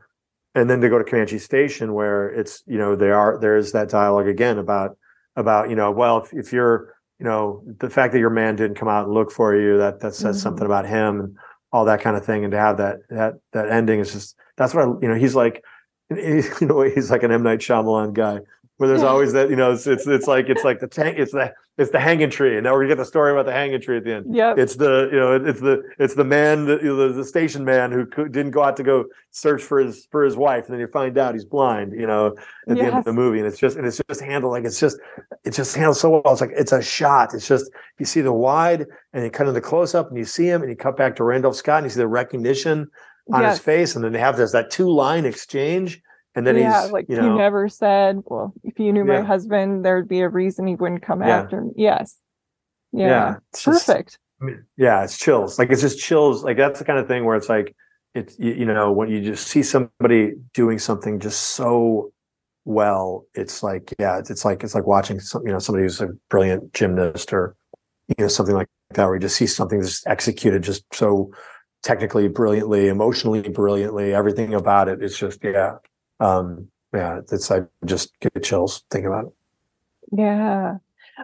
then 0.54 0.80
to 0.80 0.88
go 0.88 0.98
to 0.98 1.04
Comanche 1.04 1.38
Station 1.38 1.94
where 1.94 2.28
it's, 2.30 2.64
you 2.66 2.78
know, 2.78 2.96
there 2.96 3.16
are, 3.16 3.38
there's 3.38 3.70
that 3.72 3.88
dialogue 3.88 4.26
again 4.26 4.58
about, 4.58 4.96
about, 5.36 5.70
you 5.70 5.76
know, 5.76 5.92
well, 5.92 6.18
if, 6.18 6.32
if 6.32 6.52
you're, 6.52 6.94
you 7.20 7.26
know, 7.26 7.62
the 7.78 7.88
fact 7.88 8.12
that 8.12 8.18
your 8.18 8.30
man 8.30 8.56
didn't 8.56 8.76
come 8.76 8.88
out 8.88 9.04
and 9.04 9.14
look 9.14 9.30
for 9.30 9.54
you, 9.54 9.78
that, 9.78 10.00
that 10.00 10.16
says 10.16 10.36
mm-hmm. 10.36 10.42
something 10.42 10.66
about 10.66 10.84
him 10.84 11.20
and 11.20 11.36
all 11.72 11.84
that 11.84 12.00
kind 12.00 12.16
of 12.16 12.24
thing, 12.24 12.44
and 12.44 12.52
to 12.52 12.58
have 12.58 12.78
that 12.78 12.96
that 13.10 13.34
that 13.52 13.70
ending 13.70 14.00
is 14.00 14.12
just 14.12 14.36
that's 14.56 14.74
what 14.74 14.84
I, 14.84 14.86
you 15.02 15.08
know. 15.08 15.14
He's 15.14 15.34
like, 15.34 15.62
you 16.10 16.42
know, 16.62 16.82
he's 16.82 17.10
like 17.10 17.22
an 17.22 17.32
M 17.32 17.42
Night 17.42 17.60
Shyamalan 17.60 18.14
guy, 18.14 18.40
where 18.78 18.88
there's 18.88 19.02
always 19.02 19.32
that 19.32 19.50
you 19.50 19.56
know 19.56 19.72
it's 19.72 19.86
it's, 19.86 20.06
it's 20.06 20.26
like 20.26 20.48
it's 20.48 20.64
like 20.64 20.80
the 20.80 20.86
tank 20.86 21.18
it's 21.18 21.32
the 21.32 21.52
it's 21.76 21.90
the 21.90 22.00
hanging 22.00 22.30
tree 22.30 22.56
and 22.56 22.64
now 22.64 22.72
we're 22.72 22.80
gonna 22.80 22.88
get 22.88 22.98
the 22.98 23.04
story 23.04 23.32
about 23.32 23.44
the 23.44 23.52
hanging 23.52 23.80
tree 23.80 23.98
at 23.98 24.04
the 24.04 24.14
end. 24.14 24.34
Yeah 24.34 24.54
it's 24.56 24.76
the 24.76 25.08
you 25.12 25.18
know 25.18 25.34
it's 25.34 25.60
the 25.60 25.82
it's 25.98 26.14
the 26.14 26.24
man 26.24 26.64
the, 26.64 26.78
you 26.78 26.96
know, 26.96 27.12
the 27.12 27.24
station 27.24 27.64
man 27.64 27.92
who 27.92 28.06
didn't 28.28 28.52
go 28.52 28.62
out 28.62 28.76
to 28.78 28.82
go 28.82 29.04
search 29.30 29.62
for 29.62 29.78
his 29.78 30.06
for 30.10 30.24
his 30.24 30.36
wife 30.36 30.66
and 30.66 30.74
then 30.74 30.80
you 30.80 30.86
find 30.86 31.18
out 31.18 31.34
he's 31.34 31.44
blind 31.44 31.92
you 31.92 32.06
know 32.06 32.28
at 32.68 32.76
yes. 32.76 32.78
the 32.78 32.84
end 32.84 32.98
of 32.98 33.04
the 33.04 33.12
movie 33.12 33.38
and 33.38 33.46
it's 33.46 33.58
just 33.58 33.76
and 33.76 33.86
it's 33.86 34.00
just 34.08 34.20
handled 34.20 34.52
like 34.52 34.64
it's 34.64 34.80
just 34.80 34.98
it 35.44 35.52
just 35.52 35.74
handled 35.74 35.96
so 35.96 36.10
well. 36.10 36.32
It's 36.32 36.40
like 36.40 36.52
it's 36.54 36.72
a 36.72 36.82
shot. 36.82 37.34
It's 37.34 37.48
just 37.48 37.70
you 37.98 38.06
see 38.06 38.20
the 38.20 38.32
wide 38.32 38.86
and 39.12 39.24
you 39.24 39.30
cut 39.30 39.48
in 39.48 39.54
the 39.54 39.60
close 39.60 39.94
up 39.94 40.08
and 40.08 40.18
you 40.18 40.24
see 40.24 40.46
him 40.46 40.62
and 40.62 40.70
you 40.70 40.76
cut 40.76 40.96
back 40.96 41.16
to 41.16 41.24
Randolph 41.24 41.56
Scott 41.56 41.78
and 41.78 41.86
you 41.86 41.90
see 41.90 42.00
the 42.00 42.08
recognition 42.08 42.88
on 43.32 43.42
yes. 43.42 43.56
his 43.56 43.64
face 43.64 43.94
and 43.96 44.04
then 44.04 44.12
they 44.12 44.18
have 44.18 44.36
this 44.36 44.52
that 44.52 44.70
two 44.70 44.88
line 44.88 45.24
exchange 45.24 46.00
and 46.34 46.46
then 46.46 46.56
yeah, 46.56 46.82
he's 46.82 46.92
like 46.92 47.06
you, 47.08 47.16
know, 47.16 47.32
you 47.32 47.38
never 47.38 47.68
said, 47.68 48.22
well, 48.24 48.52
if 48.62 48.78
you 48.78 48.92
knew 48.92 49.06
yeah. 49.06 49.20
my 49.20 49.26
husband, 49.26 49.84
there'd 49.84 50.08
be 50.08 50.20
a 50.20 50.28
reason 50.28 50.66
he 50.66 50.74
wouldn't 50.74 51.02
come 51.02 51.22
yeah. 51.22 51.40
after 51.40 51.62
me. 51.62 51.72
Yes. 51.76 52.16
Yeah. 52.92 53.08
yeah 53.08 53.34
Perfect. 53.64 54.10
Just, 54.10 54.18
I 54.40 54.44
mean, 54.44 54.64
yeah, 54.76 55.04
it's 55.04 55.18
chills. 55.18 55.58
Like 55.58 55.70
it's 55.70 55.80
just 55.80 55.98
chills. 55.98 56.44
Like 56.44 56.56
that's 56.56 56.78
the 56.78 56.84
kind 56.84 56.98
of 56.98 57.08
thing 57.08 57.24
where 57.24 57.36
it's 57.36 57.48
like 57.48 57.74
it's 58.14 58.38
you, 58.38 58.52
you 58.52 58.64
know, 58.64 58.92
when 58.92 59.08
you 59.08 59.20
just 59.20 59.48
see 59.48 59.62
somebody 59.62 60.34
doing 60.54 60.78
something 60.78 61.18
just 61.20 61.40
so 61.40 62.12
well, 62.64 63.24
it's 63.34 63.62
like, 63.62 63.94
yeah, 63.98 64.18
it's 64.18 64.44
like 64.44 64.62
it's 64.62 64.74
like 64.74 64.86
watching 64.86 65.20
some, 65.20 65.46
you 65.46 65.52
know, 65.52 65.58
somebody 65.58 65.84
who's 65.84 66.00
a 66.00 66.08
brilliant 66.28 66.72
gymnast 66.74 67.32
or 67.32 67.56
you 68.08 68.14
know, 68.18 68.28
something 68.28 68.54
like 68.54 68.68
that, 68.90 69.04
where 69.04 69.14
you 69.14 69.20
just 69.20 69.36
see 69.36 69.46
something 69.46 69.82
just 69.82 70.06
executed 70.06 70.62
just 70.62 70.84
so 70.92 71.30
technically 71.82 72.28
brilliantly, 72.28 72.88
emotionally 72.88 73.42
brilliantly, 73.48 74.14
everything 74.14 74.54
about 74.54 74.88
it. 74.88 75.02
It's 75.02 75.18
just, 75.18 75.42
yeah, 75.42 75.76
um, 76.20 76.68
yeah, 76.94 77.20
it's 77.30 77.50
I 77.50 77.62
just 77.84 78.18
get 78.20 78.42
chills 78.42 78.84
thinking 78.90 79.08
about 79.08 79.26
it. 79.26 79.32
Yeah. 80.12 80.76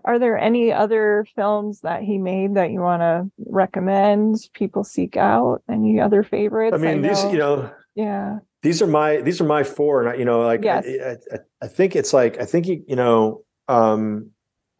Are 0.05 0.19
there 0.19 0.37
any 0.37 0.73
other 0.73 1.27
films 1.37 1.81
that 1.83 2.03
he 2.03 2.19
made 2.19 2.55
that 2.57 2.71
you 2.71 2.81
want 2.81 3.01
to 3.01 3.31
recommend 3.47 4.39
people 4.53 4.83
seek 4.83 5.17
out? 5.17 5.63
Any 5.69 6.01
other 6.01 6.25
favorites? 6.25 6.75
I 6.75 6.79
mean, 6.79 7.05
I 7.05 7.09
these, 7.09 7.25
you 7.25 7.39
know, 7.39 7.71
yeah, 7.95 8.39
these 8.63 8.83
are 8.83 8.89
my 8.89 9.19
these 9.21 9.41
are 9.41 9.45
my 9.45 9.63
four, 9.63 10.03
and 10.03 10.11
I, 10.11 10.15
you 10.15 10.25
know, 10.25 10.41
like 10.41 10.65
yes. 10.65 10.85
I, 10.87 11.35
I, 11.35 11.39
I 11.63 11.69
think 11.69 11.95
it's 11.95 12.13
like 12.13 12.41
I 12.41 12.45
think 12.45 12.67
you, 12.67 12.85
you 12.89 12.97
know, 12.97 13.43
um, 13.69 14.31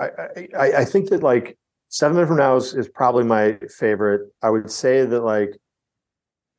I, 0.01 0.09
I 0.59 0.73
I 0.79 0.85
think 0.85 1.11
that 1.11 1.23
like 1.23 1.57
Seven 1.89 2.17
Men 2.17 2.27
from 2.27 2.39
Now 2.39 2.57
is, 2.57 2.75
is 2.75 2.89
probably 2.89 3.23
my 3.23 3.57
favorite. 3.79 4.33
I 4.43 4.51
would 4.51 4.71
say 4.71 5.05
that 5.05 5.21
like 5.23 5.57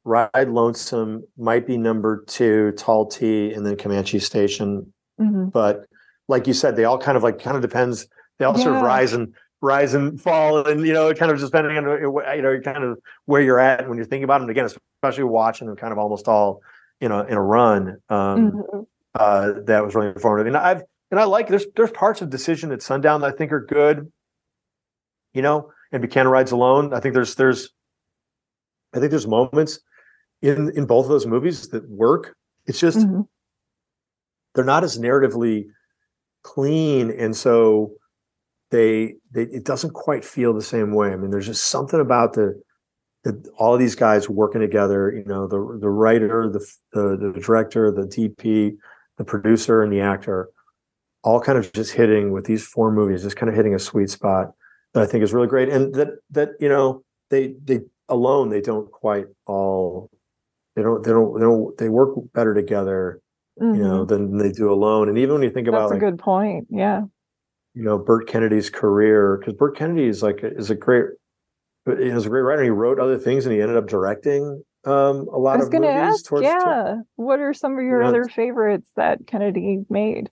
Ride 0.05 0.49
Lonesome 0.49 1.23
might 1.35 1.65
be 1.65 1.77
number 1.77 2.23
two, 2.27 2.73
Tall 2.77 3.07
T, 3.07 3.51
and 3.51 3.65
then 3.65 3.75
Comanche 3.75 4.19
Station. 4.19 4.93
Mm-hmm. 5.19 5.47
But 5.47 5.87
like 6.27 6.45
you 6.45 6.53
said, 6.53 6.75
they 6.75 6.85
all 6.85 6.99
kind 6.99 7.17
of 7.17 7.23
like 7.23 7.41
kind 7.41 7.55
of 7.55 7.61
depends. 7.63 8.07
They 8.37 8.45
all 8.45 8.55
yeah. 8.55 8.63
sort 8.63 8.75
of 8.75 8.83
rise 8.83 9.13
and 9.13 9.33
rise 9.61 9.95
and 9.95 10.21
fall, 10.21 10.67
and 10.67 10.85
you 10.85 10.93
know, 10.93 11.07
it 11.07 11.17
kind 11.17 11.31
of 11.31 11.39
just 11.39 11.51
depending 11.51 11.75
on 11.77 11.85
you 11.85 12.41
know, 12.41 12.61
kind 12.61 12.83
of 12.83 12.99
where 13.25 13.41
you're 13.41 13.59
at 13.59 13.89
when 13.89 13.97
you're 13.97 14.05
thinking 14.05 14.23
about 14.23 14.41
them. 14.41 14.49
Again, 14.49 14.65
especially 14.65 15.23
watching 15.23 15.67
them 15.67 15.75
kind 15.75 15.91
of 15.91 15.97
almost 15.97 16.27
all, 16.27 16.61
you 17.01 17.09
know, 17.09 17.21
in 17.21 17.33
a 17.33 17.41
run. 17.41 17.97
Um, 18.07 18.51
mm-hmm. 18.51 18.79
uh, 19.15 19.53
that 19.65 19.83
was 19.83 19.95
really 19.95 20.09
informative, 20.09 20.45
and 20.45 20.57
I've 20.57 20.83
and 21.09 21.19
I 21.19 21.23
like 21.23 21.47
there's 21.47 21.65
there's 21.75 21.91
parts 21.91 22.21
of 22.21 22.29
Decision 22.29 22.71
at 22.71 22.83
Sundown 22.83 23.21
that 23.21 23.33
I 23.33 23.35
think 23.35 23.51
are 23.51 23.65
good. 23.65 24.11
You 25.33 25.41
know, 25.41 25.71
and 25.91 26.01
Buchanan 26.01 26.31
rides 26.31 26.51
alone. 26.51 26.93
I 26.93 26.99
think 26.99 27.15
there's 27.15 27.33
there's 27.33 27.69
I 28.93 28.99
think 28.99 29.09
there's 29.09 29.27
moments 29.27 29.79
in 30.41 30.71
in 30.75 30.85
both 30.85 31.05
of 31.05 31.09
those 31.09 31.25
movies 31.25 31.69
that 31.69 31.89
work. 31.89 32.35
It's 32.65 32.79
just 32.79 32.99
mm-hmm. 32.99 33.21
they're 34.53 34.63
not 34.63 34.83
as 34.83 34.97
narratively 34.97 35.65
clean, 36.43 37.11
and 37.11 37.35
so 37.35 37.91
they 38.71 39.15
they 39.31 39.43
it 39.43 39.63
doesn't 39.63 39.93
quite 39.93 40.25
feel 40.25 40.53
the 40.53 40.61
same 40.61 40.93
way. 40.93 41.11
I 41.11 41.15
mean, 41.15 41.31
there's 41.31 41.47
just 41.47 41.65
something 41.65 41.99
about 41.99 42.33
the 42.33 42.61
the 43.23 43.49
all 43.57 43.73
of 43.73 43.79
these 43.79 43.95
guys 43.95 44.29
working 44.29 44.61
together. 44.61 45.11
You 45.11 45.25
know, 45.25 45.47
the 45.47 45.77
the 45.79 45.89
writer, 45.89 46.49
the 46.49 46.65
the, 46.93 47.31
the 47.33 47.39
director, 47.39 47.91
the 47.91 48.03
DP, 48.03 48.77
the 49.17 49.25
producer, 49.25 49.83
and 49.83 49.91
the 49.91 50.01
actor, 50.01 50.49
all 51.23 51.41
kind 51.41 51.57
of 51.57 51.71
just 51.73 51.93
hitting 51.93 52.31
with 52.31 52.45
these 52.45 52.65
four 52.65 52.91
movies, 52.91 53.23
just 53.23 53.35
kind 53.35 53.49
of 53.49 53.55
hitting 53.55 53.75
a 53.75 53.79
sweet 53.79 54.09
spot 54.09 54.53
that 54.93 55.03
I 55.03 55.05
think 55.05 55.23
is 55.23 55.33
really 55.33 55.47
great, 55.47 55.69
and 55.69 55.93
that 55.95 56.09
that 56.31 56.49
you 56.59 56.69
know 56.69 57.03
they 57.29 57.55
they 57.63 57.81
alone 58.09 58.49
they 58.49 58.61
don't 58.61 58.91
quite 58.91 59.25
all 59.45 60.09
they 60.75 60.81
don't 60.81 61.03
they 61.03 61.11
don't 61.11 61.33
they 61.35 61.41
don't 61.41 61.77
they 61.77 61.89
work 61.89 62.15
better 62.33 62.53
together 62.53 63.21
mm-hmm. 63.61 63.75
you 63.75 63.83
know 63.83 64.05
mm-hmm. 64.05 64.13
than 64.13 64.37
they 64.37 64.51
do 64.51 64.71
alone 64.71 65.09
and 65.09 65.17
even 65.17 65.35
when 65.35 65.43
you 65.43 65.49
think 65.49 65.67
about 65.67 65.89
that's 65.89 65.91
like, 65.91 66.01
a 66.01 66.11
good 66.11 66.19
point 66.19 66.67
yeah 66.69 67.01
you 67.73 67.83
know 67.83 67.97
Burt 67.97 68.27
Kennedy's 68.27 68.69
career 68.69 69.37
because 69.37 69.53
Burt 69.53 69.77
Kennedy 69.77 70.07
is 70.07 70.21
like 70.21 70.39
is 70.41 70.69
a 70.69 70.75
great 70.75 71.05
he 71.85 72.09
was 72.09 72.25
a 72.25 72.29
great 72.29 72.41
writer 72.41 72.63
he 72.63 72.69
wrote 72.69 72.99
other 72.99 73.17
things 73.17 73.45
and 73.45 73.53
he 73.53 73.61
ended 73.61 73.77
up 73.77 73.87
directing 73.87 74.63
um 74.85 75.27
a 75.33 75.37
lot 75.37 75.55
I 75.55 75.57
was 75.57 75.65
of 75.67 75.71
gonna 75.71 75.87
movies 75.87 76.15
ask, 76.15 76.25
towards, 76.25 76.45
yeah 76.45 76.95
what 77.15 77.39
are 77.39 77.53
some 77.53 77.77
of 77.77 77.83
your 77.83 78.01
you 78.01 78.03
know, 78.03 78.09
other 78.09 78.25
favorites 78.25 78.89
that 78.95 79.27
Kennedy 79.27 79.85
made 79.89 80.29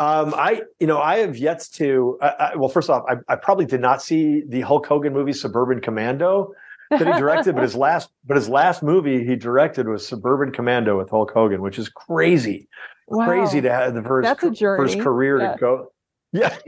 um, 0.00 0.32
I, 0.36 0.62
you 0.78 0.86
know, 0.86 1.00
I 1.00 1.18
have 1.18 1.36
yet 1.36 1.66
to. 1.72 2.18
I, 2.22 2.28
I, 2.28 2.56
well, 2.56 2.68
first 2.68 2.88
off, 2.88 3.02
I, 3.08 3.16
I, 3.32 3.34
probably 3.34 3.64
did 3.64 3.80
not 3.80 4.00
see 4.00 4.42
the 4.46 4.60
Hulk 4.60 4.86
Hogan 4.86 5.12
movie 5.12 5.32
Suburban 5.32 5.80
Commando, 5.80 6.52
that 6.90 7.06
he 7.06 7.20
directed, 7.20 7.54
but 7.54 7.62
his 7.62 7.74
last 7.74 8.10
but 8.24 8.36
his 8.36 8.48
last 8.48 8.82
movie 8.82 9.24
he 9.24 9.36
directed 9.36 9.88
was 9.88 10.06
Suburban 10.06 10.52
Commando 10.52 10.98
with 10.98 11.10
Hulk 11.10 11.32
Hogan, 11.32 11.62
which 11.62 11.78
is 11.78 11.88
crazy, 11.88 12.68
wow. 13.08 13.26
crazy 13.26 13.60
to 13.60 13.70
have 13.70 13.94
his, 13.94 14.04
for 14.58 14.84
his 14.84 14.94
career 14.96 15.40
yeah. 15.40 15.52
to 15.52 15.58
go. 15.58 15.92
Yeah. 16.32 16.56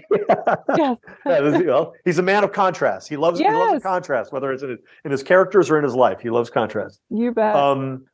Yes. 0.77 0.99
Yeah, 1.27 1.41
well, 1.41 1.93
he's 2.05 2.19
a 2.19 2.23
man 2.23 2.45
of 2.45 2.53
contrast. 2.53 3.09
He 3.09 3.17
loves 3.17 3.41
he 3.41 3.49
loves 3.49 3.83
contrast, 3.83 4.33
whether 4.33 4.53
it's 4.53 4.63
in 4.63 4.71
his, 4.71 4.79
in 5.05 5.11
his 5.11 5.23
characters 5.23 5.69
or 5.69 5.79
in 5.79 5.85
his 5.85 5.95
life. 5.95 6.21
He 6.21 6.31
loves 6.31 6.49
contrast. 6.49 7.01
You 7.11 7.33
bet. 7.33 7.55
Um, 7.57 8.07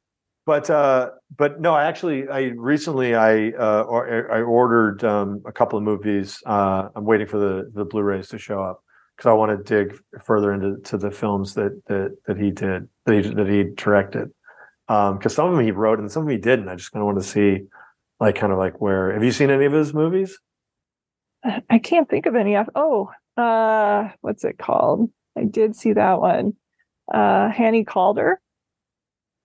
but 0.47 0.71
uh, 0.71 1.11
but 1.37 1.61
no, 1.61 1.75
I 1.75 1.85
actually 1.85 2.29
I 2.29 2.53
recently 2.57 3.15
I 3.15 3.51
uh, 3.51 3.83
or, 3.83 4.33
I 4.33 4.41
ordered 4.41 5.05
um, 5.05 5.43
a 5.47 5.53
couple 5.53 5.77
of 5.77 5.85
movies. 5.85 6.39
Uh, 6.47 6.89
I'm 6.97 7.05
waiting 7.05 7.27
for 7.27 7.39
the 7.39 7.71
the 7.75 7.85
Blu-rays 7.85 8.29
to 8.29 8.39
show 8.39 8.63
up 8.63 8.83
because 9.17 9.29
I 9.29 9.33
want 9.33 9.57
to 9.57 9.65
dig 9.89 9.97
further 10.23 10.53
into 10.53 10.77
to 10.91 10.99
the 10.99 11.11
films 11.11 11.55
that 11.55 11.81
that 11.87 12.17
that 12.27 12.37
he 12.39 12.51
did 12.51 12.89
that 13.07 13.15
he 13.25 13.31
that 13.35 13.49
he 13.49 13.65
directed. 13.77 14.31
Because 14.87 15.35
some 15.35 15.49
of 15.49 15.57
them 15.57 15.65
he 15.65 15.73
wrote 15.73 15.99
and 15.99 16.11
some 16.11 16.23
of 16.23 16.27
them 16.29 16.37
he 16.37 16.41
didn't. 16.41 16.69
I 16.69 16.77
just 16.77 16.93
kind 16.93 17.03
of 17.03 17.07
want 17.07 17.19
to 17.19 17.25
see, 17.25 17.67
like, 18.21 18.37
kind 18.37 18.53
of 18.53 18.59
like 18.59 18.81
where. 18.81 19.13
Have 19.13 19.25
you 19.25 19.33
seen 19.33 19.51
any 19.51 19.65
of 19.65 19.73
his 19.73 19.93
movies? 19.93 20.39
I 21.69 21.79
can't 21.79 22.09
think 22.09 22.27
of 22.27 22.37
any. 22.37 22.55
of- 22.57 22.71
Oh, 22.77 23.11
uh, 23.37 24.11
what's 24.21 24.45
it 24.45 24.59
called? 24.59 25.11
I 25.37 25.45
did 25.45 25.75
see 25.77 25.93
that 25.95 26.21
one. 26.21 26.55
Uh, 27.13 27.49
Hannie 27.51 27.85
Caulder. 27.85 28.41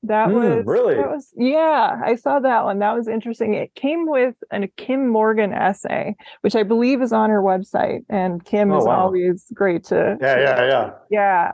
That 0.03 0.31
Hmm, 0.31 0.33
was 0.33 0.65
really? 0.65 0.95
That 0.95 1.09
was 1.11 1.31
yeah. 1.35 1.99
I 2.03 2.15
saw 2.15 2.39
that 2.39 2.63
one. 2.63 2.79
That 2.79 2.93
was 2.95 3.07
interesting. 3.07 3.53
It 3.53 3.73
came 3.75 4.07
with 4.07 4.35
an, 4.51 4.63
a 4.63 4.67
Kim 4.67 5.07
Morgan 5.07 5.53
essay, 5.53 6.15
which 6.41 6.55
I 6.55 6.63
believe 6.63 7.01
is 7.01 7.13
on 7.13 7.29
her 7.29 7.41
website. 7.41 8.01
And 8.09 8.43
Kim 8.43 8.71
Oh, 8.71 8.77
is 8.79 8.85
wow. 8.85 9.05
always 9.05 9.45
great 9.53 9.83
to 9.85 10.19
Yeah, 10.19 10.39
yeah, 10.39 10.65
yeah. 10.65 10.91
yeah. 11.09 11.51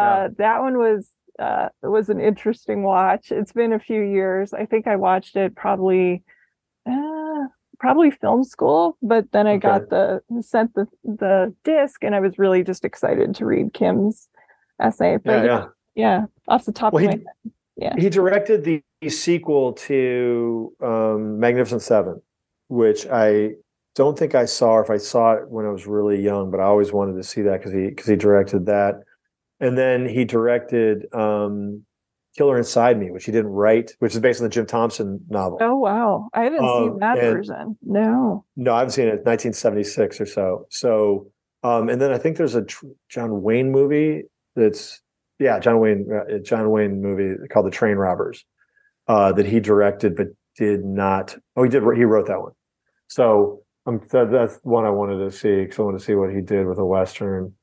Yeah. 0.00 0.18
Uh, 0.24 0.28
that 0.38 0.60
one 0.60 0.78
was 0.78 1.10
uh, 1.38 1.68
was 1.82 2.08
an 2.08 2.20
interesting 2.20 2.82
watch. 2.84 3.32
It's 3.32 3.52
been 3.52 3.72
a 3.72 3.80
few 3.80 4.02
years. 4.02 4.52
I 4.52 4.66
think 4.66 4.86
I 4.86 4.96
watched 4.96 5.36
it 5.36 5.56
probably 5.56 6.22
uh, 6.86 7.46
probably 7.80 8.10
film 8.10 8.44
school, 8.44 8.96
but 9.02 9.30
then 9.32 9.46
I 9.46 9.56
got 9.58 9.88
the 9.90 10.20
sent 10.42 10.74
the 10.74 10.86
the 11.04 11.54
disc 11.64 12.04
and 12.04 12.14
I 12.14 12.20
was 12.20 12.38
really 12.38 12.64
just 12.64 12.84
excited 12.84 13.34
to 13.36 13.46
read 13.46 13.74
Kim's 13.74 14.28
essay. 14.80 15.18
But 15.24 15.32
Yeah, 15.32 15.44
yeah. 15.44 15.66
yeah, 15.94 16.26
off 16.48 16.64
the 16.64 16.72
top 16.72 16.94
Well, 16.94 17.02
of 17.02 17.06
my 17.06 17.12
head. 17.12 17.24
Yeah. 17.82 17.94
He 17.98 18.08
directed 18.08 18.64
the 18.64 18.82
sequel 19.08 19.72
to 19.74 20.72
um, 20.82 21.38
Magnificent 21.40 21.82
Seven, 21.82 22.22
which 22.68 23.06
I 23.06 23.52
don't 23.94 24.18
think 24.18 24.34
I 24.34 24.44
saw. 24.44 24.74
Or 24.74 24.82
if 24.84 24.90
I 24.90 24.96
saw 24.98 25.32
it 25.34 25.48
when 25.50 25.66
I 25.66 25.70
was 25.70 25.86
really 25.86 26.20
young, 26.22 26.50
but 26.50 26.60
I 26.60 26.64
always 26.64 26.92
wanted 26.92 27.16
to 27.16 27.22
see 27.24 27.42
that 27.42 27.58
because 27.58 27.72
he 27.72 27.88
because 27.88 28.06
he 28.06 28.16
directed 28.16 28.66
that, 28.66 28.94
and 29.60 29.76
then 29.76 30.06
he 30.08 30.24
directed 30.24 31.12
um, 31.12 31.84
Killer 32.36 32.56
Inside 32.56 32.98
Me, 32.98 33.10
which 33.10 33.24
he 33.24 33.32
didn't 33.32 33.50
write, 33.50 33.92
which 33.98 34.14
is 34.14 34.20
based 34.20 34.40
on 34.40 34.44
the 34.44 34.50
Jim 34.50 34.66
Thompson 34.66 35.20
novel. 35.28 35.58
Oh 35.60 35.76
wow. 35.76 36.28
I 36.32 36.44
haven't 36.44 36.64
Um, 36.64 36.84
seen 36.90 36.98
that 37.00 37.18
version. 37.18 37.76
No. 37.82 38.44
No, 38.56 38.74
I 38.74 38.78
haven't 38.78 38.92
seen 38.92 39.08
it. 39.08 39.24
1976 39.26 40.20
or 40.20 40.26
so. 40.26 40.66
So, 40.70 41.26
um, 41.62 41.88
and 41.90 42.00
then 42.00 42.12
I 42.12 42.18
think 42.18 42.36
there's 42.38 42.54
a 42.54 42.62
tr- 42.64 42.86
John 43.10 43.42
Wayne 43.42 43.70
movie 43.70 44.24
that's 44.56 45.02
yeah, 45.42 45.58
John 45.58 45.78
Wayne, 45.80 46.06
uh, 46.12 46.38
John 46.38 46.70
Wayne 46.70 47.02
movie 47.02 47.34
called 47.48 47.66
The 47.66 47.70
Train 47.70 47.96
Robbers 47.96 48.44
uh, 49.08 49.32
that 49.32 49.46
he 49.46 49.60
directed 49.60 50.16
but 50.16 50.28
did 50.56 50.84
not. 50.84 51.36
Oh, 51.56 51.62
he 51.62 51.68
did. 51.68 51.82
He 51.96 52.04
wrote 52.04 52.26
that 52.28 52.40
one. 52.40 52.52
So 53.08 53.62
um, 53.86 54.00
that, 54.10 54.30
that's 54.30 54.58
one 54.62 54.84
I 54.84 54.90
wanted 54.90 55.18
to 55.24 55.30
see 55.36 55.62
because 55.62 55.78
I 55.78 55.82
want 55.82 55.98
to 55.98 56.04
see 56.04 56.14
what 56.14 56.32
he 56.32 56.40
did 56.40 56.66
with 56.66 56.78
a 56.78 56.84
western. 56.84 57.54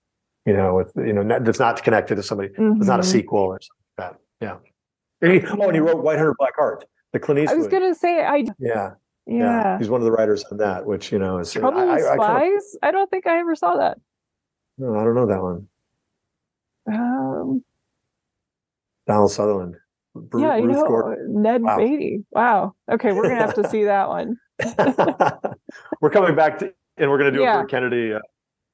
You 0.45 0.53
know, 0.53 0.75
with 0.75 0.91
you 0.95 1.13
know 1.13 1.39
that's 1.41 1.59
not 1.59 1.83
connected 1.83 2.15
to 2.15 2.23
somebody. 2.23 2.49
It's 2.49 2.87
not 2.87 2.99
a 2.99 3.03
Mhm. 3.03 3.05
sequel 3.05 3.39
or 3.39 3.59
something 3.61 3.83
like 3.97 4.11
that. 4.13 4.19
Yeah. 4.41 4.57
And 5.21 5.33
he, 5.33 5.47
oh, 5.47 5.67
and 5.67 5.75
he 5.75 5.79
wrote 5.81 6.01
White 6.01 6.17
Hunter 6.17 6.33
Black 6.39 6.55
Heart, 6.55 6.85
the 7.13 7.19
Clint 7.19 7.41
Eastwood. 7.41 7.55
I 7.55 7.57
was 7.59 7.67
gonna 7.67 7.93
say 7.93 8.23
I 8.23 8.37
yeah, 8.37 8.45
yeah. 8.57 8.91
yeah, 9.27 9.77
He's 9.77 9.89
one 9.89 10.01
of 10.01 10.05
the 10.05 10.11
writers 10.11 10.43
on 10.51 10.57
that, 10.57 10.85
which 10.85 11.11
you 11.11 11.19
know 11.19 11.37
is 11.39 11.51
Trouble 11.51 11.77
I- 11.77 11.83
I- 11.83 11.93
I 11.93 11.97
kinda- 11.97 12.13
Spies? 12.23 12.77
I 12.81 12.91
don't 12.91 13.09
think 13.11 13.27
I 13.27 13.39
ever 13.39 13.53
saw 13.53 13.75
that. 13.77 13.99
No, 14.77 14.95
I 14.95 15.03
don't 15.03 15.13
know 15.15 15.27
that 15.27 15.43
one. 15.43 15.67
Um, 16.91 17.63
Donald 19.09 19.31
Sutherland. 19.31 19.75
Bru- 20.15 20.41
yeah, 20.41 20.55
you 20.55 20.67
know, 20.67 20.85
Gordon. 20.87 21.41
Ned 21.41 21.63
Wow. 21.63 21.77
Beatty. 21.77 22.23
Wow. 22.31 22.73
Okay, 22.91 23.11
we're 23.11 23.23
gonna 23.23 23.35
have 23.41 23.55
to 23.55 23.67
see 23.73 23.83
that 23.85 24.07
one. 24.07 24.37
we're 26.01 26.09
coming 26.11 26.35
back 26.35 26.59
to, 26.59 26.71
and 26.97 27.09
we're 27.09 27.17
going 27.17 27.31
to 27.33 27.37
do 27.37 27.43
Yeah. 27.43 27.57
a 27.57 27.61
Burt 27.61 27.71
Kennedy. 27.71 28.13
Uh, 28.13 28.19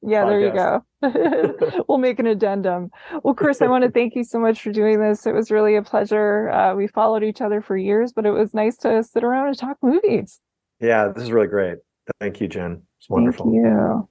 Yeah, 0.01 0.25
there 0.25 0.39
you 0.39 0.51
go. 0.51 0.83
we'll 1.87 1.99
make 1.99 2.19
an 2.19 2.25
addendum. 2.27 2.89
Well, 3.23 3.33
Chris, 3.33 3.61
I 3.61 3.67
want 3.67 3.83
to 3.85 3.91
thank 3.91 4.15
you 4.15 4.23
so 4.23 4.39
much 4.39 4.61
for 4.61 4.71
doing 4.71 4.99
this. 4.99 5.25
It 5.25 5.33
was 5.33 5.51
really 5.51 5.75
a 5.75 5.81
pleasure. 5.83 6.49
Uh, 6.49 6.75
we 6.75 6.87
followed 6.87 7.23
each 7.23 7.39
other 7.41 7.61
for 7.61 7.77
years, 7.77 8.11
but 8.13 8.25
it 8.25 8.31
was 8.31 8.53
nice 8.53 8.77
to 8.77 9.03
sit 9.03 9.23
around 9.23 9.47
and 9.47 9.57
talk 9.57 9.77
movies. 9.81 10.39
yeah, 10.79 11.07
this 11.13 11.23
is 11.23 11.31
really 11.31 11.47
great. 11.47 11.77
Thank 12.19 12.41
you, 12.41 12.47
Jen. 12.47 12.81
It's 12.99 13.09
wonderful. 13.09 13.45
Thank 13.45 13.55
you. 13.65 14.09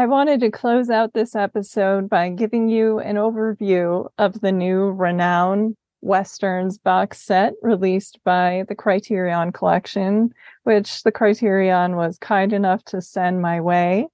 I 0.00 0.06
wanted 0.06 0.40
to 0.40 0.50
close 0.50 0.88
out 0.88 1.12
this 1.12 1.36
episode 1.36 2.08
by 2.08 2.30
giving 2.30 2.70
you 2.70 3.00
an 3.00 3.16
overview 3.16 4.08
of 4.16 4.40
the 4.40 4.50
new 4.50 4.94
Ranown 4.94 5.74
Westerns 6.00 6.78
box 6.78 7.20
set 7.20 7.52
released 7.60 8.18
by 8.24 8.64
the 8.66 8.74
Criterion 8.74 9.52
Collection, 9.52 10.32
which 10.62 11.02
the 11.02 11.12
Criterion 11.12 11.96
was 11.96 12.16
kind 12.16 12.54
enough 12.54 12.82
to 12.84 13.02
send 13.02 13.42
my 13.42 13.60
way 13.60 14.06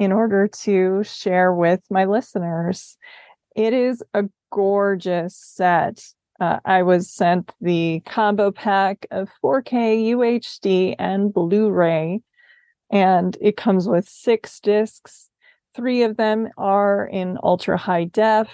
in 0.00 0.10
order 0.10 0.48
to 0.48 1.04
share 1.04 1.52
with 1.52 1.80
my 1.88 2.06
listeners. 2.06 2.98
It 3.54 3.72
is 3.72 4.02
a 4.14 4.24
gorgeous 4.50 5.36
set. 5.36 6.04
Uh, 6.40 6.58
I 6.64 6.82
was 6.82 7.08
sent 7.08 7.52
the 7.60 8.02
combo 8.04 8.50
pack 8.50 9.06
of 9.12 9.30
4K 9.44 10.08
UHD 10.08 10.96
and 10.98 11.32
Blu 11.32 11.70
ray, 11.70 12.20
and 12.94 13.36
it 13.40 13.56
comes 13.56 13.88
with 13.88 14.08
six 14.08 14.60
discs. 14.60 15.28
Three 15.74 16.04
of 16.04 16.16
them 16.16 16.48
are 16.56 17.06
in 17.06 17.36
ultra 17.42 17.76
high 17.76 18.04
def, 18.04 18.48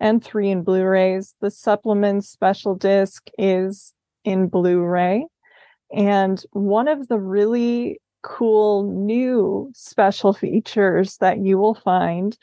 and 0.00 0.22
three 0.22 0.50
in 0.50 0.64
Blu 0.64 0.84
rays. 0.84 1.36
The 1.40 1.50
supplement 1.50 2.24
special 2.24 2.74
disc 2.74 3.28
is 3.38 3.94
in 4.24 4.48
Blu 4.48 4.82
ray. 4.82 5.26
And 5.94 6.42
one 6.50 6.88
of 6.88 7.06
the 7.06 7.20
really 7.20 8.00
cool 8.22 8.90
new 8.90 9.70
special 9.74 10.32
features 10.34 11.16
that 11.18 11.38
you 11.38 11.56
will 11.56 11.76
find 11.76 12.36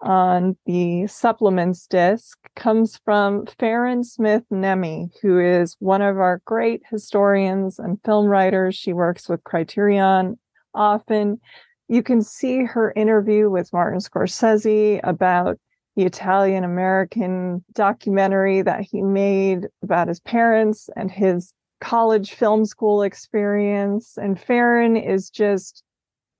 on 0.00 0.56
the 0.66 1.06
supplements 1.06 1.86
disc 1.86 2.38
comes 2.56 3.00
from 3.04 3.46
Farran 3.58 4.04
Smith 4.04 4.44
Nehme, 4.50 5.10
who 5.22 5.38
is 5.38 5.76
one 5.78 6.02
of 6.02 6.18
our 6.18 6.40
great 6.44 6.82
historians 6.90 7.78
and 7.78 7.98
film 8.04 8.26
writers. 8.26 8.74
She 8.74 8.92
works 8.92 9.28
with 9.28 9.44
Criterion 9.44 10.38
often. 10.74 11.40
You 11.88 12.02
can 12.02 12.22
see 12.22 12.64
her 12.64 12.92
interview 12.94 13.50
with 13.50 13.72
Martin 13.72 14.00
Scorsese 14.00 15.00
about 15.02 15.58
the 15.96 16.04
Italian 16.04 16.64
American 16.64 17.64
documentary 17.72 18.62
that 18.62 18.82
he 18.82 19.02
made 19.02 19.66
about 19.82 20.08
his 20.08 20.20
parents 20.20 20.88
and 20.96 21.10
his 21.10 21.52
college 21.80 22.34
film 22.34 22.64
school 22.64 23.02
experience. 23.02 24.16
And 24.16 24.40
Farran 24.40 24.96
is 24.96 25.30
just 25.30 25.82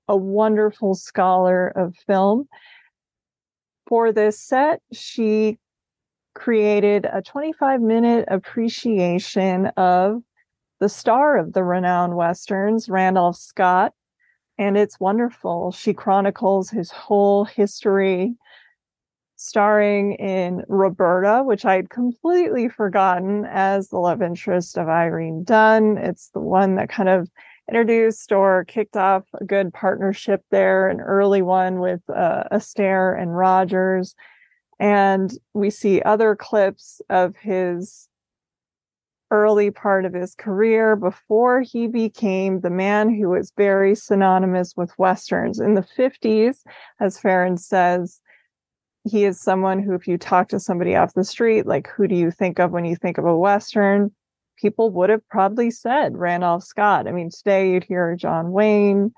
a 0.07 0.15
wonderful 0.15 0.95
scholar 0.95 1.67
of 1.67 1.95
film. 2.07 2.47
For 3.87 4.11
this 4.11 4.39
set, 4.39 4.81
she 4.93 5.57
created 6.35 7.05
a 7.11 7.21
25 7.21 7.81
minute 7.81 8.25
appreciation 8.29 9.67
of 9.77 10.21
the 10.79 10.89
star 10.89 11.37
of 11.37 11.53
the 11.53 11.61
Ranown 11.61 12.15
Westerns, 12.15 12.87
Randolph 12.87 13.35
Scott. 13.35 13.93
And 14.59 14.77
it's 14.77 14.99
wonderful. 14.99 15.71
She 15.71 15.93
chronicles 15.93 16.69
his 16.69 16.91
whole 16.91 17.45
history, 17.45 18.35
starring 19.37 20.15
in 20.15 20.63
Roberta, 20.67 21.43
which 21.45 21.63
I'd 21.63 21.89
completely 21.89 22.67
forgotten 22.67 23.45
as 23.45 23.87
the 23.87 23.99
love 23.99 24.21
interest 24.21 24.77
of 24.77 24.89
Irene 24.89 25.45
Dunne. 25.45 25.97
It's 25.97 26.29
the 26.31 26.41
one 26.41 26.75
that 26.75 26.89
kind 26.89 27.07
of 27.07 27.29
introduced 27.69 28.33
or 28.33 28.65
kicked 28.65 28.97
off 28.97 29.23
a 29.39 29.45
good 29.45 29.73
partnership 29.73 30.43
there, 30.51 30.89
an 30.89 30.99
early 30.99 31.41
one 31.41 31.79
with 31.79 32.01
uh, 32.09 32.43
Astaire 32.51 33.17
and 33.17 33.37
Rogers. 33.37 34.13
And 34.77 35.31
we 35.53 35.69
see 35.69 36.01
other 36.01 36.35
clips 36.35 37.01
of 37.09 37.33
his 37.37 38.08
early 39.31 39.71
part 39.71 40.05
of 40.05 40.13
his 40.13 40.35
career 40.35 40.95
before 40.95 41.61
he 41.61 41.87
became 41.87 42.61
the 42.61 42.69
man 42.69 43.13
who 43.13 43.29
was 43.29 43.53
very 43.55 43.95
synonymous 43.95 44.75
with 44.75 44.97
Westerns. 44.97 45.59
In 45.59 45.75
the 45.75 45.85
50s, 45.97 46.63
as 46.99 47.19
Farran 47.19 47.57
says, 47.57 48.21
he 49.03 49.25
is 49.25 49.39
someone 49.39 49.81
who, 49.81 49.93
if 49.93 50.07
you 50.07 50.17
talk 50.17 50.49
to 50.49 50.59
somebody 50.59 50.95
off 50.95 51.13
the 51.13 51.23
street, 51.23 51.65
like, 51.65 51.87
who 51.87 52.07
do 52.07 52.15
you 52.15 52.31
think 52.31 52.59
of 52.59 52.71
when 52.71 52.85
you 52.85 52.95
think 52.95 53.17
of 53.17 53.25
a 53.25 53.37
Western? 53.37 54.11
People 54.57 54.89
would 54.91 55.09
have 55.09 55.27
probably 55.29 55.71
said 55.71 56.17
Randolph 56.17 56.63
Scott. 56.63 57.07
I 57.07 57.11
mean, 57.11 57.29
today 57.29 57.71
you'd 57.71 57.85
hear 57.85 58.15
John 58.15 58.51
Wayne. 58.51 59.13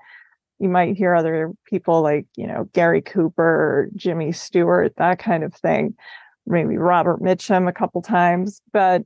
You 0.60 0.68
might 0.68 0.96
hear 0.96 1.14
other 1.14 1.52
people 1.66 2.02
like, 2.02 2.26
you 2.36 2.46
know, 2.46 2.68
Gary 2.72 3.02
Cooper 3.02 3.88
Jimmy 3.96 4.30
Stewart, 4.30 4.94
that 4.96 5.18
kind 5.18 5.42
of 5.42 5.52
thing. 5.54 5.96
Maybe 6.46 6.76
Robert 6.76 7.20
Mitchum 7.20 7.68
a 7.68 7.72
couple 7.72 8.02
times. 8.02 8.60
But 8.72 9.02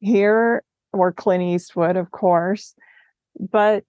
here, 0.00 0.64
or 0.92 1.12
Clint 1.12 1.42
Eastwood, 1.42 1.96
of 1.96 2.10
course. 2.10 2.74
But 3.38 3.84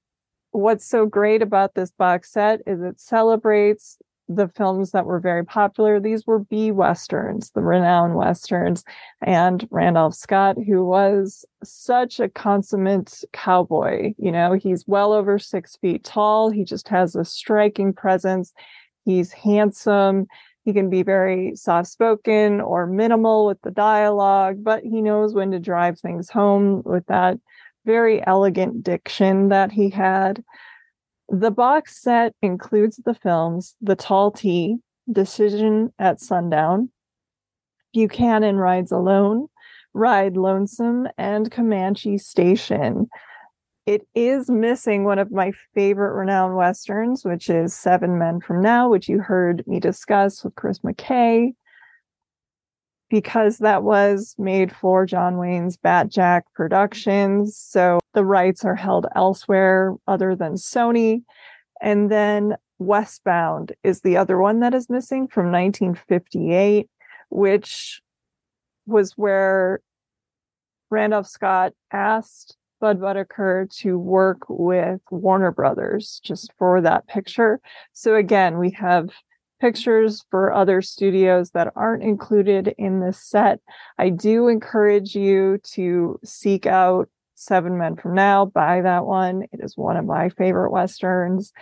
what's 0.52 0.86
so 0.86 1.06
great 1.06 1.42
about 1.42 1.74
this 1.74 1.92
box 1.92 2.32
set 2.32 2.62
is 2.68 2.82
it 2.82 3.00
celebrates 3.00 3.98
the 4.36 4.48
films 4.48 4.92
that 4.92 5.06
were 5.06 5.20
very 5.20 5.44
popular. 5.44 6.00
These 6.00 6.26
were 6.26 6.40
B 6.40 6.72
westerns, 6.72 7.52
the 7.52 7.62
Ranown 7.62 8.16
westerns, 8.16 8.84
and 9.22 9.68
Randolph 9.72 10.16
Scott, 10.16 10.56
who 10.66 10.86
was 10.86 11.46
such 11.64 12.20
a 12.20 12.30
consummate 12.30 13.24
cowboy. 13.34 14.14
You 14.18 14.32
know, 14.32 14.54
he's 14.54 14.88
well 14.88 15.12
over 15.14 15.38
six 15.38 15.76
feet 15.78 16.04
tall. 16.04 16.50
He 16.50 16.64
just 16.64 16.88
has 16.88 17.16
a 17.16 17.26
striking 17.26 17.94
presence. 17.94 18.54
He's 19.04 19.32
handsome. 19.32 20.28
He 20.64 20.74
can 20.74 20.90
be 20.90 21.04
very 21.04 21.56
soft 21.56 21.90
spoken 21.90 22.62
or 22.62 22.86
minimal 22.86 23.46
with 23.46 23.62
the 23.62 23.72
dialogue, 23.72 24.64
but 24.64 24.84
he 24.84 25.02
knows 25.02 25.34
when 25.34 25.52
to 25.52 25.60
drive 25.60 26.00
things 26.00 26.30
home 26.30 26.84
with 26.86 27.06
that 27.08 27.40
very 27.86 28.26
elegant 28.26 28.84
diction 28.84 29.50
that 29.50 29.72
he 29.72 29.90
had. 29.90 30.44
The 31.30 31.52
box 31.52 32.02
set 32.02 32.36
includes 32.42 32.98
the 32.98 33.16
films 33.16 33.76
The 33.82 33.96
Tall 33.96 34.32
T, 34.32 34.78
Decision 35.12 35.92
at 35.98 36.22
Sundown, 36.22 36.90
Buchanan 37.94 38.58
Rides 38.58 38.92
Alone, 38.92 39.48
Ride 39.94 40.38
Lonesome, 40.38 41.08
and 41.18 41.52
Comanche 41.52 42.18
Station. 42.18 43.10
It 43.86 44.08
is 44.14 44.50
missing 44.50 45.04
one 45.04 45.18
of 45.18 45.32
my 45.32 45.52
favorite 45.74 46.14
Ranown 46.14 46.56
westerns, 46.56 47.26
which 47.26 47.50
is 47.50 47.74
Seven 47.74 48.20
Men 48.20 48.40
from 48.40 48.62
Now, 48.62 48.90
which 48.90 49.10
you 49.10 49.20
heard 49.20 49.66
me 49.66 49.80
discuss 49.80 50.44
with 50.44 50.56
Chris 50.56 50.80
McKay 50.80 51.54
because 53.10 53.58
that 53.58 53.84
was 53.84 54.36
made 54.38 54.74
for 54.74 55.06
John 55.06 55.38
Wayne's 55.38 55.78
Batjac 55.78 56.44
Productions. 56.54 57.58
So 57.58 58.00
the 58.14 58.24
rights 58.24 58.64
are 58.64 58.76
held 58.76 59.06
elsewhere 59.16 59.96
other 60.08 60.36
than 60.36 60.54
Sony. 60.54 61.24
And 61.82 62.10
then 62.10 62.56
Westbound 62.80 63.74
is 63.84 64.02
the 64.02 64.16
other 64.16 64.40
one 64.40 64.62
that 64.62 64.74
is 64.74 64.90
missing 64.90 65.28
from 65.28 65.52
1958, 65.52 66.90
which 67.30 68.02
was 68.86 69.14
where 69.18 69.82
Randolph 70.90 71.28
Scott 71.28 71.74
asked 71.92 72.56
Budd 72.82 73.00
Boetticher 73.00 73.70
to 73.82 73.98
work 73.98 74.40
with 74.50 75.00
Warner 75.12 75.52
Brothers 75.52 76.20
just 76.24 76.52
for 76.58 76.82
that 76.82 77.08
picture. 77.08 77.62
So 77.94 78.16
again, 78.16 78.58
we 78.58 78.72
have 78.72 79.12
pictures 79.62 80.26
for 80.32 80.52
other 80.52 80.82
studios 80.82 81.52
that 81.52 81.72
aren't 81.76 82.04
included 82.04 82.74
in 82.80 83.00
this 83.00 83.24
set. 83.24 83.60
I 84.00 84.10
do 84.10 84.48
encourage 84.48 85.16
you 85.16 85.60
to 85.74 86.20
seek 86.26 86.66
out 86.66 87.08
Seven 87.36 87.78
Men 87.78 87.96
from 87.96 88.16
Now, 88.16 88.46
buy 88.46 88.82
that 88.82 89.06
one. 89.06 89.44
It 89.52 89.62
is 89.64 89.78
one 89.78 89.98
of 89.98 90.06
my 90.06 90.30
favorite 90.30 90.72
Westerns. 90.72 91.54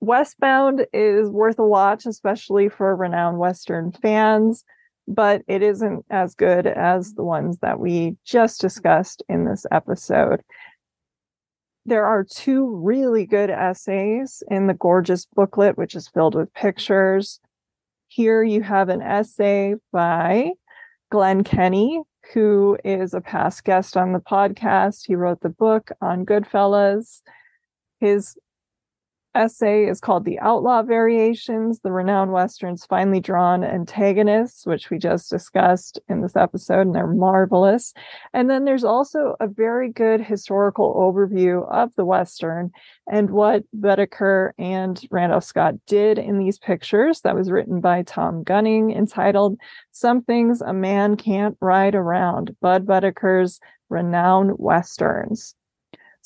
Westbound 0.00 0.86
is 0.92 1.28
worth 1.28 1.58
a 1.58 1.66
watch, 1.66 2.06
especially 2.06 2.68
for 2.68 2.96
Ranown 2.96 3.36
Western 3.36 3.92
fans, 3.92 4.64
but 5.08 5.42
it 5.48 5.62
isn't 5.62 6.04
as 6.10 6.34
good 6.34 6.66
as 6.66 7.14
the 7.14 7.24
ones 7.24 7.58
that 7.60 7.80
we 7.80 8.16
just 8.24 8.60
discussed 8.60 9.22
in 9.28 9.44
this 9.44 9.66
episode 9.72 10.42
there 11.88 12.04
are 12.04 12.22
two 12.22 12.76
really 12.76 13.24
good 13.24 13.48
essays 13.48 14.42
in 14.50 14.66
the 14.66 14.74
gorgeous 14.74 15.26
booklet, 15.34 15.78
which 15.78 15.94
is 15.94 16.08
filled 16.08 16.34
with 16.34 16.52
pictures. 16.52 17.40
Here 18.08 18.42
you 18.42 18.62
have 18.62 18.90
an 18.90 19.00
essay 19.00 19.74
by 19.90 20.50
Glenn 21.10 21.44
Kenny, 21.44 22.02
who 22.34 22.76
is 22.84 23.14
a 23.14 23.22
past 23.22 23.64
guest 23.64 23.96
on 23.96 24.12
the 24.12 24.20
podcast. 24.20 25.06
He 25.06 25.14
wrote 25.14 25.40
the 25.40 25.48
book 25.48 25.90
on 26.02 26.26
Goodfellas. 26.26 27.22
His 28.00 28.36
essay 29.38 29.86
is 29.86 30.00
called 30.00 30.24
The 30.24 30.38
Outlaw 30.40 30.82
Variations, 30.82 31.80
the 31.80 31.90
Ranown 31.90 32.30
Westerns 32.30 32.84
finely 32.84 33.20
drawn 33.20 33.62
antagonists, 33.62 34.66
which 34.66 34.90
we 34.90 34.98
just 34.98 35.30
discussed 35.30 36.00
in 36.08 36.20
this 36.20 36.34
episode, 36.34 36.80
and 36.80 36.94
they're 36.94 37.06
marvelous. 37.06 37.94
And 38.34 38.50
then 38.50 38.64
there's 38.64 38.84
also 38.84 39.36
a 39.38 39.46
very 39.46 39.92
good 39.92 40.20
historical 40.20 40.94
overview 40.94 41.70
of 41.72 41.94
the 41.94 42.04
Western 42.04 42.72
and 43.10 43.30
what 43.30 43.62
Boetticher 43.78 44.50
and 44.58 45.00
Randolph 45.10 45.44
Scott 45.44 45.74
did 45.86 46.18
in 46.18 46.38
these 46.38 46.58
pictures 46.58 47.20
that 47.20 47.36
was 47.36 47.50
written 47.50 47.80
by 47.80 48.02
Tom 48.02 48.42
Gunning, 48.42 48.90
entitled 48.90 49.58
Some 49.92 50.22
Things 50.22 50.60
a 50.60 50.72
Man 50.72 51.16
Can't 51.16 51.56
Ride 51.60 51.94
Around, 51.94 52.56
Budd 52.60 52.84
Boetticher's 52.84 53.60
Ranown 53.90 54.58
Westerns. 54.58 55.54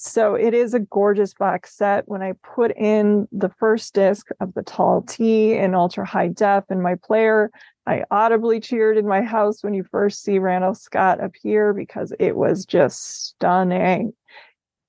So 0.04 0.34
it 0.34 0.52
is 0.52 0.74
a 0.74 0.80
gorgeous 0.80 1.32
box 1.32 1.76
set. 1.76 2.08
When 2.08 2.22
I 2.22 2.32
put 2.42 2.76
in 2.76 3.28
the 3.30 3.50
first 3.60 3.94
disc 3.94 4.26
of 4.40 4.52
the 4.54 4.64
Tall 4.64 5.02
T 5.02 5.54
in 5.54 5.76
ultra 5.76 6.04
high 6.04 6.26
def 6.26 6.64
in 6.70 6.82
my 6.82 6.96
player, 6.96 7.52
I 7.86 8.02
audibly 8.10 8.58
cheered 8.58 8.98
in 8.98 9.06
my 9.06 9.22
house 9.22 9.62
when 9.62 9.74
you 9.74 9.84
first 9.84 10.24
see 10.24 10.40
Randolph 10.40 10.78
Scott 10.78 11.22
appear 11.22 11.72
because 11.72 12.12
it 12.18 12.34
was 12.34 12.66
just 12.66 13.28
stunning. 13.28 14.12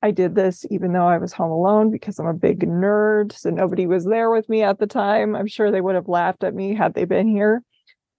I 0.02 0.10
did 0.10 0.34
this 0.34 0.66
even 0.72 0.94
though 0.94 1.08
I 1.08 1.20
was 1.20 1.32
home 1.32 1.52
alone 1.52 1.92
because 1.92 2.18
I'm 2.18 2.26
a 2.26 2.34
big 2.34 2.62
nerd. 2.62 3.34
So 3.34 3.52
nobody 3.52 3.86
was 3.86 4.06
there 4.06 4.32
with 4.32 4.50
me 4.50 4.64
at 4.64 4.80
the 4.80 4.88
time. 4.88 5.36
I'm 5.36 5.48
sure 5.48 5.70
they 5.70 5.80
would 5.80 5.94
have 5.94 6.08
laughed 6.08 6.44
at 6.44 6.56
me 6.56 6.74
had 6.74 6.96
they 6.96 7.06
been 7.06 7.28
here. 7.28 7.62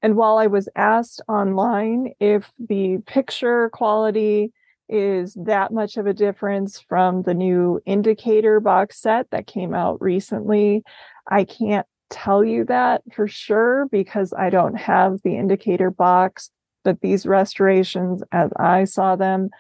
And 0.00 0.14
while 0.14 0.38
I 0.38 0.46
was 0.46 0.68
asked 0.76 1.20
online 1.26 2.12
if 2.20 2.52
the 2.68 2.98
picture 3.04 3.68
quality 3.70 4.52
is 4.88 5.34
that 5.34 5.72
much 5.72 5.96
of 5.96 6.06
a 6.06 6.14
difference 6.14 6.80
from 6.80 7.22
the 7.22 7.34
new 7.34 7.80
indicator 7.86 8.60
box 8.60 9.00
set 9.00 9.30
that 9.30 9.46
came 9.46 9.74
out 9.74 10.00
recently. 10.00 10.82
I 11.30 11.44
can't 11.44 11.86
tell 12.10 12.44
you 12.44 12.64
that 12.66 13.02
for 13.14 13.26
sure 13.26 13.86
because 13.90 14.32
I 14.32 14.50
don't 14.50 14.76
have 14.76 15.20
the 15.24 15.36
indicator 15.36 15.90
box, 15.90 16.50
but 16.84 17.00
these 17.00 17.26
restorations, 17.26 18.22
as 18.30 18.50
I 18.58 18.84
saw 18.84 19.16
them, 19.16 19.50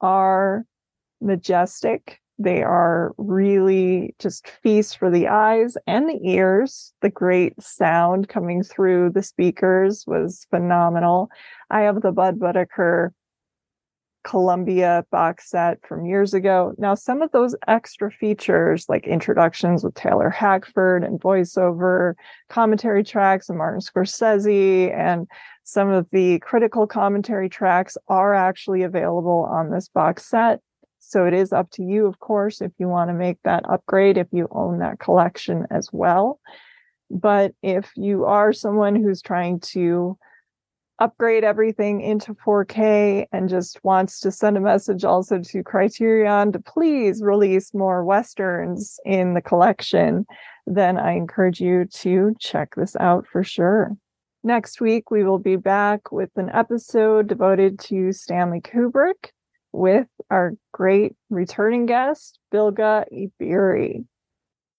are 0.00 0.64
majestic. 1.20 2.20
They 2.38 2.62
are 2.62 3.14
really 3.16 4.14
just 4.18 4.46
feast 4.62 4.98
for 4.98 5.10
the 5.10 5.28
eyes 5.28 5.78
and 5.86 6.06
the 6.06 6.20
ears. 6.22 6.92
The 7.00 7.08
great 7.08 7.60
sound 7.62 8.28
coming 8.28 8.62
through 8.62 9.10
the 9.10 9.22
speakers 9.22 10.04
was 10.06 10.46
phenomenal. 10.50 11.30
I 11.70 11.80
have 11.82 12.02
the 12.02 12.12
Budd 12.12 12.38
Boetticher 12.38 13.12
Columbia 14.26 15.04
box 15.12 15.50
set 15.50 15.78
from 15.86 16.04
years 16.04 16.34
ago. 16.34 16.74
Now, 16.78 16.96
some 16.96 17.22
of 17.22 17.30
those 17.30 17.54
extra 17.68 18.10
features, 18.10 18.86
like 18.88 19.06
introductions 19.06 19.84
with 19.84 19.94
Taylor 19.94 20.30
Hackford 20.30 21.04
and 21.04 21.20
voiceover, 21.20 22.14
commentary 22.48 23.04
tracks 23.04 23.48
and 23.48 23.56
Martin 23.56 23.80
Scorsese, 23.80 24.92
and 24.92 25.28
some 25.62 25.90
of 25.90 26.08
the 26.10 26.40
critical 26.40 26.88
commentary 26.88 27.48
tracks 27.48 27.96
are 28.08 28.34
actually 28.34 28.82
available 28.82 29.48
on 29.48 29.70
this 29.70 29.88
box 29.88 30.26
set. 30.26 30.60
So 30.98 31.24
it 31.24 31.32
is 31.32 31.52
up 31.52 31.70
to 31.72 31.84
you, 31.84 32.06
of 32.06 32.18
course, 32.18 32.60
if 32.60 32.72
you 32.78 32.88
want 32.88 33.10
to 33.10 33.14
make 33.14 33.38
that 33.44 33.62
upgrade, 33.70 34.18
if 34.18 34.26
you 34.32 34.48
own 34.50 34.80
that 34.80 34.98
collection 34.98 35.66
as 35.70 35.88
well. 35.92 36.40
But 37.10 37.54
if 37.62 37.92
you 37.94 38.24
are 38.24 38.52
someone 38.52 38.96
who's 38.96 39.22
trying 39.22 39.60
to 39.60 40.18
upgrade 40.98 41.44
everything 41.44 42.00
into 42.00 42.34
4K 42.34 43.26
and 43.32 43.48
just 43.48 43.82
wants 43.84 44.20
to 44.20 44.30
send 44.30 44.56
a 44.56 44.60
message 44.60 45.04
also 45.04 45.38
to 45.38 45.62
Criterion 45.62 46.52
to 46.52 46.58
please 46.58 47.22
release 47.22 47.74
more 47.74 48.04
Westerns 48.04 48.98
in 49.04 49.34
the 49.34 49.42
collection, 49.42 50.26
then 50.66 50.98
I 50.98 51.12
encourage 51.12 51.60
you 51.60 51.84
to 51.84 52.34
check 52.38 52.74
this 52.74 52.96
out 52.96 53.26
for 53.30 53.44
sure. 53.44 53.96
Next 54.42 54.80
week, 54.80 55.10
we 55.10 55.24
will 55.24 55.38
be 55.38 55.56
back 55.56 56.12
with 56.12 56.30
an 56.36 56.50
episode 56.50 57.26
devoted 57.26 57.78
to 57.80 58.12
Stanley 58.12 58.60
Kubrick 58.60 59.30
with 59.72 60.06
our 60.30 60.52
great 60.72 61.14
returning 61.30 61.86
guest, 61.86 62.38
Bilge 62.50 62.76
Ebiri. 62.78 64.04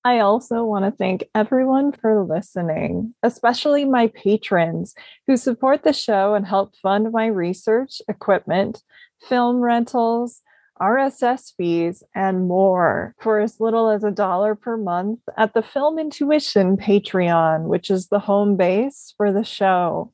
I 0.07 0.19
also 0.19 0.63
want 0.63 0.85
to 0.85 0.91
thank 0.91 1.25
everyone 1.35 1.91
for 1.91 2.23
listening, 2.23 3.13
especially 3.23 3.83
my 3.83 4.07
patrons 4.07 4.95
who 5.27 5.35
support 5.35 5.83
the 5.83 5.91
show 5.91 6.33
and 6.33 6.47
help 6.47 6.77
fund 6.81 7.11
my 7.11 7.25
research, 7.25 8.01
equipment, 8.07 8.83
film 9.27 9.57
rentals, 9.57 10.41
RSS 10.79 11.51
fees, 11.57 12.03
and 12.15 12.47
more 12.47 13.15
for 13.19 13.41
as 13.41 13.59
little 13.59 13.89
as 13.89 14.05
a 14.05 14.09
dollar 14.09 14.55
per 14.55 14.77
month 14.77 15.19
at 15.35 15.53
the 15.53 15.61
Film 15.61 15.99
Intuition 15.99 16.77
Patreon, 16.77 17.63
which 17.63 17.91
is 17.91 18.07
the 18.07 18.19
home 18.19 18.55
base 18.55 19.13
for 19.17 19.33
the 19.33 19.43
show. 19.43 20.13